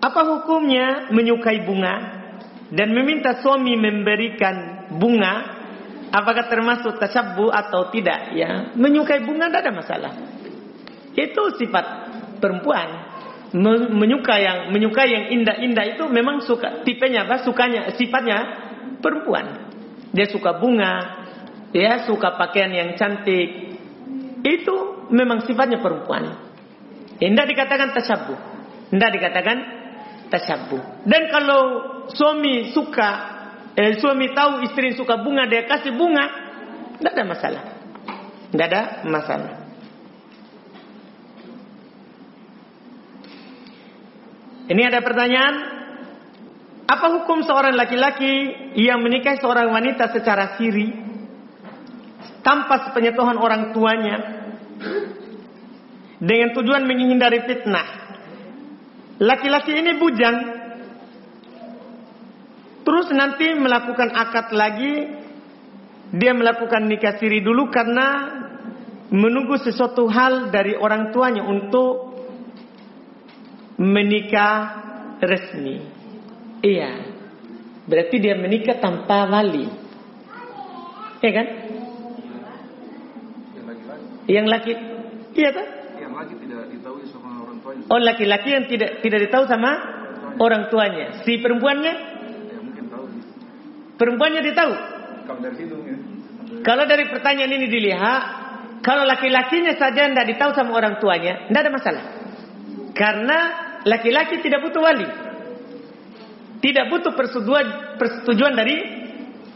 [0.00, 1.94] Apa hukumnya menyukai bunga
[2.72, 5.55] dan meminta suami memberikan bunga
[6.14, 8.32] Apakah termasuk tasabbu atau tidak?
[8.36, 10.12] Ya, menyukai bunga tidak ada masalah.
[11.16, 11.84] Itu sifat
[12.38, 13.14] perempuan.
[13.90, 17.42] Menyukai yang menyukai yang indah-indah itu memang suka tipenya apa?
[17.42, 18.38] Sukanya sifatnya
[19.00, 19.70] perempuan.
[20.12, 21.24] Dia suka bunga,
[21.72, 23.78] dia suka pakaian yang cantik.
[24.44, 26.46] Itu memang sifatnya perempuan.
[27.16, 28.34] Tidak dikatakan tasabbu.
[28.92, 29.56] Tidak dikatakan
[30.28, 31.06] tasabbu.
[31.08, 31.62] Dan kalau
[32.12, 33.35] suami suka
[33.76, 36.24] eh, suami tahu istri suka bunga dia kasih bunga,
[36.96, 37.62] tidak ada masalah.
[38.50, 39.52] Tidak ada masalah.
[44.66, 45.54] Ini ada pertanyaan.
[46.86, 50.86] Apa hukum seorang laki-laki yang menikahi seorang wanita secara siri
[52.46, 54.16] tanpa sepenyetuhan orang tuanya
[56.22, 58.06] dengan tujuan menghindari fitnah?
[59.18, 60.36] Laki-laki ini bujang
[62.86, 64.94] Terus nanti melakukan akad lagi.
[66.14, 68.30] Dia melakukan nikah siri dulu karena
[69.10, 72.14] menunggu sesuatu hal dari orang tuanya untuk
[73.82, 74.54] menikah
[75.18, 75.82] resmi.
[76.62, 77.10] Iya.
[77.90, 79.66] Berarti dia menikah tanpa wali.
[81.26, 81.46] Iya kan?
[84.30, 84.72] Yang laki.
[85.34, 85.66] Iya kan?
[85.98, 87.82] Yang laki tidak ditahu sama orang tuanya.
[87.90, 89.70] Oh, laki-laki yang tidak tidak ditahu sama
[90.38, 91.26] orang tuanya.
[91.26, 92.15] Si perempuannya
[93.96, 94.72] Perempuannya dia tahu.
[95.26, 95.96] Kalau dari situ ya.
[96.62, 98.22] Kalau dari pertanyaan ini dilihat,
[98.84, 102.04] kalau laki-lakinya saja tidak ditahu sama orang tuanya, tidak ada masalah.
[102.94, 103.38] Karena
[103.82, 105.08] laki-laki tidak butuh wali.
[106.62, 108.76] Tidak butuh persetujuan, persetujuan dari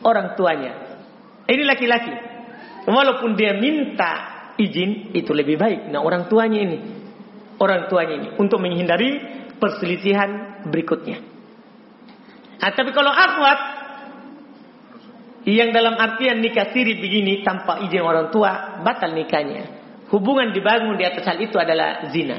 [0.05, 0.73] orang tuanya.
[1.47, 2.13] Ini laki-laki.
[2.91, 4.13] Walaupun dia minta
[4.59, 5.89] izin, itu lebih baik.
[5.89, 6.79] Nah orang tuanya ini.
[7.61, 8.29] Orang tuanya ini.
[8.37, 9.21] Untuk menghindari
[9.61, 11.21] perselisihan berikutnya.
[12.61, 13.80] Nah, tapi kalau akhwat,
[15.49, 19.81] yang dalam artian nikah siri begini tanpa izin orang tua, batal nikahnya.
[20.13, 22.39] Hubungan dibangun di atas hal itu adalah zina.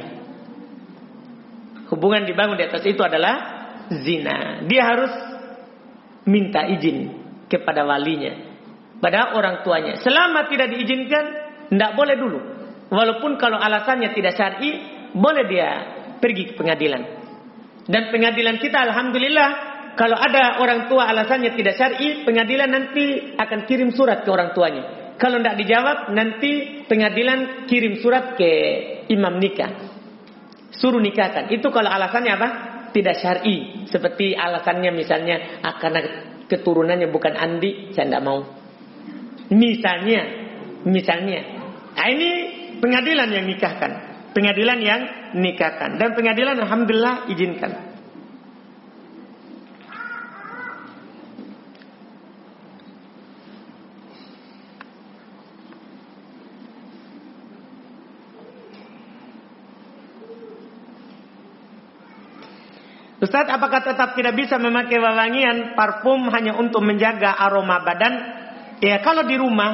[1.90, 3.34] Hubungan dibangun di atas itu adalah
[3.90, 4.62] zina.
[4.70, 5.14] Dia harus
[6.30, 7.10] minta izin
[7.50, 8.54] kepada walinya.
[9.02, 9.98] Pada orang tuanya.
[9.98, 11.26] Selama tidak diizinkan,
[11.74, 12.40] tidak boleh dulu.
[12.92, 14.72] Walaupun kalau alasannya tidak syar'i,
[15.16, 15.70] boleh dia
[16.22, 17.02] pergi ke pengadilan.
[17.90, 23.92] Dan pengadilan kita Alhamdulillah kalau ada orang tua alasannya tidak syar'i, pengadilan nanti akan kirim
[23.92, 24.84] surat ke orang tuanya.
[25.20, 28.52] Kalau tidak dijawab, nanti pengadilan kirim surat ke
[29.12, 29.70] imam nikah.
[30.72, 31.52] Suruh nikahkan.
[31.52, 32.50] Itu kalau alasannya apa?
[32.96, 33.86] Tidak syar'i.
[33.92, 35.78] Seperti alasannya misalnya ah,
[36.48, 38.40] keturunannya bukan Andi, saya tidak mau.
[39.52, 40.22] Misalnya,
[40.88, 41.40] misalnya.
[41.92, 42.30] Nah ini
[42.80, 43.92] pengadilan yang nikahkan.
[44.32, 45.02] Pengadilan yang
[45.36, 46.00] nikahkan.
[46.00, 47.91] Dan pengadilan Alhamdulillah izinkan.
[63.22, 68.14] Ustaz, apakah tetap tidak bisa memakai wewangian parfum hanya untuk menjaga aroma badan?
[68.82, 69.72] Ya, kalau di rumah,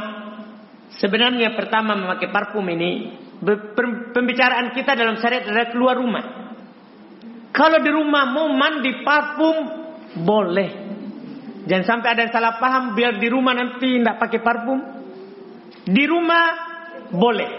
[1.00, 3.16] sebenarnya pertama memakai parfum ini,
[4.12, 6.24] pembicaraan kita dalam syariat adalah keluar rumah.
[7.56, 9.56] Kalau di rumah mau mandi parfum,
[10.28, 10.70] boleh.
[11.72, 14.80] Jangan sampai ada yang salah paham, biar di rumah nanti tidak pakai parfum.
[15.88, 16.44] Di rumah,
[17.16, 17.50] boleh.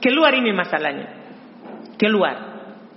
[0.00, 1.08] Keluar ini masalahnya.
[2.00, 2.53] Keluar.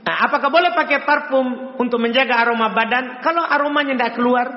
[0.08, 3.20] Nah, apakah boleh pakai parfum untuk menjaga aroma badan?
[3.20, 4.48] Kalau aromanya tidak keluar,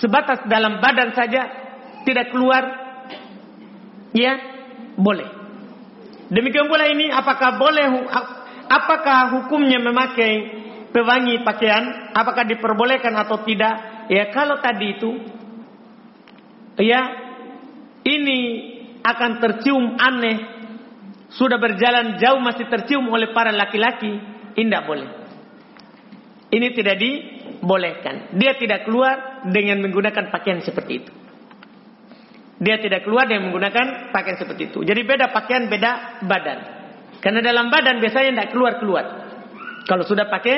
[0.00, 1.42] sebatas dalam badan saja,
[2.08, 2.64] tidak keluar,
[4.16, 4.40] ya
[4.96, 5.28] boleh.
[6.32, 8.08] Demikian pula ini, apakah boleh,
[8.72, 10.32] apakah hukumnya memakai
[10.96, 12.16] pewangi pakaian?
[12.16, 14.08] Apakah diperbolehkan atau tidak?
[14.08, 15.12] Ya kalau tadi itu,
[16.80, 17.04] ya
[18.00, 18.40] ini
[19.04, 20.56] akan tercium aneh
[21.36, 25.08] sudah berjalan jauh masih tercium oleh para laki-laki tidak boleh.
[26.48, 28.34] Ini tidak dibolehkan.
[28.34, 31.12] Dia tidak keluar dengan menggunakan pakaian seperti itu.
[32.58, 34.82] Dia tidak keluar dengan menggunakan pakaian seperti itu.
[34.82, 36.58] Jadi beda pakaian, beda badan.
[37.22, 39.04] Karena dalam badan biasanya tidak keluar-keluar.
[39.86, 40.56] Kalau sudah pakai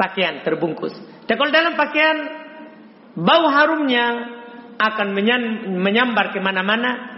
[0.00, 0.96] pakaian terbungkus.
[1.28, 2.16] Dan kalau dalam pakaian,
[3.18, 4.06] bau harumnya
[4.80, 5.12] akan
[5.82, 7.12] menyambar ke mana-mana.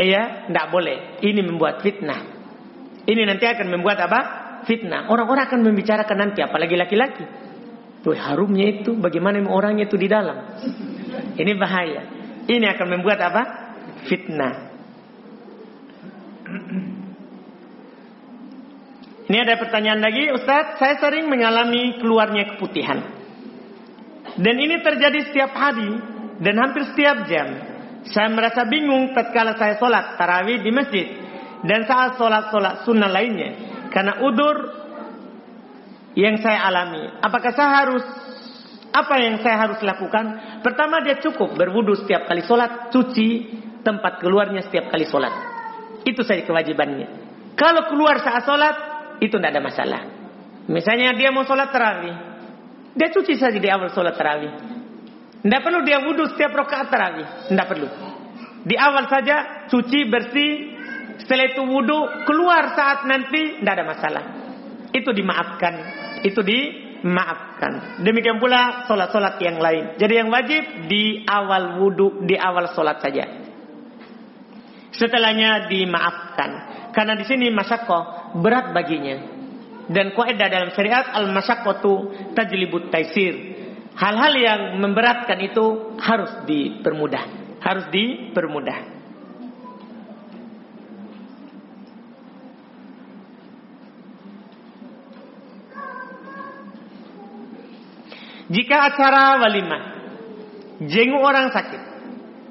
[0.00, 1.20] Ya, tidak boleh.
[1.20, 2.24] Ini membuat fitnah.
[3.04, 4.20] Ini nanti akan membuat apa?
[4.64, 5.08] Fitnah.
[5.08, 7.24] Orang-orang akan membicarakan nanti, apalagi laki-laki.
[8.00, 10.36] Tuh harumnya itu bagaimana orangnya itu di dalam.
[11.36, 12.02] Ini bahaya.
[12.48, 13.42] Ini akan membuat apa?
[14.08, 14.54] Fitnah.
[19.30, 20.80] Ini ada pertanyaan lagi, Ustaz.
[20.80, 22.98] Saya sering mengalami keluarnya keputihan.
[24.40, 25.90] Dan ini terjadi setiap hari
[26.40, 27.48] dan hampir setiap jam.
[28.10, 31.06] Saya merasa bingung tatkala saya sholat tarawih di masjid
[31.68, 33.50] dan saat sholat-sholat sunnah lainnya
[33.90, 34.56] karena udur
[36.14, 37.04] yang saya alami.
[37.22, 38.04] Apakah saya harus
[38.90, 40.58] apa yang saya harus lakukan?
[40.62, 43.28] Pertama dia cukup berwudu setiap kali sholat, cuci
[43.86, 45.32] tempat keluarnya setiap kali sholat.
[46.02, 47.08] Itu saja kewajibannya.
[47.54, 48.76] Kalau keluar saat sholat,
[49.20, 50.02] itu tidak ada masalah.
[50.70, 52.16] Misalnya dia mau sholat terawih,
[52.94, 54.52] dia cuci saja di awal sholat terawih.
[55.40, 57.88] Tidak perlu dia wudhu setiap rakaat terawih, tidak perlu.
[58.60, 60.52] Di awal saja cuci bersih,
[61.24, 64.24] setelah itu wudhu keluar saat nanti tidak ada masalah.
[64.90, 68.02] Itu dimaafkan itu dimaafkan.
[68.04, 69.96] Demikian pula solat-solat yang lain.
[69.96, 73.24] Jadi yang wajib di awal wudhu, di awal solat saja.
[74.92, 76.50] Setelahnya dimaafkan.
[76.90, 79.38] Karena di sini masyakoh berat baginya.
[79.90, 81.30] Dan kaidah dalam syariat al
[81.82, 81.94] tu
[82.36, 83.58] tajlibut taisir.
[83.96, 87.58] Hal-hal yang memberatkan itu harus dipermudah.
[87.58, 88.99] Harus dipermudah.
[98.50, 99.82] Jika acara walimah,
[100.82, 101.82] jenguk orang sakit,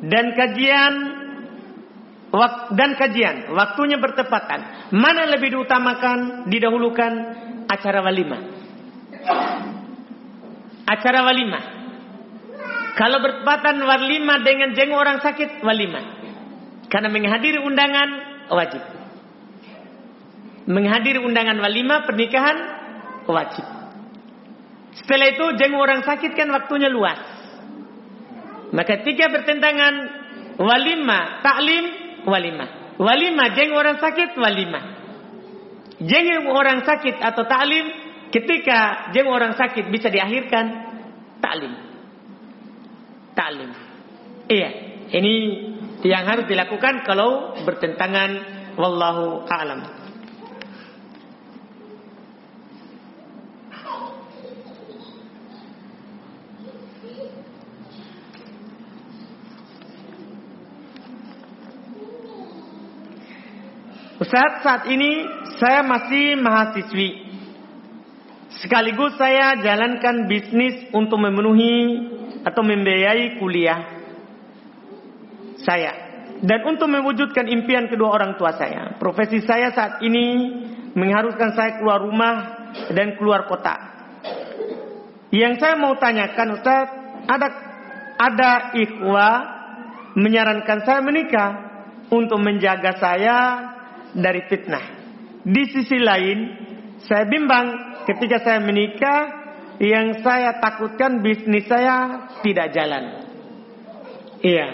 [0.08, 0.94] dan kajian
[2.78, 7.12] dan kajian waktunya bertepatan, mana lebih diutamakan, didahulukan
[7.68, 8.42] acara walimah?
[10.88, 11.64] Acara walimah.
[12.96, 16.06] Kalau bertepatan walimah dengan jenguk orang sakit, walimah.
[16.88, 18.10] Karena menghadiri undangan
[18.50, 18.82] wajib.
[20.70, 22.58] Menghadiri undangan walimah pernikahan
[23.30, 23.79] wajib.
[25.04, 27.20] Setelah itu jenguk orang sakit kan waktunya luas.
[28.70, 29.94] Maka tiga bertentangan
[30.62, 31.86] walima, taklim,
[32.28, 32.96] walima.
[33.00, 34.82] Walima jenguk orang sakit, walima.
[36.00, 37.86] Jenguk orang sakit atau taklim
[38.30, 40.66] ketika jenguk orang sakit bisa diakhirkan
[41.42, 41.74] taklim.
[43.34, 43.72] Taklim.
[44.50, 44.70] Iya,
[45.16, 45.34] ini
[46.04, 49.99] yang harus dilakukan kalau bertentangan wallahu a'lam.
[64.30, 65.26] Ustaz, saat ini
[65.58, 67.34] saya masih mahasiswi.
[68.62, 71.98] Sekaligus saya jalankan bisnis untuk memenuhi
[72.46, 73.90] atau membiayai kuliah
[75.66, 75.92] saya.
[76.46, 79.02] Dan untuk mewujudkan impian kedua orang tua saya.
[79.02, 80.54] Profesi saya saat ini
[80.94, 83.82] mengharuskan saya keluar rumah dan keluar kota.
[85.34, 86.86] Yang saya mau tanyakan Ustaz,
[87.26, 87.48] ada
[88.14, 89.36] ada ikhwah
[90.14, 91.50] menyarankan saya menikah
[92.14, 93.38] untuk menjaga saya
[94.20, 94.86] dari fitnah.
[95.44, 96.40] Di sisi lain,
[97.08, 97.68] saya bimbang
[98.06, 99.40] ketika saya menikah,
[99.80, 103.04] yang saya takutkan bisnis saya tidak jalan.
[104.44, 104.68] Iya.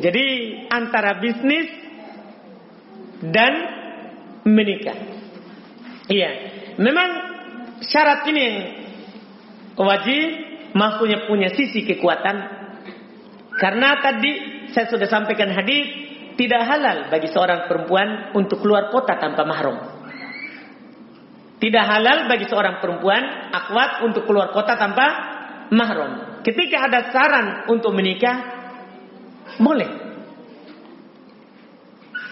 [0.00, 0.26] Jadi
[0.72, 1.68] antara bisnis
[3.28, 3.52] dan
[4.48, 4.96] menikah.
[6.08, 6.30] Iya.
[6.80, 7.10] Memang
[7.84, 8.58] syarat ini yang
[9.76, 10.22] wajib
[10.72, 12.36] maksudnya punya sisi kekuatan.
[13.58, 14.32] Karena tadi
[14.72, 16.07] saya sudah sampaikan hadis
[16.38, 19.76] tidak halal bagi seorang perempuan untuk keluar kota tanpa mahram.
[21.58, 25.06] Tidak halal bagi seorang perempuan akwat untuk keluar kota tanpa
[25.74, 26.38] mahram.
[26.46, 28.38] Ketika ada saran untuk menikah,
[29.58, 29.90] boleh.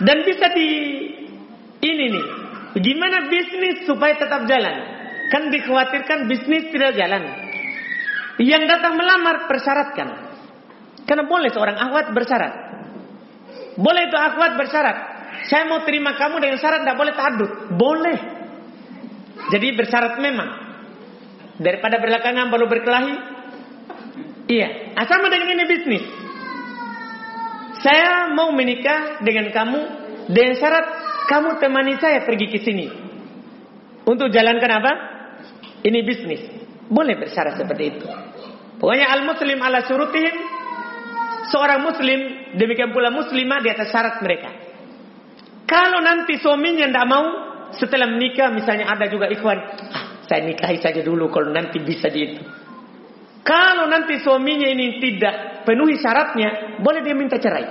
[0.07, 0.71] Dan bisa di
[1.83, 2.27] ini nih,
[2.79, 4.77] gimana bisnis supaya tetap jalan?
[5.35, 7.27] Kan dikhawatirkan bisnis tidak jalan.
[8.39, 10.09] Yang datang melamar persyaratkan.
[11.03, 12.66] Karena boleh seorang akwat bersyarat.
[13.77, 14.97] Boleh itu akhwat bersyarat.
[15.47, 17.53] Saya mau terima kamu dengan syarat tidak boleh tadut.
[17.77, 18.19] Boleh.
[19.53, 20.51] Jadi bersyarat memang.
[21.61, 23.15] Daripada belakangan baru berkelahi.
[24.49, 24.97] Iya.
[24.97, 26.05] Asal ah, dengan ini bisnis.
[27.85, 29.81] Saya mau menikah dengan kamu
[30.33, 30.87] dengan syarat
[31.29, 32.87] kamu temani saya pergi ke sini.
[34.07, 34.93] Untuk jalankan apa?
[35.85, 36.43] Ini bisnis.
[36.89, 38.07] Boleh bersyarat seperti itu.
[38.81, 40.56] Pokoknya al-muslim ala syurutihim.
[41.47, 42.21] Seorang muslim,
[42.59, 44.51] demikian pula muslimah di atas syarat mereka.
[45.67, 47.27] Kalau nanti suaminya tidak mau,
[47.75, 49.59] setelah menikah misalnya ada juga ikhwan,
[49.91, 52.43] ah, saya nikahi saja dulu kalau nanti bisa di itu.
[53.47, 57.67] Kalau nanti suaminya ini tidak penuhi syaratnya, boleh dia minta cerai.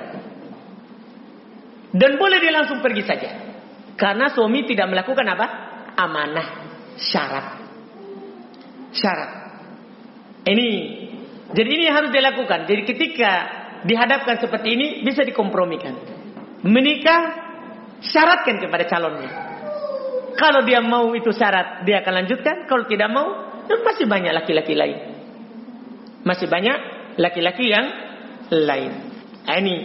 [1.95, 3.29] Dan boleh dia langsung pergi saja.
[3.95, 5.45] Karena suami tidak melakukan apa?
[5.95, 6.47] Amanah.
[6.99, 7.47] Syarat.
[8.91, 9.31] Syarat.
[10.43, 10.71] Ini.
[11.55, 12.67] Jadi ini harus dilakukan.
[12.67, 13.31] Jadi ketika
[13.85, 15.93] dihadapkan seperti ini, bisa dikompromikan.
[16.65, 17.21] Menikah,
[18.01, 19.31] syaratkan kepada calonnya.
[20.35, 22.67] Kalau dia mau itu syarat, dia akan lanjutkan.
[22.67, 23.27] Kalau tidak mau,
[23.69, 24.97] masih banyak laki-laki lain.
[26.25, 26.77] Masih banyak
[27.21, 27.85] laki-laki yang
[28.51, 28.91] lain.
[29.45, 29.75] Nah, ini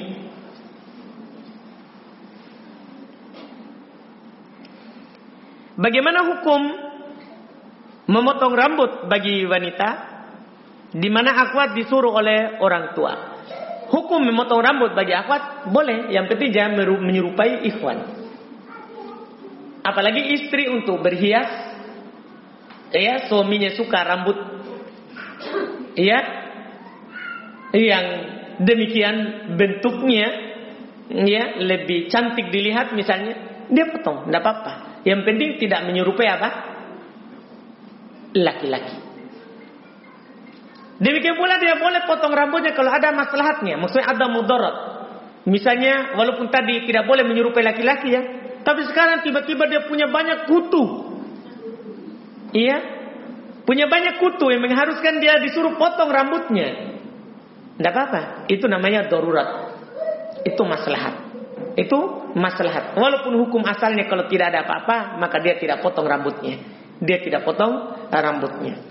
[5.81, 6.61] Bagaimana hukum
[8.05, 9.89] memotong rambut bagi wanita
[10.93, 13.30] di mana akhwat disuruh oleh orang tua?
[13.91, 17.99] Hukum memotong rambut bagi akhwat boleh, yang penting jangan menyerupai ikhwan.
[19.83, 21.51] Apalagi istri untuk berhias,
[22.95, 24.39] ya suaminya suka rambut
[25.99, 26.19] ya
[27.75, 28.07] yang
[28.63, 29.17] demikian
[29.59, 30.27] bentuknya
[31.11, 35.03] ya lebih cantik dilihat misalnya dia potong tidak apa-apa.
[35.03, 36.49] Yang penting tidak menyerupai apa?
[38.39, 39.10] Laki-laki
[41.01, 44.75] demikian pula dia boleh potong rambutnya kalau ada maslahatnya maksudnya ada mudarat
[45.49, 48.23] misalnya walaupun tadi tidak boleh menyerupai laki-laki ya
[48.61, 50.85] tapi sekarang tiba-tiba dia punya banyak kutu
[52.53, 53.01] iya
[53.71, 56.99] Punya banyak kutu yang mengharuskan dia disuruh potong rambutnya.
[57.79, 58.51] Tidak apa-apa.
[58.51, 59.79] Itu namanya darurat.
[60.43, 61.15] Itu maslahat.
[61.79, 62.99] Itu maslahat.
[62.99, 66.59] Walaupun hukum asalnya kalau tidak ada apa-apa, maka dia tidak potong rambutnya.
[66.99, 68.90] Dia tidak potong rambutnya.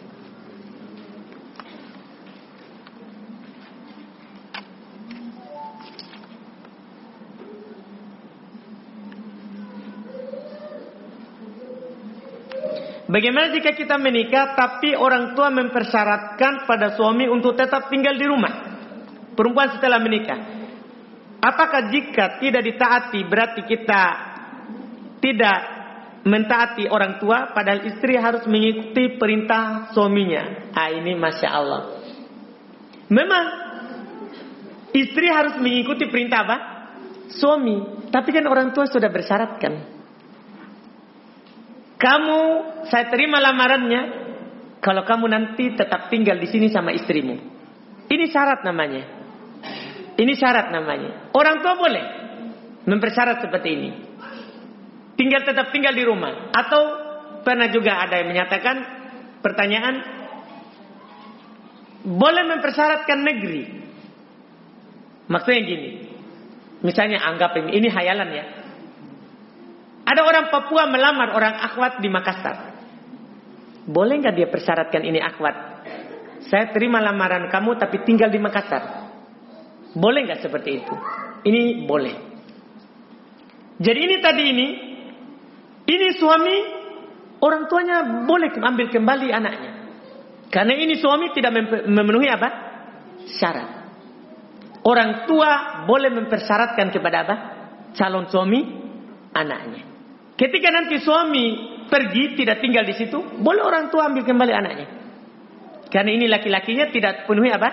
[13.10, 18.54] Bagaimana jika kita menikah tapi orang tua mempersyaratkan pada suami untuk tetap tinggal di rumah?
[19.34, 20.38] Perempuan setelah menikah.
[21.42, 24.04] Apakah jika tidak ditaati berarti kita
[25.26, 25.60] tidak
[26.22, 30.70] mentaati orang tua padahal istri harus mengikuti perintah suaminya?
[30.78, 31.82] Ah ini Masya Allah.
[33.10, 33.46] Memang
[34.94, 36.58] istri harus mengikuti perintah apa?
[37.34, 38.06] Suami.
[38.14, 39.99] Tapi kan orang tua sudah bersyaratkan.
[42.00, 42.40] Kamu
[42.88, 44.02] saya terima lamarannya
[44.80, 47.36] kalau kamu nanti tetap tinggal di sini sama istrimu.
[48.08, 49.04] Ini syarat namanya.
[50.16, 51.32] Ini syarat namanya.
[51.36, 52.06] Orang tua boleh
[52.88, 53.90] mempersyarat seperti ini.
[55.20, 56.82] Tinggal tetap tinggal di rumah atau
[57.44, 58.76] pernah juga ada yang menyatakan
[59.44, 59.96] pertanyaan
[62.08, 63.64] boleh mempersyaratkan negeri.
[65.28, 65.90] Maksudnya gini.
[66.80, 68.46] Misalnya anggap ini ini hayalan ya.
[70.10, 72.58] Ada orang Papua melamar orang akhwat di Makassar.
[73.86, 75.56] Boleh nggak dia persyaratkan ini akhwat?
[76.50, 79.14] Saya terima lamaran kamu tapi tinggal di Makassar.
[79.94, 80.94] Boleh nggak seperti itu?
[81.46, 82.16] Ini boleh.
[83.78, 84.68] Jadi ini tadi ini,
[85.86, 86.56] ini suami
[87.46, 89.72] orang tuanya boleh ambil kembali anaknya.
[90.50, 91.54] Karena ini suami tidak
[91.86, 92.50] memenuhi apa?
[93.30, 93.70] Syarat.
[94.82, 97.36] Orang tua boleh mempersyaratkan kepada apa?
[97.94, 98.60] Calon suami
[99.38, 99.89] anaknya.
[100.40, 101.46] Ketika nanti suami
[101.92, 104.88] pergi tidak tinggal di situ, boleh orang tua ambil kembali anaknya.
[105.92, 107.70] Karena ini laki-lakinya tidak penuhi apa?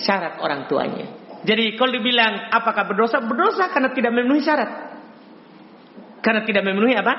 [0.00, 1.04] Syarat orang tuanya.
[1.44, 3.20] Jadi kalau dibilang apakah berdosa?
[3.20, 4.70] Berdosa karena tidak memenuhi syarat.
[6.24, 7.12] Karena tidak memenuhi apa?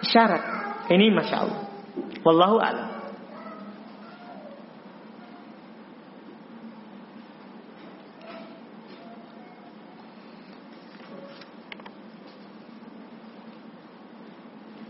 [0.00, 0.42] Syarat.
[0.88, 1.60] Ini Masya Allah.
[2.24, 2.93] Wallahu a'lam.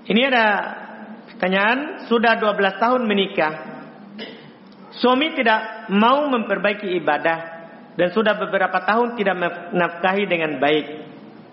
[0.04, 0.46] Ini ada
[1.32, 3.54] pertanyaan, sudah 12 tahun menikah.
[5.00, 7.38] Suami tidak mau memperbaiki ibadah
[7.96, 9.36] dan sudah beberapa tahun tidak
[9.72, 10.86] menafkahi dengan baik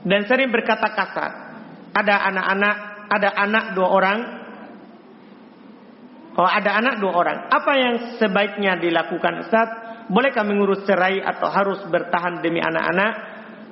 [0.03, 1.31] dan sering berkata kasar.
[1.91, 2.75] Ada anak-anak,
[3.09, 4.19] ada anak dua orang.
[6.37, 7.37] Oh, ada anak dua orang.
[7.51, 9.69] Apa yang sebaiknya dilakukan Ustaz?
[10.07, 13.11] Boleh kami ngurus cerai atau harus bertahan demi anak-anak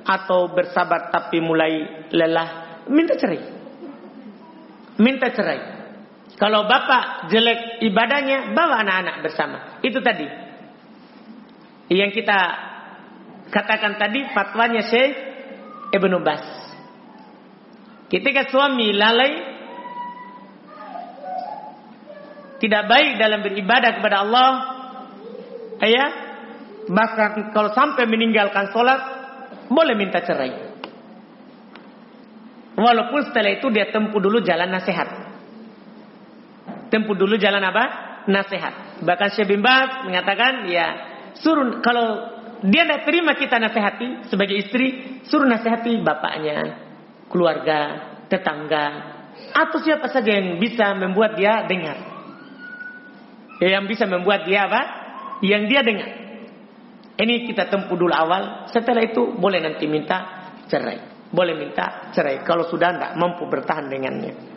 [0.04, 2.84] atau bersabar tapi mulai lelah?
[2.88, 3.59] Minta cerai
[4.98, 5.78] minta cerai.
[6.40, 9.58] Kalau bapak jelek ibadahnya, bawa anak-anak bersama.
[9.84, 10.24] Itu tadi.
[11.90, 12.38] Yang kita
[13.50, 15.12] katakan tadi fatwanya Syekh
[15.92, 16.42] Ibnu Bas.
[18.08, 19.50] Ketika suami lalai
[22.60, 24.50] tidak baik dalam beribadah kepada Allah.
[25.80, 26.06] Ya,
[26.92, 29.00] bahkan kalau sampai meninggalkan sholat,
[29.72, 30.69] boleh minta cerai.
[32.80, 35.08] Walaupun setelah itu dia tempuh dulu jalan nasihat.
[36.88, 37.84] Tempuh dulu jalan apa?
[38.24, 39.04] Nasihat.
[39.04, 40.86] Bahkan Syekh bin Baz mengatakan, ya
[41.36, 46.80] suruh kalau dia tidak terima kita nasihati sebagai istri, suruh nasihati bapaknya,
[47.28, 47.80] keluarga,
[48.32, 48.86] tetangga,
[49.52, 52.00] atau siapa saja yang bisa membuat dia dengar.
[53.60, 54.82] Yang bisa membuat dia apa?
[55.44, 56.10] Yang dia dengar.
[57.20, 58.72] Ini kita tempuh dulu awal.
[58.72, 61.09] Setelah itu boleh nanti minta cerai.
[61.30, 62.42] Boleh minta cerai.
[62.42, 64.50] Kalau sudah tidak mampu bertahan dengannya.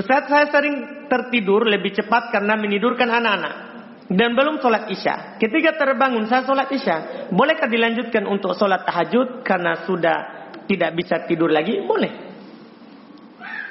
[0.00, 3.54] Ustaz saya sering tertidur lebih cepat karena menidurkan anak-anak
[4.08, 5.36] dan belum sholat isya.
[5.36, 10.39] Ketika terbangun saya sholat isya, bolehkah dilanjutkan untuk sholat tahajud karena sudah
[10.70, 11.82] tidak bisa tidur lagi?
[11.82, 12.12] Boleh.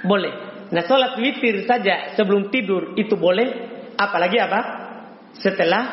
[0.03, 0.33] Boleh.
[0.67, 3.71] Nah sholat witir saja sebelum tidur itu boleh.
[3.95, 4.59] Apalagi apa?
[5.39, 5.83] Setelah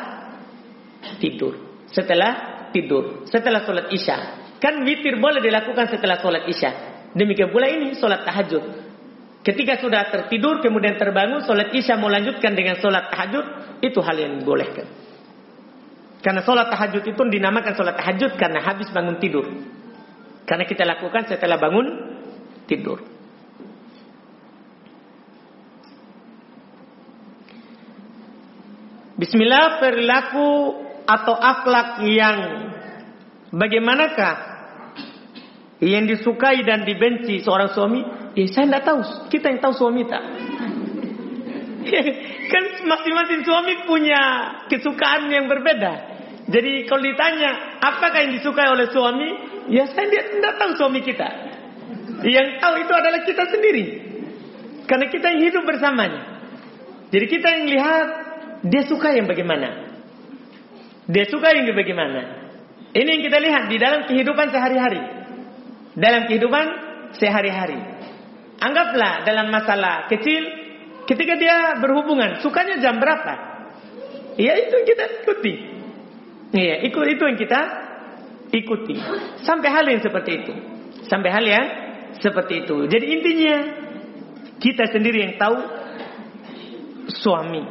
[1.23, 1.87] tidur.
[1.87, 3.23] Setelah tidur.
[3.31, 4.17] Setelah sholat isya.
[4.59, 6.71] Kan witir boleh dilakukan setelah sholat isya.
[7.15, 8.63] Demikian pula ini sholat tahajud.
[9.47, 13.45] Ketika sudah tertidur kemudian terbangun sholat isya mau lanjutkan dengan sholat tahajud
[13.79, 14.83] itu hal yang dibolehkan.
[16.19, 19.47] Karena sholat tahajud itu dinamakan sholat tahajud karena habis bangun tidur.
[20.47, 21.87] Karena kita lakukan setelah bangun
[22.71, 23.03] tidur.
[29.17, 32.37] Bismillah perilaku atau akhlak yang
[33.51, 34.35] bagaimanakah
[35.83, 38.01] yang disukai dan dibenci seorang suami
[38.37, 39.01] Eh saya tidak tahu.
[39.33, 40.21] Kita yang tahu suami tak.
[42.53, 44.21] kan masing-masing suami punya
[44.69, 46.16] kesukaan yang berbeda.
[46.47, 49.29] Jadi kalau ditanya apakah yang disukai oleh suami,
[49.67, 51.27] ya saya tidak tahu suami kita.
[52.23, 53.85] Yang tahu itu adalah kita sendiri.
[54.87, 56.21] Karena kita yang hidup bersamanya.
[57.11, 58.07] Jadi kita yang lihat
[58.63, 59.99] dia suka yang bagaimana.
[61.11, 62.47] Dia suka yang bagaimana.
[62.95, 65.01] Ini yang kita lihat di dalam kehidupan sehari-hari.
[65.99, 66.65] Dalam kehidupan
[67.19, 67.79] sehari-hari.
[68.57, 70.41] Anggaplah dalam masalah kecil,
[71.05, 73.33] ketika dia berhubungan, sukanya jam berapa?
[74.39, 75.76] Ya itu kita ikuti.
[76.55, 77.61] Iya, ikut itu yang kita
[78.55, 78.95] ikuti.
[79.43, 80.53] Sampai hal yang seperti itu.
[81.07, 81.65] Sampai hal yang
[82.19, 82.87] seperti itu.
[82.87, 83.55] Jadi intinya
[84.57, 85.57] kita sendiri yang tahu
[87.11, 87.63] suami.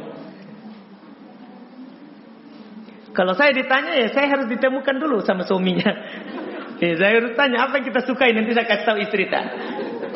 [3.17, 5.91] Kalau saya ditanya ya saya harus ditemukan dulu sama suaminya.
[6.77, 9.49] Ya, saya harus tanya apa yang kita sukai nanti saya kasih tahu istri tak.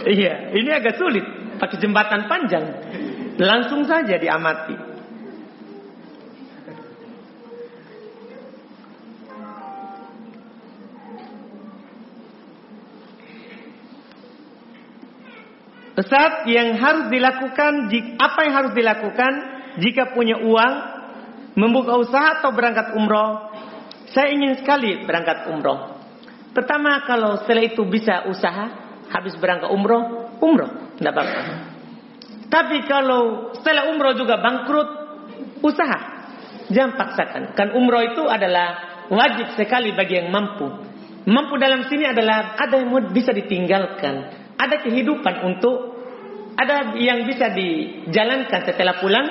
[0.05, 1.25] Iya, ini agak sulit.
[1.57, 2.65] Pakai jembatan panjang.
[3.41, 4.90] Langsung saja diamati.
[15.91, 19.31] Ustaz, yang harus dilakukan, apa yang harus dilakukan
[19.83, 20.73] jika punya uang,
[21.59, 23.51] membuka usaha atau berangkat umroh?
[24.15, 25.99] Saya ingin sekali berangkat umroh.
[26.51, 28.71] Pertama, kalau setelah itu bisa usaha,
[29.11, 31.41] habis berangkat umroh, umroh, tidak apa-apa.
[32.51, 34.89] Tapi kalau setelah umroh juga bangkrut,
[35.63, 35.99] usaha.
[36.71, 37.43] Jangan paksakan.
[37.55, 40.67] Kan umroh itu adalah wajib sekali bagi yang mampu.
[41.27, 44.40] Mampu dalam sini adalah ada yang bisa ditinggalkan.
[44.61, 45.97] Ada kehidupan untuk
[46.53, 49.27] ada yang bisa dijalankan setelah pulang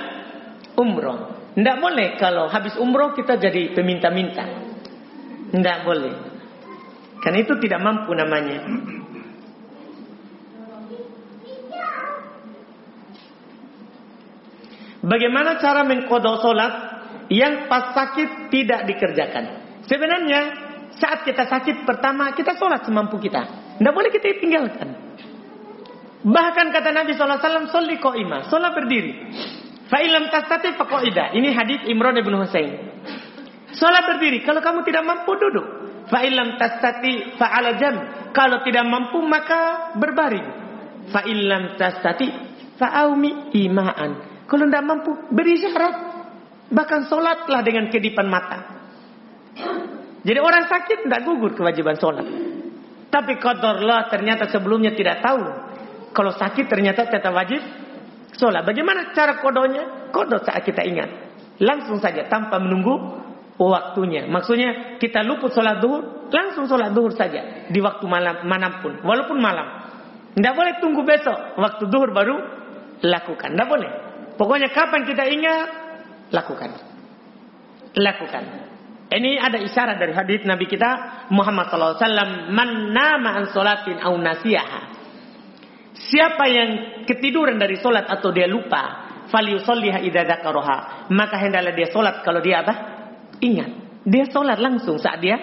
[0.74, 1.52] umroh.
[1.54, 4.42] Tidak boleh kalau habis umroh kita jadi peminta-minta.
[5.50, 6.14] Tidak boleh.
[7.20, 8.58] Karena itu tidak mampu namanya.
[15.00, 16.72] Bagaimana cara mengkodok solat
[17.32, 19.44] yang pas sakit tidak dikerjakan?
[19.88, 20.69] Sebenarnya
[21.00, 23.74] saat kita sakit pertama kita solat semampu kita.
[23.80, 24.88] Tidak boleh kita tinggalkan.
[26.20, 29.12] Bahkan kata Nabi SAW, Soli ima, solat berdiri.
[29.88, 31.32] Fa'ilam tasati faqoida.
[31.32, 32.76] Ini hadis Imran ibn Husain.
[33.72, 34.44] Solat berdiri.
[34.44, 35.66] Kalau kamu tidak mampu duduk.
[36.12, 37.94] Fa'ilam tasati fa'ala jam.
[38.36, 40.46] Kalau tidak mampu maka berbaring.
[41.08, 42.28] Fa'ilam tasati
[42.76, 44.44] fa'aumi ima'an.
[44.44, 45.96] Kalau tidak mampu, beri syarat.
[46.70, 48.58] Bahkan sholatlah dengan kedipan mata.
[50.20, 52.26] Jadi orang sakit tidak gugur kewajiban sholat.
[53.10, 55.42] Tapi qadarullah ternyata sebelumnya tidak tahu.
[56.12, 57.62] Kalau sakit ternyata tetap wajib
[58.36, 58.62] sholat.
[58.62, 60.12] Bagaimana cara kodonya?
[60.12, 61.10] Kodok saat kita ingat.
[61.60, 63.20] Langsung saja tanpa menunggu
[63.56, 64.24] waktunya.
[64.28, 67.68] Maksudnya kita luput sholat duhur, langsung sholat duhur saja.
[67.68, 69.00] Di waktu malam mana pun.
[69.00, 69.66] Walaupun malam.
[70.36, 71.58] Tidak boleh tunggu besok.
[71.58, 72.36] Waktu duhur baru
[73.02, 73.50] lakukan.
[73.56, 73.90] Tidak boleh.
[74.36, 75.68] Pokoknya kapan kita ingat,
[76.32, 76.70] lakukan.
[77.92, 78.44] Lakukan.
[79.10, 83.98] Ini ada isyarat dari hadis Nabi kita Muhammad sallallahu alaihi wasallam, "Man nama an salatin
[83.98, 84.80] aw nasiyaha."
[85.98, 86.70] Siapa yang
[87.10, 91.10] ketiduran dari solat atau dia lupa, falyusalliha idza dzakaraha.
[91.10, 92.74] Maka hendaklah dia solat kalau dia apa?
[93.42, 93.70] Ingat.
[94.06, 95.36] Dia solat langsung saat dia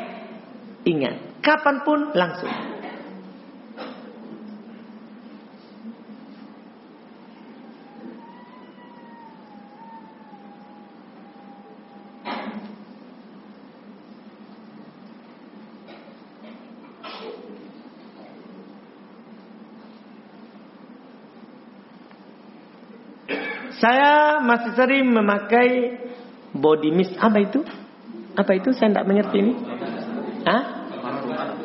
[0.87, 1.43] ingat.
[1.43, 2.51] Kapan pun langsung.
[23.87, 25.95] Saya masih sering memakai
[26.51, 27.15] body mist.
[27.23, 27.63] Apa itu?
[28.35, 28.75] Apa itu?
[28.75, 29.53] Saya tidak mengerti ini.
[30.43, 30.63] Hah?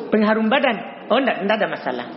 [0.07, 1.03] Pengharum badan.
[1.11, 2.07] Oh, tidak, tidak ada masalah.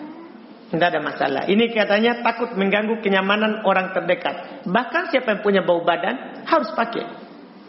[0.71, 1.43] Tidak ada masalah.
[1.51, 4.63] Ini katanya takut mengganggu kenyamanan orang terdekat.
[4.71, 7.03] Bahkan siapa yang punya bau badan harus pakai.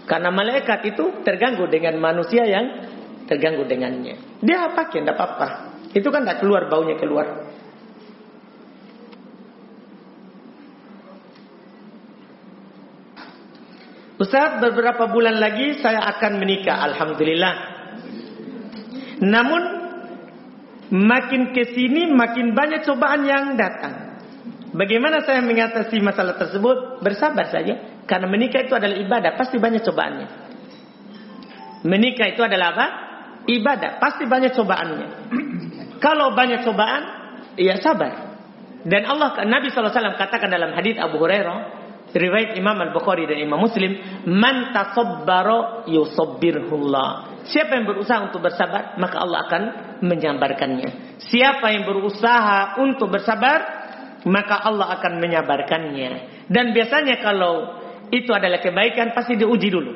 [0.05, 2.85] Karena malaikat itu terganggu dengan manusia yang
[3.25, 4.45] terganggu dengannya.
[4.45, 5.47] Dia pakai, tidak apa-apa.
[5.89, 7.46] Itu kan tidak keluar baunya keluar.
[14.17, 17.53] Ustaz, beberapa bulan lagi saya akan menikah, Alhamdulillah.
[19.21, 19.61] Namun,
[20.89, 24.17] makin ke sini makin banyak cobaan yang datang.
[24.73, 27.05] Bagaimana saya mengatasi masalah tersebut?
[27.05, 28.01] Bersabar saja.
[28.09, 30.27] Karena menikah itu adalah ibadah, pasti banyak cobaannya.
[31.85, 32.85] Menikah itu adalah apa?
[33.45, 35.07] Ibadah, pasti banyak cobaannya.
[36.03, 37.03] Kalau banyak cobaan,
[37.53, 38.33] ya sabar.
[38.81, 41.76] Dan Allah Nabi SAW katakan dalam hadis Abu Hurairah,
[42.15, 49.23] riwayat Imam Al-Bukhari dan Imam Muslim, "Man tasabbara yusabbirhullah." Siapa yang berusaha untuk bersabar, maka
[49.23, 49.63] Allah akan
[50.03, 51.19] menyabarkannya.
[51.19, 53.59] Siapa yang berusaha untuk bersabar,
[54.27, 56.45] maka Allah akan menyabarkannya.
[56.51, 57.79] Dan biasanya kalau
[58.11, 59.93] itu adalah kebaikan, pasti diuji dulu.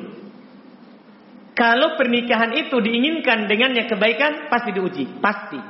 [1.52, 5.60] Kalau pernikahan itu diinginkan dengannya kebaikan, pasti diuji, pasti.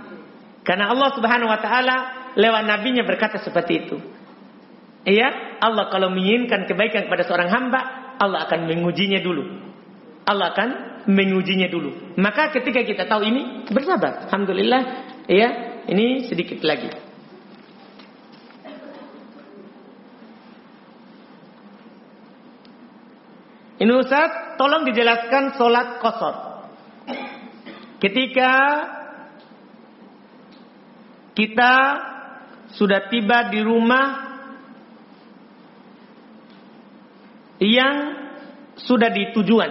[0.63, 1.97] Karena Allah Subhanahu wa taala
[2.39, 3.97] lewat nabinya berkata seperti itu.
[5.03, 7.81] Iya, Allah kalau menginginkan kebaikan kepada seorang hamba,
[8.23, 9.43] Allah akan mengujinya dulu.
[10.23, 10.69] Allah akan
[11.11, 12.15] mengujinya dulu.
[12.15, 14.31] Maka ketika kita tahu ini, bersabar.
[14.31, 14.83] Alhamdulillah,
[15.27, 15.49] ya,
[15.91, 16.87] ini sedikit lagi.
[23.83, 26.35] Ini Ustaz, tolong dijelaskan sholat kosor.
[27.99, 28.51] Ketika
[31.35, 31.75] kita
[32.79, 34.32] sudah tiba di rumah
[37.63, 37.95] yang
[38.75, 39.71] sudah di tujuan.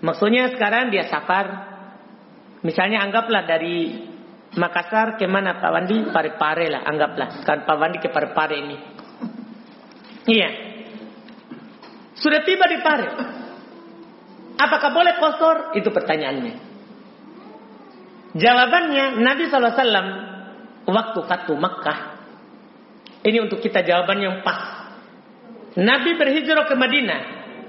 [0.00, 1.68] Maksudnya sekarang dia safar.
[2.64, 4.08] Misalnya anggaplah dari
[4.50, 5.96] Makassar ke mana Pak Wandi?
[6.10, 7.44] Pare-pare lah anggaplah.
[7.46, 8.76] Kan Pak Wandi ke Pare-pare ini.
[10.26, 10.50] Iya.
[12.16, 13.08] Sudah tiba di Pare.
[14.60, 15.56] Apakah boleh kosor?
[15.78, 16.54] Itu pertanyaannya.
[18.36, 20.06] Jawabannya Nabi SAW
[20.86, 21.98] waktu Fatu Makkah.
[23.20, 24.79] Ini untuk kita jawaban yang pas.
[25.78, 27.20] Nabi berhijrah ke Madinah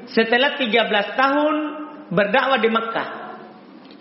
[0.09, 1.55] setelah 13 tahun
[2.09, 3.07] berdakwah di Makkah.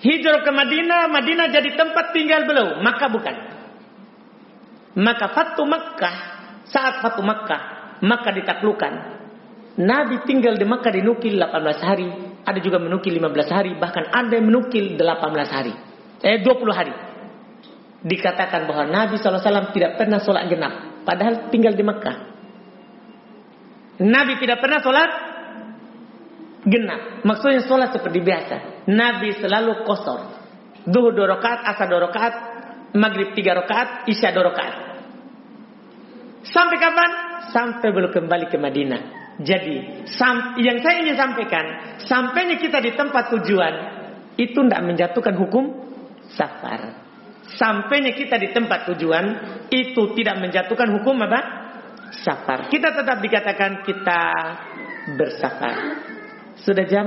[0.01, 3.37] Hijrah ke Madinah, Madinah jadi tempat tinggal beliau, Makkah bukan.
[4.97, 6.17] Maka Fatu Makkah,
[6.65, 8.93] saat Fatu Makkah, Makkah ditaklukkan.
[9.77, 12.09] Nabi tinggal di Makkah dinukil 18 hari,
[12.49, 15.77] ada juga menukil 15 hari, bahkan ada yang menukil 18 hari.
[16.25, 16.95] Eh 20 hari.
[18.01, 22.30] Dikatakan bahwa Nabi SAW tidak pernah sholat genap, padahal tinggal di Makkah.
[24.01, 25.11] Nabi tidak pernah sholat
[26.65, 27.25] genap.
[27.25, 28.57] Maksudnya sholat seperti biasa.
[28.89, 30.41] Nabi selalu kosor.
[30.89, 32.35] Duhur dua rakaat, asar dua rakaat,
[32.97, 34.77] maghrib tiga rakaat, isya dua rakaat.
[36.49, 37.11] Sampai kapan?
[37.53, 39.03] Sampai belum kembali ke Madinah.
[39.41, 40.05] Jadi,
[40.61, 41.65] yang saya ingin sampaikan,
[42.05, 43.75] sampainya kita di tempat tujuan,
[44.37, 45.65] itu tidak menjatuhkan hukum
[46.33, 46.97] safar.
[47.57, 49.25] Sampainya kita di tempat tujuan,
[49.73, 51.60] itu tidak menjatuhkan hukum apa?
[52.11, 52.67] Safar.
[52.69, 54.21] Kita tetap dikatakan kita
[55.15, 55.77] bersafar.
[56.61, 57.07] Sudah jam?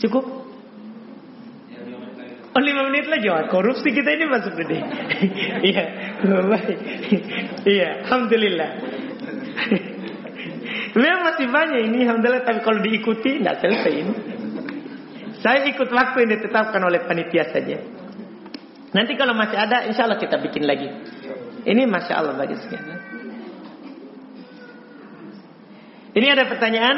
[0.00, 0.24] Cukup?
[2.52, 4.78] Oh lima menit lagi, oh, korupsi kita ini masuk gede.
[5.72, 5.84] Iya.
[7.64, 8.70] Iya, alhamdulillah.
[11.00, 12.44] Memang masih banyak ini, alhamdulillah.
[12.44, 14.14] Tapi kalau diikuti, tidak selesai ini.
[15.40, 17.80] Saya ikut waktu yang ditetapkan oleh panitia saja.
[18.92, 20.92] Nanti kalau masih ada, insya Allah kita bikin lagi.
[21.62, 22.90] Ini masya Allah bagus sekali.
[26.12, 26.96] Ini ada pertanyaan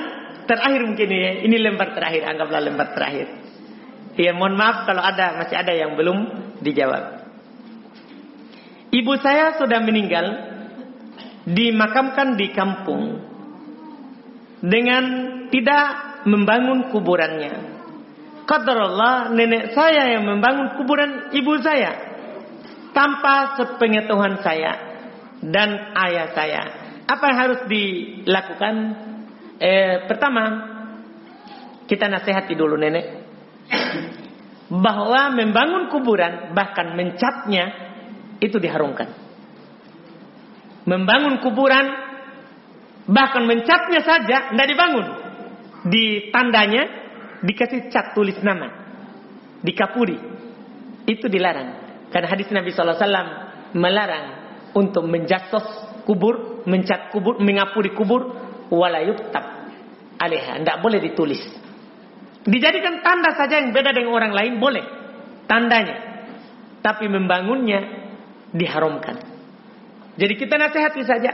[0.49, 1.47] terakhir mungkin ini.
[1.47, 3.29] Ini lembar terakhir, anggaplah lembar terakhir.
[4.15, 6.19] Ya mohon maaf kalau ada masih ada yang belum
[6.63, 7.27] dijawab.
[8.95, 10.27] Ibu saya sudah meninggal,
[11.51, 13.35] dimakamkan di kampung.
[14.65, 15.05] dengan
[15.53, 15.85] tidak
[16.25, 17.77] membangun kuburannya.
[18.49, 22.14] Allah nenek saya yang membangun kuburan ibu saya
[22.95, 24.73] tanpa sepengetahuan saya
[25.43, 26.63] dan ayah saya.
[27.05, 28.75] Apa yang harus dilakukan?
[29.61, 30.45] Eh, pertama,
[31.85, 33.07] kita nasihati dulu nenek
[34.73, 37.65] bahwa membangun kuburan bahkan mencatnya
[38.41, 39.13] itu diharumkan.
[40.89, 41.87] Membangun kuburan
[43.05, 45.07] bahkan mencatnya saja tidak dibangun.
[45.85, 46.89] Di tandanya
[47.45, 48.73] dikasih cat tulis nama,
[49.61, 50.17] dikapuri.
[51.05, 51.84] Itu dilarang.
[52.15, 52.95] Karena hadis Nabi SAW
[53.75, 54.27] melarang
[54.79, 55.67] untuk menjasos
[56.07, 58.31] kubur, mencat kubur, mengapuri kubur,
[58.71, 59.43] walayuktab
[60.23, 60.63] aleha.
[60.63, 61.43] Tidak boleh ditulis.
[62.47, 64.85] Dijadikan tanda saja yang beda dengan orang lain boleh.
[65.51, 65.97] Tandanya.
[66.87, 67.83] Tapi membangunnya
[68.55, 69.19] diharamkan.
[70.15, 71.31] Jadi kita nasihati saja.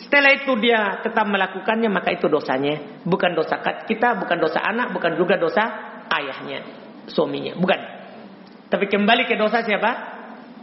[0.00, 3.04] Setelah itu dia tetap melakukannya maka itu dosanya.
[3.04, 5.68] Bukan dosa kita, bukan dosa anak, bukan juga dosa
[6.08, 6.64] ayahnya,
[7.04, 7.52] suaminya.
[7.60, 7.99] Bukan.
[8.70, 9.90] Tapi kembali ke dosa siapa?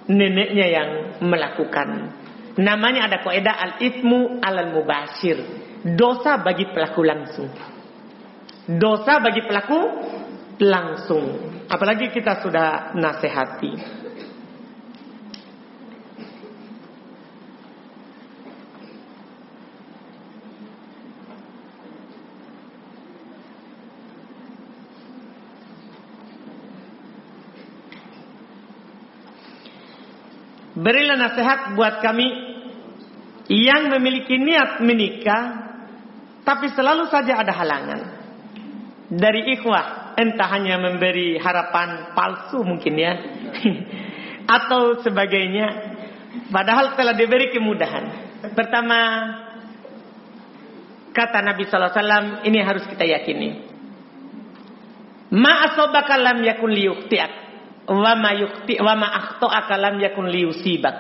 [0.08, 0.90] Neneknya yang
[1.20, 2.16] melakukan.
[2.58, 5.38] Namanya ada kaidah al-ithmu alal mubashir.
[5.84, 7.52] Dosa bagi pelaku langsung.
[8.66, 9.80] Dosa bagi pelaku
[10.64, 11.26] langsung.
[11.68, 13.72] Apalagi kita sudah nasihati.
[30.78, 32.28] Berilah nasihat buat kami
[33.50, 35.44] yang memiliki niat menikah
[36.46, 38.02] tapi selalu saja ada halangan.
[39.10, 43.14] Dari ikhwah entah hanya memberi harapan palsu mungkin ya
[44.60, 45.98] atau sebagainya
[46.54, 48.06] padahal telah diberi kemudahan.
[48.54, 49.00] Pertama
[51.10, 53.50] kata Nabi sallallahu alaihi wasallam ini harus kita yakini.
[55.34, 57.47] Ma asabaka lam yakun liyuqti'ak
[57.88, 60.96] wa ma yukti wa ma akhta'aka lam yakun liusibak.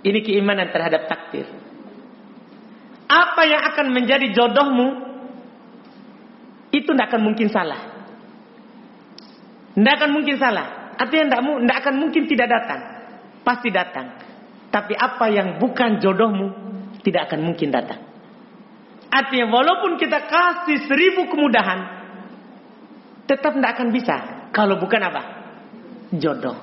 [0.00, 1.44] Ini keimanan terhadap takdir.
[3.04, 4.88] Apa yang akan menjadi jodohmu
[6.72, 7.80] itu tidak akan mungkin salah.
[9.76, 10.96] Tidak akan mungkin salah.
[10.96, 12.80] Artinya tidak akan mungkin tidak datang.
[13.44, 14.06] Pasti datang.
[14.70, 16.46] Tapi apa yang bukan jodohmu
[17.02, 18.00] tidak akan mungkin datang.
[19.10, 21.80] Artinya walaupun kita kasih seribu kemudahan,
[23.26, 24.16] tetap tidak akan bisa.
[24.54, 25.39] Kalau bukan apa?
[26.14, 26.58] Jodoh.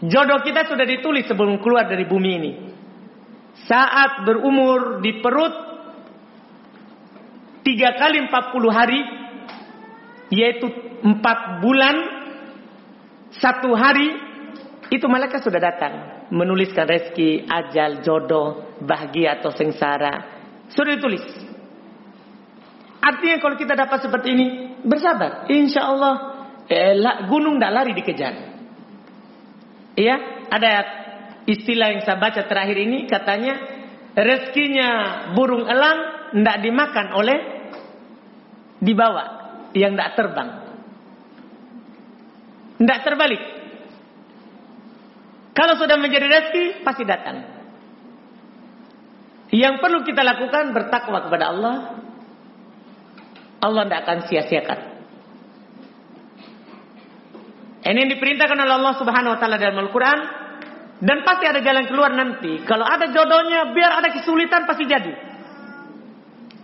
[0.00, 2.52] Jodoh kita sudah ditulis sebelum keluar dari bumi ini.
[3.68, 5.54] Saat berumur di perut
[7.66, 9.00] tiga kali empat puluh hari,
[10.32, 10.70] yaitu
[11.04, 11.96] empat bulan
[13.36, 14.08] satu hari,
[14.88, 15.94] itu malaikat sudah datang
[16.30, 20.40] menuliskan rezeki, ajal, jodoh, bahagia atau sengsara.
[20.70, 21.22] Sudah ditulis.
[23.02, 24.46] Artinya kalau kita dapat seperti ini,
[24.86, 25.50] bersabar.
[25.50, 26.14] Insya Allah
[26.70, 26.94] eh,
[27.26, 28.34] gunung tidak lari dikejar.
[30.00, 30.16] Iya,
[30.48, 30.70] ada
[31.44, 33.60] istilah yang saya baca terakhir ini katanya
[34.16, 34.88] rezekinya
[35.36, 37.38] burung elang tidak dimakan oleh
[38.80, 39.24] dibawa
[39.76, 40.48] yang tidak terbang.
[42.80, 43.42] Tidak terbalik.
[45.52, 47.44] Kalau sudah menjadi rezeki pasti datang.
[49.52, 51.76] Yang perlu kita lakukan bertakwa kepada Allah.
[53.60, 54.89] Allah tidak akan sia-siakan.
[57.80, 60.20] Ini diperintahkan oleh Allah Subhanahu wa taala dalam Al-Qur'an
[61.00, 62.60] dan pasti ada jalan keluar nanti.
[62.68, 65.12] Kalau ada jodohnya, biar ada kesulitan pasti jadi.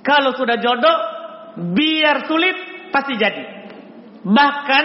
[0.04, 0.96] Kalau sudah jodoh,
[1.72, 2.56] biar sulit
[2.92, 3.44] pasti jadi.
[4.22, 4.84] Bahkan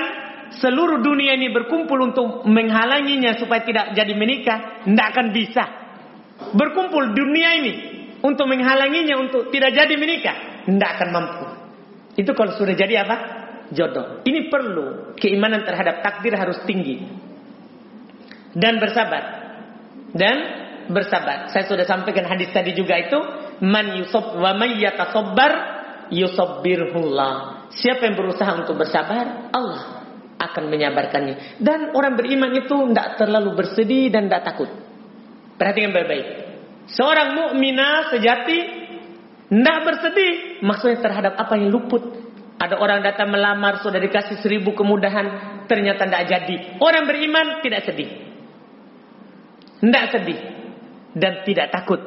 [0.56, 5.64] seluruh dunia ini berkumpul untuk menghalanginya supaya tidak jadi menikah, tidak akan bisa.
[6.56, 7.74] Berkumpul dunia ini
[8.24, 11.46] untuk menghalanginya untuk tidak jadi menikah, tidak akan mampu.
[12.16, 13.41] Itu kalau sudah jadi apa?
[13.72, 14.24] Jodoh.
[14.28, 17.08] Ini perlu keimanan terhadap takdir harus tinggi.
[18.52, 19.24] Dan bersabar.
[20.12, 20.38] Dan
[20.92, 21.48] bersabar.
[21.50, 23.20] Saya sudah sampaikan hadis tadi juga itu,
[23.64, 25.52] man yusab wa may yatasabbar
[26.12, 27.68] yusabbirullah.
[27.72, 30.04] Siapa yang berusaha untuk bersabar, Allah
[30.36, 31.62] akan menyabarkannya.
[31.64, 34.70] Dan orang beriman itu tidak terlalu bersedih dan tidak takut.
[35.56, 36.28] Perhatikan baik-baik.
[36.92, 38.58] Seorang mukminah sejati
[39.48, 42.31] tidak bersedih maksudnya terhadap apa yang luput
[42.62, 46.56] ada orang datang melamar, sudah dikasih seribu kemudahan, ternyata tidak jadi.
[46.78, 48.10] Orang beriman tidak sedih.
[49.82, 50.40] Tidak sedih.
[51.18, 51.98] Dan tidak takut.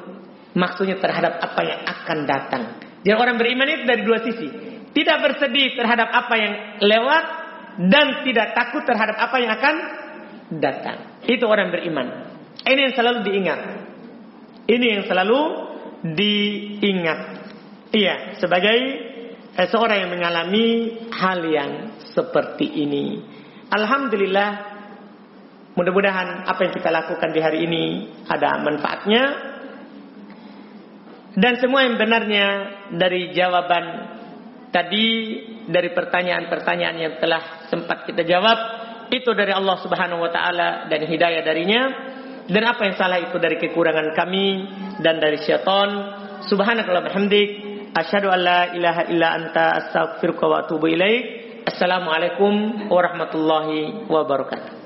[0.55, 2.63] Maksudnya terhadap apa yang akan datang.
[3.03, 4.47] Jadi orang beriman itu dari dua sisi.
[4.95, 7.25] Tidak bersedih terhadap apa yang lewat.
[7.75, 9.75] Dan tidak takut terhadap apa yang akan
[10.63, 11.19] datang.
[11.27, 12.07] Itu orang beriman.
[12.63, 13.61] Ini yang selalu diingat.
[14.71, 15.41] Ini yang selalu
[16.15, 17.21] diingat.
[17.91, 18.79] Iya, sebagai
[19.55, 20.67] seorang yang mengalami
[21.15, 21.71] hal yang
[22.11, 23.23] seperti ini.
[23.71, 24.51] Alhamdulillah,
[25.79, 27.85] mudah-mudahan apa yang kita lakukan di hari ini
[28.27, 29.23] ada manfaatnya.
[31.35, 32.47] Dan semua yang benarnya
[32.95, 33.85] dari jawaban
[34.71, 35.07] tadi,
[35.67, 38.59] dari pertanyaan-pertanyaan yang telah sempat kita jawab,
[39.11, 41.83] itu dari Allah Subhanahu wa taala dan hidayah darinya.
[42.45, 44.47] Dan apa yang salah itu dari kekurangan kami
[45.01, 45.91] dan dari syaitan.
[46.45, 51.25] Subhanakallah bihamdik asyhadu an la ilaha illa anta astaghfiruka wa atubu ilaik.
[51.65, 54.84] Assalamualaikum warahmatullahi wabarakatuh.